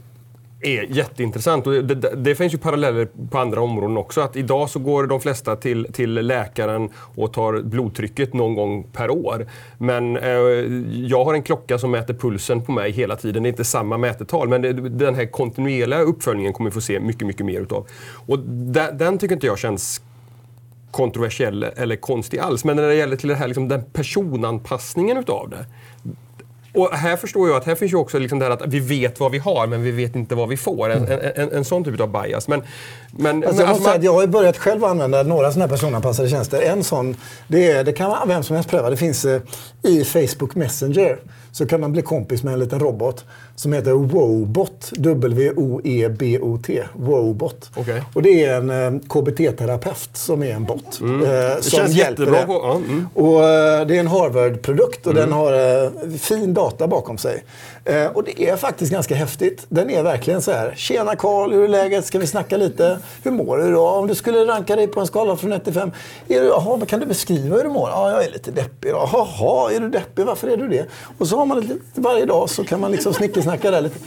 är 0.66 0.83
jätteintressant. 0.83 1.66
Och 1.66 1.72
det, 1.72 1.94
det, 1.94 2.14
det, 2.16 2.35
finns 2.35 2.55
ju 2.55 2.59
paralleller 2.59 3.09
på 3.31 3.38
andra 3.38 3.61
områden 3.61 3.96
också. 3.96 4.20
Att 4.20 4.37
idag 4.37 4.70
så 4.70 4.79
går 4.79 5.07
de 5.07 5.20
flesta 5.20 5.57
till, 5.57 5.87
till 5.92 6.14
läkaren 6.14 6.90
och 7.16 7.33
tar 7.33 7.62
blodtrycket 7.62 8.33
någon 8.33 8.55
gång 8.55 8.87
per 8.92 9.11
år. 9.11 9.46
Men 9.79 10.16
eh, 10.16 10.31
jag 11.09 11.24
har 11.24 11.35
en 11.35 11.42
klocka 11.42 11.79
som 11.79 11.90
mäter 11.90 12.14
pulsen 12.14 12.62
på 12.64 12.72
mig 12.72 12.90
hela 12.92 13.16
tiden. 13.16 13.42
Det 13.42 13.46
är 13.46 13.50
inte 13.50 13.64
samma 13.64 13.98
mätetal, 13.98 14.48
men 14.48 14.62
det, 14.62 14.72
den 14.72 15.14
här 15.14 15.27
kontinuerliga 15.27 16.00
uppföljningen 16.00 16.53
kommer 16.53 16.70
vi 16.70 16.74
få 16.74 16.81
se 16.81 17.00
mycket, 17.00 17.27
mycket 17.27 17.46
mer 17.46 17.61
utav. 17.61 17.87
Och 18.27 18.38
den, 18.38 18.98
den 18.98 19.18
tycker 19.18 19.35
inte 19.35 19.46
jag 19.46 19.59
känns 19.59 20.03
kontroversiell 20.90 21.62
eller 21.62 21.96
konstig 21.96 22.38
alls. 22.38 22.64
Men 22.64 22.77
när 22.77 22.88
det 22.88 22.94
gäller 22.94 23.16
till 23.16 23.29
det 23.29 23.35
här, 23.35 23.46
liksom, 23.46 23.68
den 23.68 23.85
personanpassningen 23.85 25.16
utav 25.16 25.50
det 25.50 25.66
och 26.74 26.90
här 26.92 27.16
förstår 27.16 27.48
jag 27.48 27.56
att 27.56 27.64
här 27.64 27.74
finns 27.74 27.92
ju 27.92 27.96
också 27.96 28.18
liksom 28.18 28.38
det 28.38 28.44
här 28.44 28.52
att 28.52 28.66
vi 28.66 28.80
vet 28.80 29.20
vad 29.20 29.32
vi 29.32 29.38
har 29.38 29.66
men 29.66 29.82
vi 29.82 29.90
vet 29.90 30.16
inte 30.16 30.34
vad 30.34 30.48
vi 30.48 30.56
får. 30.56 30.90
En, 30.90 31.08
en, 31.08 31.20
en, 31.34 31.52
en 31.52 31.64
sån 31.64 31.84
typ 31.84 32.00
av 32.00 32.22
bias. 32.22 32.48
Men, 32.48 32.62
men, 33.18 33.44
alltså, 33.44 33.62
men, 33.62 33.70
alltså, 33.70 33.88
man... 33.88 34.03
jag 34.03 34.14
har 34.14 34.27
börjat 34.27 34.57
själv 34.57 34.85
använda 34.85 35.22
några 35.22 35.53
sådana 35.53 35.64
här 35.64 35.77
personanpassade 35.77 36.29
tjänster. 36.29 36.62
En 36.62 36.85
sån, 36.85 37.16
det, 37.48 37.70
är, 37.70 37.85
det 37.85 37.92
kan 37.92 38.29
vem 38.29 38.42
som 38.42 38.57
helst 38.57 38.70
pröva. 38.70 38.90
Det 38.90 38.96
finns 38.96 39.24
eh, 39.24 39.40
i 39.83 40.05
Facebook 40.05 40.55
Messenger 40.55 41.18
så 41.53 41.66
kan 41.66 41.81
man 41.81 41.92
bli 41.92 42.03
kompis 42.03 42.42
med 42.42 42.53
en 42.53 42.61
liten 42.61 42.81
robot 42.81 43.24
som 43.57 43.72
heter 43.72 43.92
Wobot. 43.92 44.92
W-O-E-B-O-T. 44.96 46.83
Wobot. 46.94 47.70
Okay. 47.77 48.00
Och 48.14 48.22
det 48.22 48.44
är 48.44 48.57
en 48.57 48.70
eh, 48.70 49.00
KBT-terapeut 49.09 50.11
som 50.12 50.42
är 50.42 50.55
en 50.55 50.64
bot. 50.64 51.00
Mm. 51.00 51.22
Eh, 51.22 51.29
det 51.29 51.62
som 51.62 51.79
känns 51.79 51.94
jättebra. 51.94 52.46
På, 52.46 52.53
ja, 52.53 52.74
mm. 52.77 53.09
och, 53.14 53.44
eh, 53.44 53.87
det 53.87 53.96
är 53.96 54.00
en 54.00 54.07
Harvard-produkt 54.07 55.07
och 55.07 55.12
mm. 55.12 55.24
den 55.24 55.33
har 55.33 55.83
eh, 55.85 55.90
fin 56.18 56.55
data 56.55 56.87
bakom 56.87 57.18
sig. 57.18 57.44
Eh, 57.84 58.06
och 58.06 58.24
det 58.24 58.48
är 58.48 58.56
faktiskt 58.56 58.92
ganska 58.92 59.14
häftigt. 59.14 59.66
Den 59.68 59.90
är 59.90 60.02
verkligen 60.02 60.42
så 60.42 60.52
här. 60.52 60.74
Tjena 60.76 61.16
Karl, 61.16 61.52
hur 61.52 61.64
är 61.64 61.68
läget? 61.68 62.04
Ska 62.04 62.18
vi 62.18 62.26
snacka 62.26 62.56
lite? 62.56 62.98
Hur 63.22 63.30
mår 63.30 63.58
du 63.58 63.72
då? 63.72 63.88
Om 63.88 64.06
du 64.06 64.14
skulle 64.14 64.38
ranka 64.38 64.76
dig 64.76 64.86
på 64.86 65.00
en 65.00 65.06
skala 65.06 65.36
från 65.36 65.52
1 65.52 65.64
till 65.64 65.72
5. 65.72 65.90
Är 66.28 66.40
du, 66.40 66.46
jaha, 66.46 66.86
kan 66.86 67.00
du 67.00 67.06
beskriva 67.06 67.56
hur 67.56 67.64
du 67.64 67.70
mår? 67.70 67.88
Ja, 67.88 68.10
jag 68.10 68.24
är 68.24 68.30
lite 68.30 68.50
deppig. 68.50 68.90
Jaha, 68.90 69.72
är 69.72 69.80
du 69.80 69.88
deppig? 69.88 70.24
Varför 70.24 70.48
är 70.48 70.56
du 70.56 70.68
det? 70.68 70.86
Och 71.18 71.28
så 71.28 71.36
har 71.36 71.46
man 71.46 71.60
lite, 71.60 71.74
varje 71.94 72.26
dag 72.26 72.50
så 72.50 72.64
kan 72.64 72.80
man 72.80 72.92
liksom 72.92 73.14
snickersnacka 73.14 73.70
där 73.70 73.80
lite. 73.80 73.98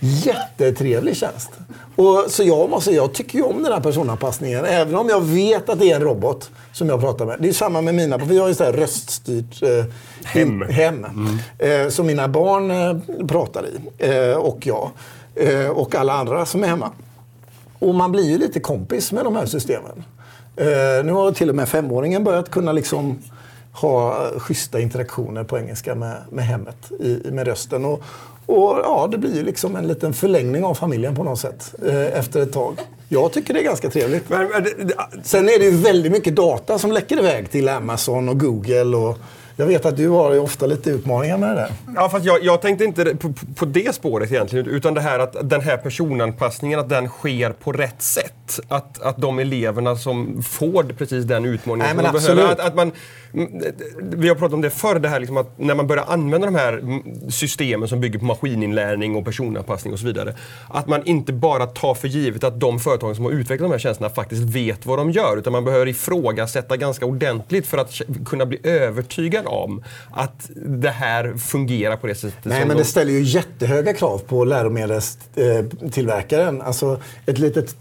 Jättetrevlig 0.00 1.16
tjänst. 1.16 1.50
Och, 1.96 2.24
så 2.28 2.42
jag 2.42 2.70
måste 2.70 2.90
jag 2.90 3.12
tycker 3.12 3.38
ju 3.38 3.44
om 3.44 3.62
den 3.62 3.72
här 3.72 3.80
personanpassningen. 3.80 4.64
Även 4.64 4.94
om 4.94 5.08
jag 5.08 5.20
vet 5.20 5.68
att 5.68 5.78
det 5.78 5.90
är 5.90 5.96
en 5.96 6.02
robot 6.02 6.50
som 6.72 6.88
jag 6.88 7.00
pratar 7.00 7.26
med. 7.26 7.36
Det 7.40 7.48
är 7.48 7.52
samma 7.52 7.80
med 7.80 7.94
mina. 7.94 8.18
För 8.18 8.26
vi 8.26 8.38
har 8.38 8.48
ju 8.48 8.54
så 8.54 8.64
här 8.64 8.72
röststyrt 8.72 9.62
eh, 9.62 9.84
hem, 10.24 10.62
hem 10.62 11.04
mm. 11.04 11.84
eh, 11.84 11.90
som 11.90 12.06
mina 12.06 12.28
barn 12.28 12.70
eh, 12.70 13.25
pratar 13.28 13.64
i. 13.66 14.06
Eh, 14.08 14.36
och 14.36 14.66
jag. 14.66 14.90
Eh, 15.34 15.68
och 15.68 15.94
alla 15.94 16.12
andra 16.12 16.46
som 16.46 16.64
är 16.64 16.68
hemma. 16.68 16.90
Och 17.78 17.94
man 17.94 18.12
blir 18.12 18.30
ju 18.30 18.38
lite 18.38 18.60
kompis 18.60 19.12
med 19.12 19.24
de 19.24 19.36
här 19.36 19.46
systemen. 19.46 20.04
Eh, 20.56 21.04
nu 21.04 21.12
har 21.12 21.32
till 21.32 21.48
och 21.48 21.54
med 21.54 21.68
femåringen 21.68 22.24
börjat 22.24 22.50
kunna 22.50 22.72
liksom 22.72 23.18
ha 23.72 24.30
schyssta 24.38 24.80
interaktioner 24.80 25.44
på 25.44 25.58
engelska 25.58 25.94
med, 25.94 26.16
med 26.30 26.44
hemmet, 26.44 26.92
i, 27.00 27.30
med 27.30 27.46
rösten. 27.46 27.84
Och, 27.84 28.02
och 28.46 28.78
ja, 28.84 29.08
det 29.10 29.18
blir 29.18 29.34
ju 29.36 29.42
liksom 29.42 29.76
en 29.76 29.88
liten 29.88 30.14
förlängning 30.14 30.64
av 30.64 30.74
familjen 30.74 31.16
på 31.16 31.24
något 31.24 31.38
sätt 31.38 31.74
eh, 31.86 32.18
efter 32.18 32.42
ett 32.42 32.52
tag. 32.52 32.76
Jag 33.08 33.32
tycker 33.32 33.54
det 33.54 33.60
är 33.60 33.64
ganska 33.64 33.90
trevligt. 33.90 34.28
Men, 34.28 34.48
men 34.48 34.62
det, 34.62 34.84
det, 34.84 34.94
Sen 35.22 35.48
är 35.48 35.58
det 35.58 35.64
ju 35.64 35.76
väldigt 35.76 36.12
mycket 36.12 36.36
data 36.36 36.78
som 36.78 36.92
läcker 36.92 37.18
iväg 37.18 37.50
till 37.50 37.68
Amazon 37.68 38.28
och 38.28 38.40
Google 38.40 38.96
och 38.96 39.18
jag 39.56 39.66
vet 39.66 39.86
att 39.86 39.96
du 39.96 40.08
har 40.08 40.32
ju 40.32 40.38
ofta 40.38 40.66
lite 40.66 40.90
utmaningar 40.90 41.38
med 41.38 41.48
det 41.48 41.54
där. 41.54 41.70
Ja, 41.94 42.08
fast 42.08 42.24
jag, 42.24 42.44
jag 42.44 42.62
tänkte 42.62 42.84
inte 42.84 43.04
på, 43.04 43.32
på, 43.56 43.64
det 43.64 43.94
spåret 43.94 44.32
egentligen. 44.32 44.66
Utan 44.66 44.94
det 44.94 45.00
här 45.00 45.18
att 45.18 45.50
den 45.50 45.60
här 45.60 45.76
personanpassningen, 45.76 46.78
att 46.78 46.88
den 46.88 47.08
sker 47.08 47.50
på 47.50 47.72
rätt 47.72 48.02
sätt. 48.02 48.45
Att, 48.68 49.02
att 49.02 49.16
de 49.16 49.38
eleverna 49.38 49.96
som 49.96 50.42
får 50.42 50.82
precis 50.82 51.24
den 51.24 51.44
utmaningen 51.44 51.96
Nej, 51.96 52.04
som 52.04 52.14
de 52.14 52.34
behöver. 52.34 52.52
Att, 52.52 52.60
att 52.60 52.74
man, 52.74 52.92
vi 54.00 54.28
har 54.28 54.34
pratat 54.34 54.54
om 54.54 54.60
det 54.60 54.70
förr, 54.70 54.98
det 54.98 55.08
här 55.08 55.20
liksom 55.20 55.36
att 55.36 55.58
när 55.58 55.74
man 55.74 55.86
börjar 55.86 56.04
använda 56.04 56.46
de 56.46 56.54
här 56.54 56.82
systemen 57.30 57.88
som 57.88 58.00
bygger 58.00 58.18
på 58.18 58.24
maskininlärning 58.24 59.16
och 59.16 59.24
personanpassning 59.24 59.92
och 59.92 59.98
så 59.98 60.06
vidare. 60.06 60.34
Att 60.68 60.86
man 60.86 61.06
inte 61.06 61.32
bara 61.32 61.66
tar 61.66 61.94
för 61.94 62.08
givet 62.08 62.44
att 62.44 62.60
de 62.60 62.80
företag 62.80 63.16
som 63.16 63.24
har 63.24 63.32
utvecklat 63.32 63.70
de 63.70 63.72
här 63.72 63.78
tjänsterna 63.78 64.10
faktiskt 64.10 64.42
vet 64.42 64.86
vad 64.86 64.98
de 64.98 65.10
gör. 65.10 65.36
Utan 65.36 65.52
man 65.52 65.64
behöver 65.64 65.88
ifrågasätta 65.88 66.76
ganska 66.76 67.06
ordentligt 67.06 67.66
för 67.66 67.78
att 67.78 68.00
kunna 68.24 68.46
bli 68.46 68.58
övertygad 68.62 69.46
om 69.46 69.84
att 70.10 70.50
det 70.66 70.90
här 70.90 71.34
fungerar 71.34 71.96
på 71.96 72.06
det 72.06 72.14
sättet. 72.14 72.44
Nej, 72.44 72.58
men 72.58 72.68
de... 72.68 72.74
det 72.74 72.84
ställer 72.84 73.12
ju 73.12 73.22
jättehöga 73.22 73.94
krav 73.94 74.18
på 74.18 74.44
läromedelstillverkaren. 74.44 76.62
Alltså 76.62 77.00
ett 77.26 77.38
litet, 77.38 77.76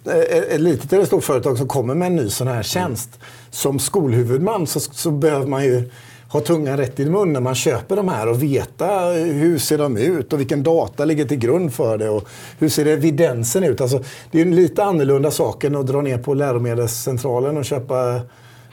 eh, 0.51 0.54
ett 0.55 0.61
litet 0.61 0.93
eller 0.93 1.05
stort 1.05 1.23
företag 1.23 1.57
som 1.57 1.67
kommer 1.67 1.95
med 1.95 2.05
en 2.05 2.15
ny 2.15 2.29
sån 2.29 2.47
här 2.47 2.63
tjänst. 2.63 3.09
Mm. 3.15 3.27
Som 3.49 3.79
skolhuvudman 3.79 4.67
så, 4.67 4.79
så 4.79 5.11
behöver 5.11 5.47
man 5.47 5.63
ju 5.63 5.89
ha 6.29 6.41
tungan 6.41 6.77
rätt 6.77 6.99
i 6.99 7.05
mun 7.05 7.33
när 7.33 7.39
man 7.39 7.55
köper 7.55 7.95
de 7.95 8.09
här 8.09 8.27
och 8.27 8.43
veta 8.43 8.99
hur 9.13 9.57
ser 9.57 9.77
de 9.77 9.97
ut 9.97 10.33
och 10.33 10.39
vilken 10.39 10.63
data 10.63 11.05
ligger 11.05 11.25
till 11.25 11.37
grund 11.37 11.73
för 11.73 11.97
det 11.97 12.09
och 12.09 12.27
hur 12.59 12.69
ser 12.69 12.85
evidensen 12.85 13.63
ut. 13.63 13.81
Alltså, 13.81 14.03
det 14.31 14.41
är 14.41 14.45
en 14.45 14.55
lite 14.55 14.83
annorlunda 14.83 15.31
sak 15.31 15.63
än 15.63 15.75
att 15.75 15.87
dra 15.87 16.01
ner 16.01 16.17
på 16.17 16.33
läromedelscentralen 16.33 17.57
och 17.57 17.65
köpa 17.65 18.21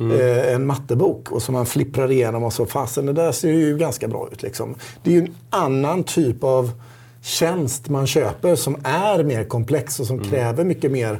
Mm. 0.00 0.20
Eh, 0.20 0.54
en 0.54 0.66
mattebok 0.66 1.32
och 1.32 1.42
som 1.42 1.52
man 1.52 1.66
flipprar 1.66 2.10
igenom 2.10 2.44
och 2.44 2.52
så 2.52 2.66
fasen 2.66 3.06
det 3.06 3.12
där 3.12 3.32
ser 3.32 3.52
ju 3.52 3.78
ganska 3.78 4.08
bra 4.08 4.28
ut. 4.32 4.42
Liksom. 4.42 4.74
Det 5.02 5.10
är 5.10 5.14
ju 5.14 5.20
en 5.20 5.34
annan 5.50 6.04
typ 6.04 6.44
av 6.44 6.70
tjänst 7.22 7.88
man 7.88 8.06
köper 8.06 8.56
som 8.56 8.76
är 8.84 9.24
mer 9.24 9.44
komplex 9.44 10.00
och 10.00 10.06
som 10.06 10.16
mm. 10.16 10.30
kräver 10.30 10.64
mycket 10.64 10.90
mer 10.90 11.18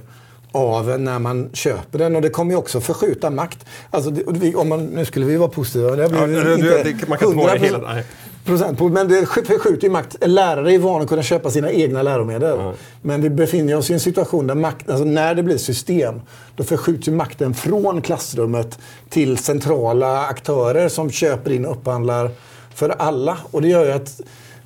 av 0.53 1.01
när 1.01 1.19
man 1.19 1.51
köper 1.53 1.99
den. 1.99 2.17
Och 2.17 2.23
det 2.23 2.31
kommer 2.31 2.51
ju 2.51 2.57
också 2.57 2.81
förskjuta 2.81 3.31
makt. 3.31 3.67
Alltså, 3.91 4.11
det, 4.11 4.55
om 4.55 4.69
man, 4.69 4.87
nu 4.87 5.05
skulle 5.05 5.27
vi 5.27 5.37
vara 5.37 5.49
positiva. 5.49 5.97
Det 5.97 6.03
ja, 6.03 6.27
det, 6.27 6.55
inte 6.55 6.83
det, 6.83 7.09
man 7.09 7.19
kan 7.19 7.29
inte 7.29 7.45
vara 7.45 7.55
hela... 7.55 7.79
Nej 7.79 8.05
procent. 8.45 8.81
Men 8.81 9.09
det 9.09 9.27
förskjuter 9.27 9.85
ju 9.85 9.91
makt. 9.91 10.17
Lärare 10.21 10.75
är 10.75 10.79
vana 10.79 11.03
att 11.03 11.09
kunna 11.09 11.23
köpa 11.23 11.51
sina 11.51 11.71
egna 11.71 12.03
läromedel. 12.03 12.61
Mm. 12.61 12.75
Men 13.03 13.23
vi 13.23 13.31
befinner 13.31 13.77
oss 13.77 13.91
i 13.91 13.93
en 13.93 14.01
situation 14.01 14.47
där 14.47 14.55
makt, 14.55 14.91
alltså 14.91 15.05
när 15.05 15.35
det 15.35 15.43
blir 15.43 15.59
system, 15.59 16.21
då 16.57 16.65
förskjuts 16.65 17.09
ju 17.09 17.13
makten 17.13 17.55
från 17.55 18.03
klassrummet 18.03 18.79
till 19.09 19.39
centrala 19.39 20.27
aktörer 20.27 20.89
som 20.89 21.11
köper 21.11 21.51
in 21.53 21.67
och 21.67 21.73
upphandlar 21.73 22.31
för 22.75 22.89
alla. 22.89 23.39
Och 23.51 23.63
det 23.63 23.69
gör 23.69 23.85
ju 23.85 23.93
att 23.93 24.21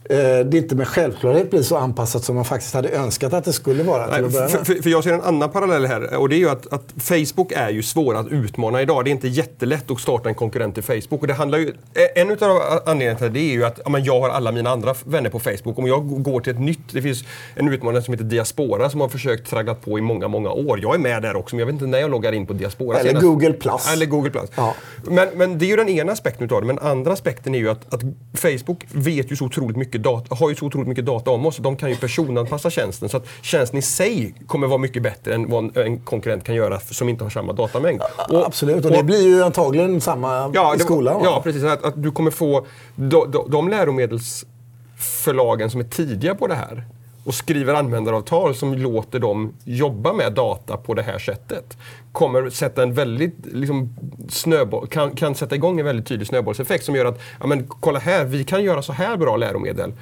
det 0.08 0.54
inte 0.54 0.74
med 0.74 0.88
självklarhet 0.88 1.50
blir 1.50 1.62
så 1.62 1.76
anpassat 1.76 2.24
som 2.24 2.36
man 2.36 2.44
faktiskt 2.44 2.74
hade 2.74 2.88
önskat 2.88 3.32
att 3.32 3.44
det 3.44 3.52
skulle 3.52 3.82
vara. 3.82 4.06
Nej, 4.06 4.30
för, 4.30 4.64
för, 4.64 4.82
för, 4.82 4.90
jag 4.90 5.04
ser 5.04 5.12
en 5.12 5.22
annan 5.22 5.50
parallell 5.50 5.86
här 5.86 6.16
och 6.16 6.28
det 6.28 6.36
är 6.36 6.38
ju 6.38 6.48
att, 6.48 6.72
att, 6.72 6.94
Facebook 6.98 7.52
är 7.52 7.70
ju 7.70 7.82
svåra 7.82 8.18
att 8.18 8.28
utmana 8.28 8.82
idag. 8.82 9.04
Det 9.04 9.10
är 9.10 9.12
inte 9.12 9.28
jättelätt 9.28 9.90
att 9.90 10.00
starta 10.00 10.28
en 10.28 10.34
konkurrent 10.34 10.74
till 10.74 10.82
Facebook. 10.82 11.20
Och 11.20 11.26
det 11.26 11.34
handlar 11.34 11.58
ju, 11.58 11.72
en 12.14 12.30
av 12.30 12.60
anledningarna 12.86 13.18
till 13.18 13.32
det 13.32 13.40
är 13.40 13.52
ju 13.52 13.64
att 13.64 13.80
ja, 13.84 13.98
jag 13.98 14.20
har 14.20 14.28
alla 14.28 14.52
mina 14.52 14.70
andra 14.70 14.94
vänner 15.04 15.30
på 15.30 15.40
Facebook. 15.40 15.78
Om 15.78 15.86
jag 15.86 16.22
går 16.22 16.40
till 16.40 16.52
ett 16.52 16.60
nytt, 16.60 16.92
det 16.92 17.02
finns 17.02 17.24
en 17.54 17.68
utmanare 17.72 18.02
som 18.02 18.14
heter 18.14 18.24
Diaspora 18.24 18.90
som 18.90 19.00
har 19.00 19.08
försökt 19.08 19.50
traggla 19.50 19.74
på 19.74 19.98
i 19.98 20.02
många, 20.02 20.28
många 20.28 20.50
år. 20.50 20.80
Jag 20.82 20.94
är 20.94 20.98
med 20.98 21.22
där 21.22 21.36
också 21.36 21.56
men 21.56 21.60
jag 21.60 21.66
vet 21.66 21.72
inte 21.72 21.86
när 21.86 21.98
jag 21.98 22.10
loggar 22.10 22.32
in 22.32 22.46
på 22.46 22.52
Diaspora. 22.52 22.98
Eller 22.98 23.10
senast. 23.10 23.26
Google 23.26 23.52
Plus. 23.52 23.92
Eller 23.92 24.06
Google 24.06 24.30
Plus. 24.30 24.50
Ja. 24.56 24.74
Men, 25.04 25.28
men 25.34 25.58
det 25.58 25.64
är 25.64 25.68
ju 25.68 25.76
den 25.76 25.88
ena 25.88 26.12
aspekten 26.12 26.44
utav 26.44 26.60
det. 26.60 26.66
Men 26.66 26.78
andra 26.78 27.12
aspekten 27.12 27.54
är 27.54 27.58
ju 27.58 27.70
att, 27.70 27.94
att 27.94 28.00
Facebook 28.34 28.84
vet 28.92 29.32
ju 29.32 29.36
så 29.36 29.44
otroligt 29.44 29.76
mycket 29.76 29.95
mycket 29.96 30.04
data, 30.04 30.34
har 30.34 30.50
ju 30.50 30.56
så 30.56 30.66
otroligt 30.66 30.88
mycket 30.88 31.06
data 31.06 31.30
om 31.30 31.46
oss. 31.46 31.56
De 31.56 31.76
kan 31.76 31.90
ju 31.90 31.96
personanpassa 31.96 32.70
tjänsten. 32.70 33.08
Så 33.08 33.16
att 33.16 33.26
tjänsten 33.42 33.78
i 33.78 33.82
sig 33.82 34.34
kommer 34.46 34.66
vara 34.66 34.78
mycket 34.78 35.02
bättre 35.02 35.34
än 35.34 35.50
vad 35.50 35.76
en 35.76 36.00
konkurrent 36.00 36.44
kan 36.44 36.54
göra 36.54 36.80
som 36.80 37.08
inte 37.08 37.24
har 37.24 37.30
samma 37.30 37.52
datamängd. 37.52 38.02
Och, 38.28 38.46
Absolut, 38.46 38.84
och 38.84 38.90
det 38.90 39.02
blir 39.02 39.22
ju 39.22 39.42
antagligen 39.42 40.00
samma 40.00 40.50
ja, 40.54 40.74
i 40.74 40.78
skolan. 40.78 41.20
Ja, 41.24 41.40
precis. 41.44 41.64
Att, 41.64 41.84
att, 41.84 42.02
du 42.02 42.12
kommer 42.12 42.30
få 42.30 42.66
de, 42.96 43.30
de, 43.30 43.50
de 43.50 43.68
läromedelsförlagen 43.68 45.70
som 45.70 45.80
är 45.80 45.84
tidiga 45.84 46.34
på 46.34 46.46
det 46.46 46.54
här 46.54 46.84
och 47.26 47.34
skriver 47.34 47.74
användaravtal 47.74 48.54
som 48.54 48.74
låter 48.74 49.18
dem 49.18 49.52
jobba 49.64 50.12
med 50.12 50.32
data 50.32 50.76
på 50.76 50.94
det 50.94 51.02
här 51.02 51.18
sättet 51.18 51.76
kommer 52.12 52.50
sätta 52.50 52.82
en 52.82 52.94
väldigt 52.94 53.36
liksom, 53.52 53.96
snöboll, 54.28 54.86
kan, 54.86 55.10
kan 55.10 55.34
sätta 55.34 55.54
igång 55.54 55.80
en 55.80 55.86
väldigt 55.86 56.06
tydlig 56.06 56.28
snöbollseffekt 56.28 56.84
som 56.84 56.94
gör 56.94 57.04
att, 57.04 57.20
ja 57.40 57.46
men 57.46 57.66
kolla 57.68 57.98
här, 57.98 58.24
vi 58.24 58.44
kan 58.44 58.64
göra 58.64 58.82
så 58.82 58.92
här 58.92 59.16
bra 59.16 59.36
läromedel. 59.36 59.92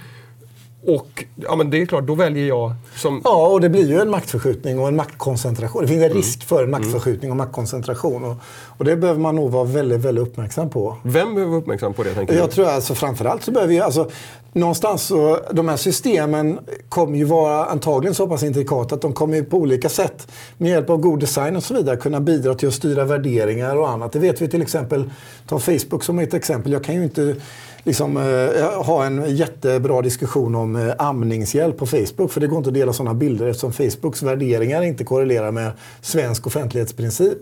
Och 0.86 1.24
ja, 1.36 1.56
men 1.56 1.70
det 1.70 1.82
är 1.82 1.86
klart, 1.86 2.06
då 2.06 2.14
väljer 2.14 2.46
jag 2.46 2.74
som... 2.96 3.20
Ja, 3.24 3.48
och 3.48 3.60
det 3.60 3.68
blir 3.68 3.88
ju 3.88 4.00
en 4.00 4.10
maktförskjutning 4.10 4.78
och 4.78 4.88
en 4.88 4.96
maktkoncentration. 4.96 5.82
Det 5.82 5.88
finns 5.88 5.98
en 5.98 6.04
mm. 6.04 6.16
risk 6.16 6.44
för 6.44 6.64
en 6.64 6.70
maktförskjutning 6.70 7.30
och 7.30 7.36
maktkoncentration. 7.36 8.24
Och, 8.24 8.36
och, 8.78 8.84
det 8.84 8.96
behöver 8.96 9.20
man 9.20 9.36
nog 9.36 9.50
vara 9.50 9.64
väldigt, 9.64 10.00
väldigt 10.00 10.28
uppmärksam 10.28 10.70
på. 10.70 10.96
Vem 11.02 11.34
behöver 11.34 11.50
vara 11.50 11.62
uppmärksam 11.62 11.94
på 11.94 12.02
det? 12.02 12.14
Tänker 12.14 12.34
jag 12.34 12.48
du? 12.48 12.52
tror 12.52 12.66
alltså 12.66 12.94
framförallt 12.94 13.42
så 13.42 13.50
behöver 13.50 13.72
vi... 13.72 13.80
Alltså, 13.80 14.10
någonstans 14.52 15.02
så, 15.02 15.40
de 15.52 15.68
här 15.68 15.76
systemen 15.76 16.58
kommer 16.88 17.18
ju 17.18 17.24
vara 17.24 17.64
antagligen 17.64 18.14
så 18.14 18.28
pass 18.28 18.42
intrikata 18.42 18.94
att 18.94 19.00
de 19.00 19.12
kommer 19.12 19.36
ju 19.36 19.44
på 19.44 19.56
olika 19.56 19.88
sätt 19.88 20.32
med 20.58 20.70
hjälp 20.70 20.90
av 20.90 20.96
god 20.96 21.20
design 21.20 21.56
och 21.56 21.62
så 21.62 21.74
vidare 21.74 21.96
kunna 21.96 22.20
bidra 22.20 22.54
till 22.54 22.68
att 22.68 22.74
styra 22.74 23.04
värderingar 23.04 23.76
och 23.76 23.88
annat. 23.88 24.12
Det 24.12 24.18
vet 24.18 24.42
vi 24.42 24.48
till 24.48 24.62
exempel, 24.62 25.10
ta 25.46 25.58
Facebook 25.58 26.04
som 26.04 26.18
ett 26.18 26.34
exempel. 26.34 26.72
Jag 26.72 26.84
kan 26.84 26.94
ju 26.94 27.04
inte 27.04 27.36
liksom, 27.84 28.16
eh, 28.16 28.84
ha 28.84 29.04
en 29.04 29.36
jättebra 29.36 30.02
diskussion 30.02 30.54
om 30.54 30.76
eh, 30.76 30.94
amningshjälp 30.98 31.78
på 31.78 31.86
Facebook. 31.86 32.32
För 32.32 32.40
det 32.40 32.46
går 32.46 32.58
inte 32.58 32.68
att 32.68 32.74
dela 32.74 32.92
sådana 32.92 33.14
bilder 33.14 33.46
eftersom 33.46 33.72
Facebooks 33.72 34.22
värderingar 34.22 34.82
inte 34.82 35.04
korrelerar 35.04 35.50
med 35.50 35.72
svensk 36.00 36.46
offentlighetsprincip. 36.46 37.38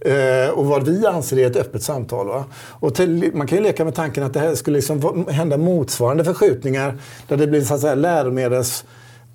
Eh, 0.00 0.50
och 0.50 0.66
vad 0.66 0.88
vi 0.88 1.06
anser 1.06 1.38
är 1.38 1.46
ett 1.46 1.56
öppet 1.56 1.82
samtal. 1.82 2.26
Va? 2.26 2.44
Och 2.54 2.94
till, 2.94 3.30
man 3.34 3.46
kan 3.46 3.58
ju 3.58 3.64
leka 3.64 3.84
med 3.84 3.94
tanken 3.94 4.22
att 4.22 4.34
det 4.34 4.40
här 4.40 4.54
skulle 4.54 4.76
liksom 4.76 5.26
hända 5.28 5.56
motsvarande 5.56 6.24
förskjutningar 6.24 6.98
där 7.28 7.36
det 7.36 7.46
blir 7.46 7.60
så 7.60 7.74
att 7.74 7.80
säga, 7.80 7.94
läromedels 7.94 8.84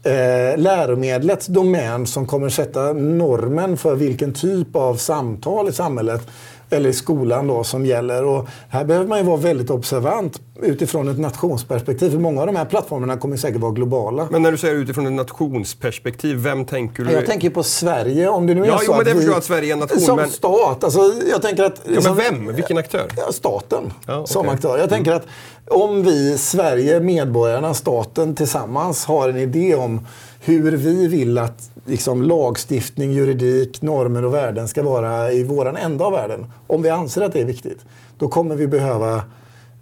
eh, 0.04 0.58
läromedlets 0.58 1.48
domän 1.48 2.08
som 2.08 2.28
kommer 2.28 2.50
sätta 2.50 2.94
normen 2.94 3.78
för 3.78 3.96
vilken 3.96 4.34
typ 4.34 4.76
av 4.76 4.96
samtal 4.96 5.70
i 5.70 5.72
samhället 5.72 6.28
eller 6.70 6.90
i 6.90 6.94
skolan 6.94 7.48
då, 7.48 7.64
som 7.64 7.86
gäller. 7.86 8.26
Och 8.26 8.48
här 8.70 8.86
behöver 8.86 9.08
man 9.08 9.18
ju 9.18 9.24
vara 9.24 9.38
väldigt 9.38 9.70
observant 9.70 10.42
utifrån 10.62 11.08
ett 11.08 11.20
nationsperspektiv. 11.20 12.12
För 12.12 12.18
många 12.18 12.42
av 12.42 12.48
de 12.48 12.56
här 12.56 12.66
plattformarna 12.66 13.18
kommer 13.18 13.38
säkert 13.38 13.62
vara 13.62 13.72
globala. 13.72 14.28
Men 14.32 14.42
när 14.42 14.52
du 14.52 14.58
säger 14.58 14.76
utifrån 14.76 15.08
ett 15.08 15.14
nationsperspektiv, 15.14 16.38
vem 16.38 16.66
tänker 16.66 17.04
du? 17.04 17.12
Jag 17.12 17.26
tänker 17.26 17.50
på 17.50 17.64
Sverige. 17.64 18.30
Om 18.30 18.48
det 18.48 18.54
nu 18.54 18.62
är 18.62 18.66
ja, 18.66 18.78
så 18.78 18.84
jo, 18.86 18.92
men 18.92 19.00
att 19.00 19.06
det 19.06 19.14
vi, 19.14 19.20
förstår 19.20 19.38
att 19.38 19.44
Sverige 19.44 19.70
är 19.70 19.74
en 19.74 19.80
nation. 19.80 20.00
Som 20.00 20.16
men... 20.16 20.30
stat. 20.30 20.84
Alltså, 20.84 21.14
jag 21.32 21.42
tänker 21.42 21.64
att, 21.64 21.82
ja, 21.94 22.02
men 22.04 22.16
vem? 22.16 22.56
Vilken 22.56 22.78
aktör? 22.78 23.08
Staten 23.32 23.94
ja, 24.08 24.20
okay. 24.20 24.34
som 24.34 24.50
aktör. 24.50 24.78
Jag 24.78 24.90
tänker 24.90 25.12
att 25.12 25.26
om 25.68 26.04
vi, 26.04 26.38
Sverige, 26.38 27.00
medborgarna, 27.00 27.74
staten 27.74 28.36
tillsammans 28.36 29.06
har 29.06 29.30
en 29.30 29.38
idé 29.38 29.76
om 29.76 30.08
hur 30.40 30.72
vi 30.72 31.08
vill 31.08 31.38
att 31.38 31.72
liksom, 31.86 32.24
lagstiftning, 32.24 33.12
juridik, 33.12 33.82
normer 33.82 34.26
och 34.26 34.34
värden 34.34 34.68
ska 34.68 34.84
vara 34.84 35.32
i 35.32 35.44
våran 35.44 35.78
ända 35.78 36.06
av 36.06 36.12
världen. 36.12 36.46
Om 36.68 36.82
vi 36.82 36.90
anser 36.90 37.22
att 37.22 37.34
det 37.34 37.42
är 37.42 37.46
viktigt, 37.46 37.86
då 38.18 38.28
kommer 38.28 38.56
vi 38.56 38.68
behöva 38.68 39.16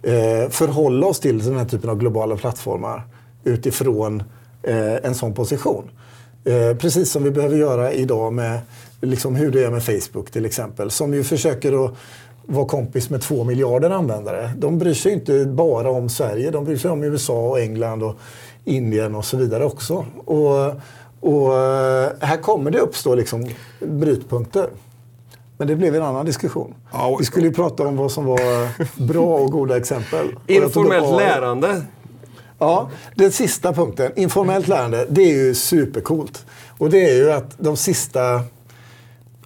eh, 0.02 0.48
förhålla 0.50 1.06
oss 1.06 1.20
till 1.20 1.38
den 1.38 1.56
här 1.56 1.64
typen 1.64 1.90
av 1.90 1.98
globala 1.98 2.36
plattformar 2.36 3.02
utifrån 3.44 4.22
eh, 4.62 4.94
en 5.04 5.14
sån 5.14 5.34
position. 5.34 5.90
Eh, 6.44 6.76
precis 6.76 7.10
som 7.10 7.24
vi 7.24 7.30
behöver 7.30 7.56
göra 7.56 7.92
idag 7.92 8.32
med 8.32 8.60
liksom, 9.00 9.36
hur 9.36 9.50
det 9.50 9.64
är 9.64 9.70
med 9.70 9.84
Facebook 9.84 10.30
till 10.30 10.46
exempel, 10.46 10.90
som 10.90 11.14
ju 11.14 11.24
försöker 11.24 11.84
att 11.84 11.94
vara 12.46 12.66
kompis 12.66 13.10
med 13.10 13.20
två 13.20 13.44
miljarder 13.44 13.90
användare. 13.90 14.52
De 14.56 14.78
bryr 14.78 14.94
sig 14.94 15.12
inte 15.12 15.44
bara 15.44 15.90
om 15.90 16.08
Sverige, 16.08 16.50
de 16.50 16.64
bryr 16.64 16.76
sig 16.76 16.90
om 16.90 17.04
USA 17.04 17.48
och 17.48 17.60
England 17.60 18.02
och 18.02 18.18
Indien 18.68 19.14
och 19.14 19.24
så 19.24 19.36
vidare 19.36 19.64
också. 19.64 20.06
Och, 20.24 20.66
och 21.20 21.52
här 22.20 22.42
kommer 22.42 22.70
det 22.70 22.78
uppstå 22.78 23.14
liksom 23.14 23.46
brytpunkter. 23.80 24.68
Men 25.58 25.68
det 25.68 25.76
blev 25.76 25.94
en 25.94 26.02
annan 26.02 26.26
diskussion. 26.26 26.74
Ja, 26.92 27.16
Vi 27.18 27.24
skulle 27.24 27.46
ju 27.46 27.52
prata 27.52 27.86
om 27.86 27.96
vad 27.96 28.12
som 28.12 28.24
var 28.24 28.40
bra 29.06 29.38
och 29.38 29.52
goda 29.52 29.76
exempel. 29.76 30.26
Informellt 30.46 31.20
lärande. 31.20 31.82
Ja, 32.58 32.90
den 33.14 33.32
sista 33.32 33.72
punkten. 33.72 34.12
Informellt 34.16 34.68
lärande, 34.68 35.06
det 35.08 35.22
är 35.22 35.34
ju 35.34 35.54
supercoolt. 35.54 36.46
Och 36.78 36.90
det 36.90 37.10
är 37.10 37.14
ju 37.14 37.32
att 37.32 37.54
de 37.58 37.76
sista 37.76 38.42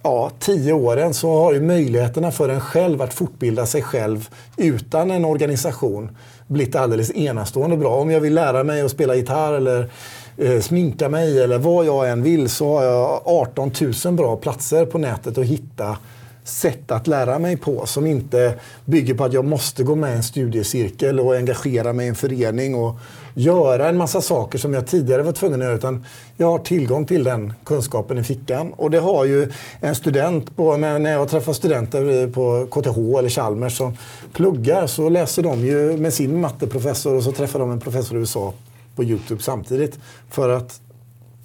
ja, 0.03 0.31
tio 0.39 0.73
åren 0.73 1.13
så 1.13 1.39
har 1.39 1.53
ju 1.53 1.61
möjligheterna 1.61 2.31
för 2.31 2.49
en 2.49 2.61
själv 2.61 3.01
att 3.01 3.13
fortbilda 3.13 3.65
sig 3.65 3.81
själv 3.81 4.29
utan 4.57 5.11
en 5.11 5.25
organisation 5.25 6.17
blivit 6.47 6.75
alldeles 6.75 7.11
enastående 7.15 7.77
bra. 7.77 7.95
Om 7.95 8.11
jag 8.11 8.19
vill 8.19 8.33
lära 8.33 8.63
mig 8.63 8.81
att 8.81 8.91
spela 8.91 9.15
gitarr 9.15 9.53
eller 9.53 9.89
eh, 10.37 10.59
sminka 10.59 11.09
mig 11.09 11.43
eller 11.43 11.57
vad 11.57 11.85
jag 11.85 12.09
än 12.09 12.23
vill 12.23 12.49
så 12.49 12.77
har 12.77 12.83
jag 12.83 13.21
18 13.25 13.71
000 14.05 14.13
bra 14.13 14.35
platser 14.35 14.85
på 14.85 14.97
nätet 14.97 15.37
att 15.37 15.45
hitta 15.45 15.97
sätt 16.43 16.91
att 16.91 17.07
lära 17.07 17.39
mig 17.39 17.57
på 17.57 17.85
som 17.85 18.07
inte 18.07 18.53
bygger 18.85 19.13
på 19.13 19.23
att 19.23 19.33
jag 19.33 19.45
måste 19.45 19.83
gå 19.83 19.95
med 19.95 20.13
i 20.13 20.15
en 20.15 20.23
studiecirkel 20.23 21.19
och 21.19 21.35
engagera 21.35 21.93
mig 21.93 22.05
i 22.05 22.09
en 22.09 22.15
förening 22.15 22.75
och 22.75 22.95
göra 23.33 23.89
en 23.89 23.97
massa 23.97 24.21
saker 24.21 24.57
som 24.59 24.73
jag 24.73 24.87
tidigare 24.87 25.21
var 25.21 25.31
tvungen 25.31 25.61
att 25.61 25.65
göra. 25.65 25.75
Utan 25.75 26.05
jag 26.37 26.47
har 26.47 26.59
tillgång 26.59 27.05
till 27.05 27.23
den 27.23 27.53
kunskapen 27.63 28.17
i 28.17 28.23
fickan. 28.23 28.73
Och 28.73 28.91
det 28.91 28.99
har 28.99 29.25
ju 29.25 29.51
en 29.79 29.95
student, 29.95 30.55
på, 30.55 30.77
när 30.77 31.11
jag 31.11 31.29
träffar 31.29 31.53
studenter 31.53 32.27
på 32.27 32.67
KTH 32.71 33.19
eller 33.19 33.29
Chalmers 33.29 33.77
som 33.77 33.97
pluggar 34.33 34.87
så 34.87 35.09
läser 35.09 35.43
de 35.43 35.59
ju 35.59 35.97
med 35.97 36.13
sin 36.13 36.41
matteprofessor 36.41 37.15
och 37.15 37.23
så 37.23 37.31
träffar 37.31 37.59
de 37.59 37.71
en 37.71 37.79
professor 37.79 38.17
i 38.17 38.19
USA 38.19 38.53
på 38.95 39.03
Youtube 39.03 39.43
samtidigt. 39.43 39.99
För 40.29 40.49
att 40.49 40.81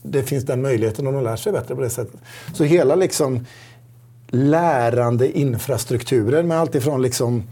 det 0.03 0.23
finns 0.23 0.45
den 0.45 0.63
möjligheten 0.63 1.07
och 1.07 1.13
de 1.13 1.25
lär 1.25 1.37
sig 1.37 1.53
bättre 1.53 1.75
på 1.75 1.81
det 1.81 1.91
sättet. 1.91 2.21
Så 2.55 2.65
hela 2.65 2.95
liksom 2.95 3.47
lärande 4.31 5.39
infrastrukturen 5.39 6.49
med 6.49 6.61
allt 6.61 6.75
ifrån 6.75 7.03
liksom 7.03 7.43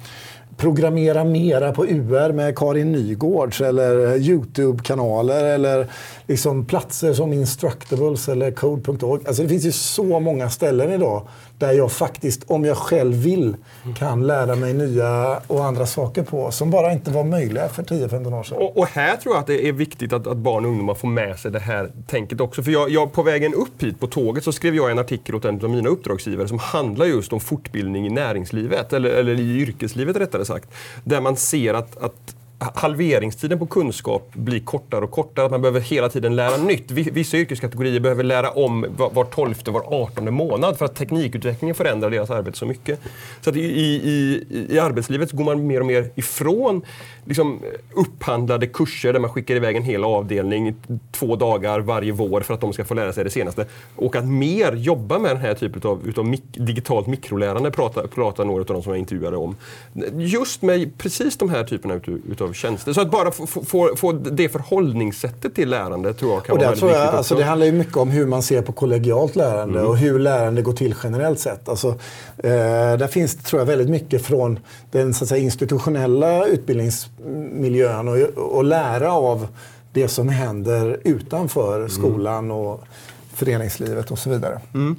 programmera 0.57 1.25
mera 1.25 1.73
på 1.73 1.87
UR 1.87 2.33
med 2.33 2.59
Karin 2.59 2.93
Nygårds 2.93 3.61
eller 3.61 4.17
Youtube-kanaler 4.17 5.45
eller 5.45 5.87
liksom 6.27 6.65
platser 6.65 7.13
som 7.13 7.33
Instructables 7.33 8.29
eller 8.29 8.51
Code.org. 8.51 9.23
Alltså 9.27 9.43
det 9.43 9.49
finns 9.49 9.65
ju 9.65 9.73
så 9.73 10.21
många 10.21 10.51
ställen 10.51 10.93
idag 10.93 11.29
där 11.59 11.73
jag 11.73 11.93
faktiskt, 11.93 12.43
om 12.47 12.65
jag 12.65 12.77
själv 12.77 13.15
vill, 13.15 13.57
kan 13.99 14.27
lära 14.27 14.57
mig 14.57 14.75
nya 14.75 15.41
och 15.47 15.65
andra 15.65 15.87
saker 15.87 16.23
på 16.23 16.51
som 16.51 16.71
bara 16.71 16.93
inte 16.93 17.11
var 17.11 17.25
möjliga 17.25 17.69
för 17.69 17.83
10-15 17.83 18.39
år 18.39 18.43
sedan. 18.43 18.59
Och, 18.59 18.79
och, 18.79 18.87
här 18.87 19.17
tror 19.17 19.35
jag 19.35 19.41
att 19.41 19.47
det 19.47 19.69
är 19.69 19.73
viktigt 19.73 20.13
att, 20.13 20.27
att, 20.27 20.37
barn 20.37 20.65
och 20.65 20.71
ungdomar 20.71 20.95
får 20.95 21.09
med 21.09 21.39
sig 21.39 21.51
det 21.51 21.59
här 21.59 21.91
tänket 22.07 22.41
också. 22.41 22.63
För 22.63 22.71
jag, 22.71 22.91
jag, 22.91 23.13
på 23.13 23.23
vägen 23.23 23.55
upp 23.55 23.83
hit 23.83 24.01
på 24.01 24.07
tåget 24.07 24.45
så 24.45 24.53
skrev 24.53 24.75
jag 24.75 24.91
en 24.91 24.99
artikel 24.99 25.35
åt 25.35 25.45
en 25.45 25.65
av 25.65 25.71
mina 25.71 25.89
uppdragsgivare 25.89 26.49
som 26.49 26.59
handlar 26.59 27.07
just 27.07 27.33
om 27.33 27.41
fortbildning 27.41 28.07
i 28.07 28.11
näringslivet, 28.11 28.93
eller, 28.93 29.11
eller 29.11 29.41
i 29.41 29.61
yrkeslivet 29.61 30.17
rättare 30.17 30.45
sagt. 30.45 30.69
Där 31.05 31.21
man 31.21 31.37
ser 31.37 31.75
att, 31.75 31.97
att 31.97 32.35
halveringstiden 32.59 33.59
på 33.59 33.67
kunskap 33.67 34.31
blir 34.35 34.61
kortare 34.61 35.05
och 35.05 35.11
kortare. 35.11 35.47
Att 35.47 35.51
man 35.51 35.63
behöver 35.63 35.81
hela 35.81 36.09
tiden 36.09 36.37
lära 36.37 36.57
nytt. 36.57 36.91
Vissa 36.91 37.37
yrkeskategorier 37.37 38.01
behöver 38.01 38.25
lära 38.25 38.51
om 38.51 38.87
var 38.97 39.25
tolfte, 39.25 39.71
var 39.71 40.03
artonde 40.03 40.31
månad 40.31 40.79
för 40.79 40.85
att 40.85 40.95
teknikutvecklingen 40.95 41.75
förändrar 41.75 42.11
deras 42.11 42.31
arbete 42.31 42.59
så 42.59 42.67
mycket. 42.67 43.01
Så 43.41 43.51
att 43.51 43.57
i, 43.57 43.61
i, 43.61 44.45
i 44.71 44.79
arbetslivet 44.79 45.33
går 45.33 45.45
man 45.45 45.67
mer 45.67 45.81
och 45.81 45.87
mer 45.87 46.11
ifrån 46.15 46.83
liksom, 47.25 47.61
upphandlade 47.95 48.67
kurser 48.67 49.13
där 49.13 49.21
man 49.21 49.31
skickar 49.31 49.55
iväg 49.55 49.77
en 49.77 49.83
hel 49.83 50.05
avdelning 50.05 50.75
två 51.13 51.37
dagar 51.37 51.81
varje 51.81 52.13
vår 52.13 52.41
för 52.41 52.55
att 52.55 52.61
de 52.61 52.73
ska 52.73 52.85
få 52.85 52.95
lära 52.95 53.13
sig 53.13 53.25
det 53.25 53.31
senaste. 53.31 53.67
Och 53.97 54.17
att 54.17 54.29
mer 54.29 54.73
jobba 54.73 55.19
med 55.19 55.31
den 55.31 55.41
här 55.41 55.55
typen 55.55 55.91
av 55.91 56.09
utav 56.09 56.27
mik 56.27 56.43
digitalt 56.53 57.07
mikrolärande 57.07 57.71
pratar, 57.71 58.07
pratar 58.07 58.45
några 58.45 58.61
av 58.61 58.67
de 58.67 58.83
som 58.83 58.93
jag 58.93 58.99
intervjuade 58.99 59.37
om. 59.37 59.57
Just 60.17 60.63
med 60.63 60.99
precis 60.99 61.37
de 61.37 61.51
här 61.51 61.65
typerna 61.65 62.01
utav 62.31 62.46
av 62.47 62.53
tjänster. 62.53 62.93
Så 62.93 63.01
att 63.01 63.11
bara 63.11 63.31
få, 63.31 63.47
få, 63.47 63.97
få 63.97 64.13
det 64.13 64.49
förhållningssättet 64.49 65.55
till 65.55 65.69
lärande 65.69 66.15
tror 66.15 66.33
jag 66.33 66.45
kan 66.45 66.53
och 66.53 66.59
vara 66.59 66.69
väldigt 66.69 66.81
tror 66.81 66.93
jag, 66.93 67.01
viktigt 67.01 67.19
alltså, 67.19 67.35
Det 67.35 67.45
handlar 67.45 67.67
ju 67.67 67.73
mycket 67.73 67.97
om 67.97 68.11
hur 68.11 68.27
man 68.27 68.43
ser 68.43 68.63
på 68.63 68.73
kollegialt 68.73 69.37
lärande 69.37 69.79
mm. 69.79 69.91
och 69.91 69.97
hur 69.97 70.19
lärande 70.19 70.63
går 70.63 70.73
till 70.73 70.95
generellt 71.03 71.41
sett. 71.41 71.69
Alltså, 71.69 71.89
eh, 72.39 72.97
där 72.99 73.07
finns 73.07 73.37
tror 73.37 73.61
jag 73.61 73.67
väldigt 73.67 73.91
mycket 73.91 74.27
från 74.27 74.59
den 74.91 75.15
så 75.15 75.25
att 75.25 75.29
säga, 75.29 75.43
institutionella 75.43 76.47
utbildningsmiljön 76.47 78.09
och, 78.09 78.17
och 78.57 78.65
lära 78.65 79.13
av 79.13 79.47
det 79.93 80.09
som 80.09 80.29
händer 80.29 81.01
utanför 81.05 81.77
mm. 81.77 81.89
skolan 81.89 82.51
och 82.51 82.85
föreningslivet 83.35 84.11
och 84.11 84.19
så 84.19 84.31
vidare. 84.31 84.61
Mm. 84.75 84.97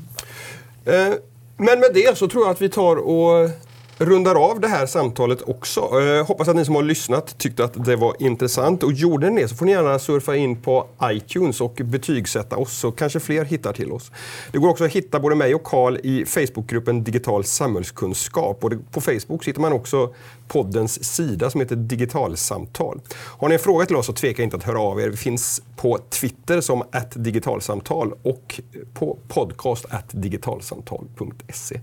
Eh, 0.85 1.13
men 1.57 1.79
med 1.79 1.91
det 1.93 2.17
så 2.17 2.27
tror 2.27 2.43
jag 2.43 2.51
att 2.51 2.61
vi 2.61 2.69
tar 2.69 2.95
och 2.95 3.49
rundar 3.97 4.35
av 4.35 4.59
det 4.59 4.67
här 4.67 4.85
samtalet 4.85 5.41
också. 5.41 5.81
Eh, 5.81 6.25
hoppas 6.25 6.47
att 6.47 6.55
ni 6.55 6.65
som 6.65 6.75
har 6.75 6.83
lyssnat 6.83 7.37
tyckte 7.37 7.63
att 7.63 7.85
det 7.85 7.95
var 7.95 8.15
intressant. 8.19 8.83
Och 8.83 8.93
gjorde 8.93 9.29
ni 9.29 9.41
det 9.41 9.47
så 9.47 9.55
får 9.55 9.65
ni 9.65 9.71
gärna 9.71 9.99
surfa 9.99 10.35
in 10.35 10.61
på 10.61 10.87
iTunes 11.03 11.61
och 11.61 11.81
betygsätta 11.83 12.57
oss 12.57 12.77
så 12.77 12.91
kanske 12.91 13.19
fler 13.19 13.45
hittar 13.45 13.73
till 13.73 13.91
oss. 13.91 14.11
Det 14.51 14.57
går 14.57 14.69
också 14.69 14.83
att 14.83 14.91
hitta 14.91 15.19
både 15.19 15.35
mig 15.35 15.55
och 15.55 15.63
Karl 15.63 15.97
i 16.03 16.25
Facebookgruppen 16.25 17.03
Digital 17.03 17.43
samhällskunskap. 17.43 18.63
Och 18.63 18.71
på 18.91 19.01
Facebook 19.01 19.47
hittar 19.47 19.61
man 19.61 19.73
också 19.73 20.13
poddens 20.47 21.03
sida 21.03 21.49
som 21.49 21.61
heter 21.61 21.75
Digitalsamtal. 21.75 23.01
Har 23.15 23.49
ni 23.49 23.53
en 23.53 23.59
fråga 23.59 23.85
till 23.85 23.95
oss 23.95 24.05
så 24.05 24.13
tveka 24.13 24.43
inte 24.43 24.55
att 24.55 24.63
höra 24.63 24.79
av 24.79 25.01
er. 25.01 25.09
Vi 25.09 25.17
finns 25.17 25.61
på 25.75 25.97
Twitter 26.09 26.61
som 26.61 26.83
digitalsamtal 27.13 28.13
och 28.23 28.61
på 28.93 29.17
podcast 29.27 29.85
digitalsamtal.se. 30.11 31.79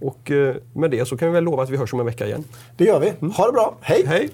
Och 0.00 0.30
eh, 0.30 0.56
med 0.72 0.90
det 0.90 1.08
så 1.08 1.16
kan 1.16 1.28
vi 1.28 1.34
väl 1.34 1.44
lova 1.44 1.62
att 1.62 1.70
vi 1.70 1.76
hörs 1.76 1.92
om 1.92 2.00
en 2.00 2.06
vecka 2.06 2.26
igen. 2.26 2.44
Det 2.76 2.84
gör 2.84 3.00
vi. 3.00 3.26
Ha 3.28 3.46
det 3.46 3.52
bra. 3.52 3.76
Hej! 3.80 4.04
Hej! 4.06 4.30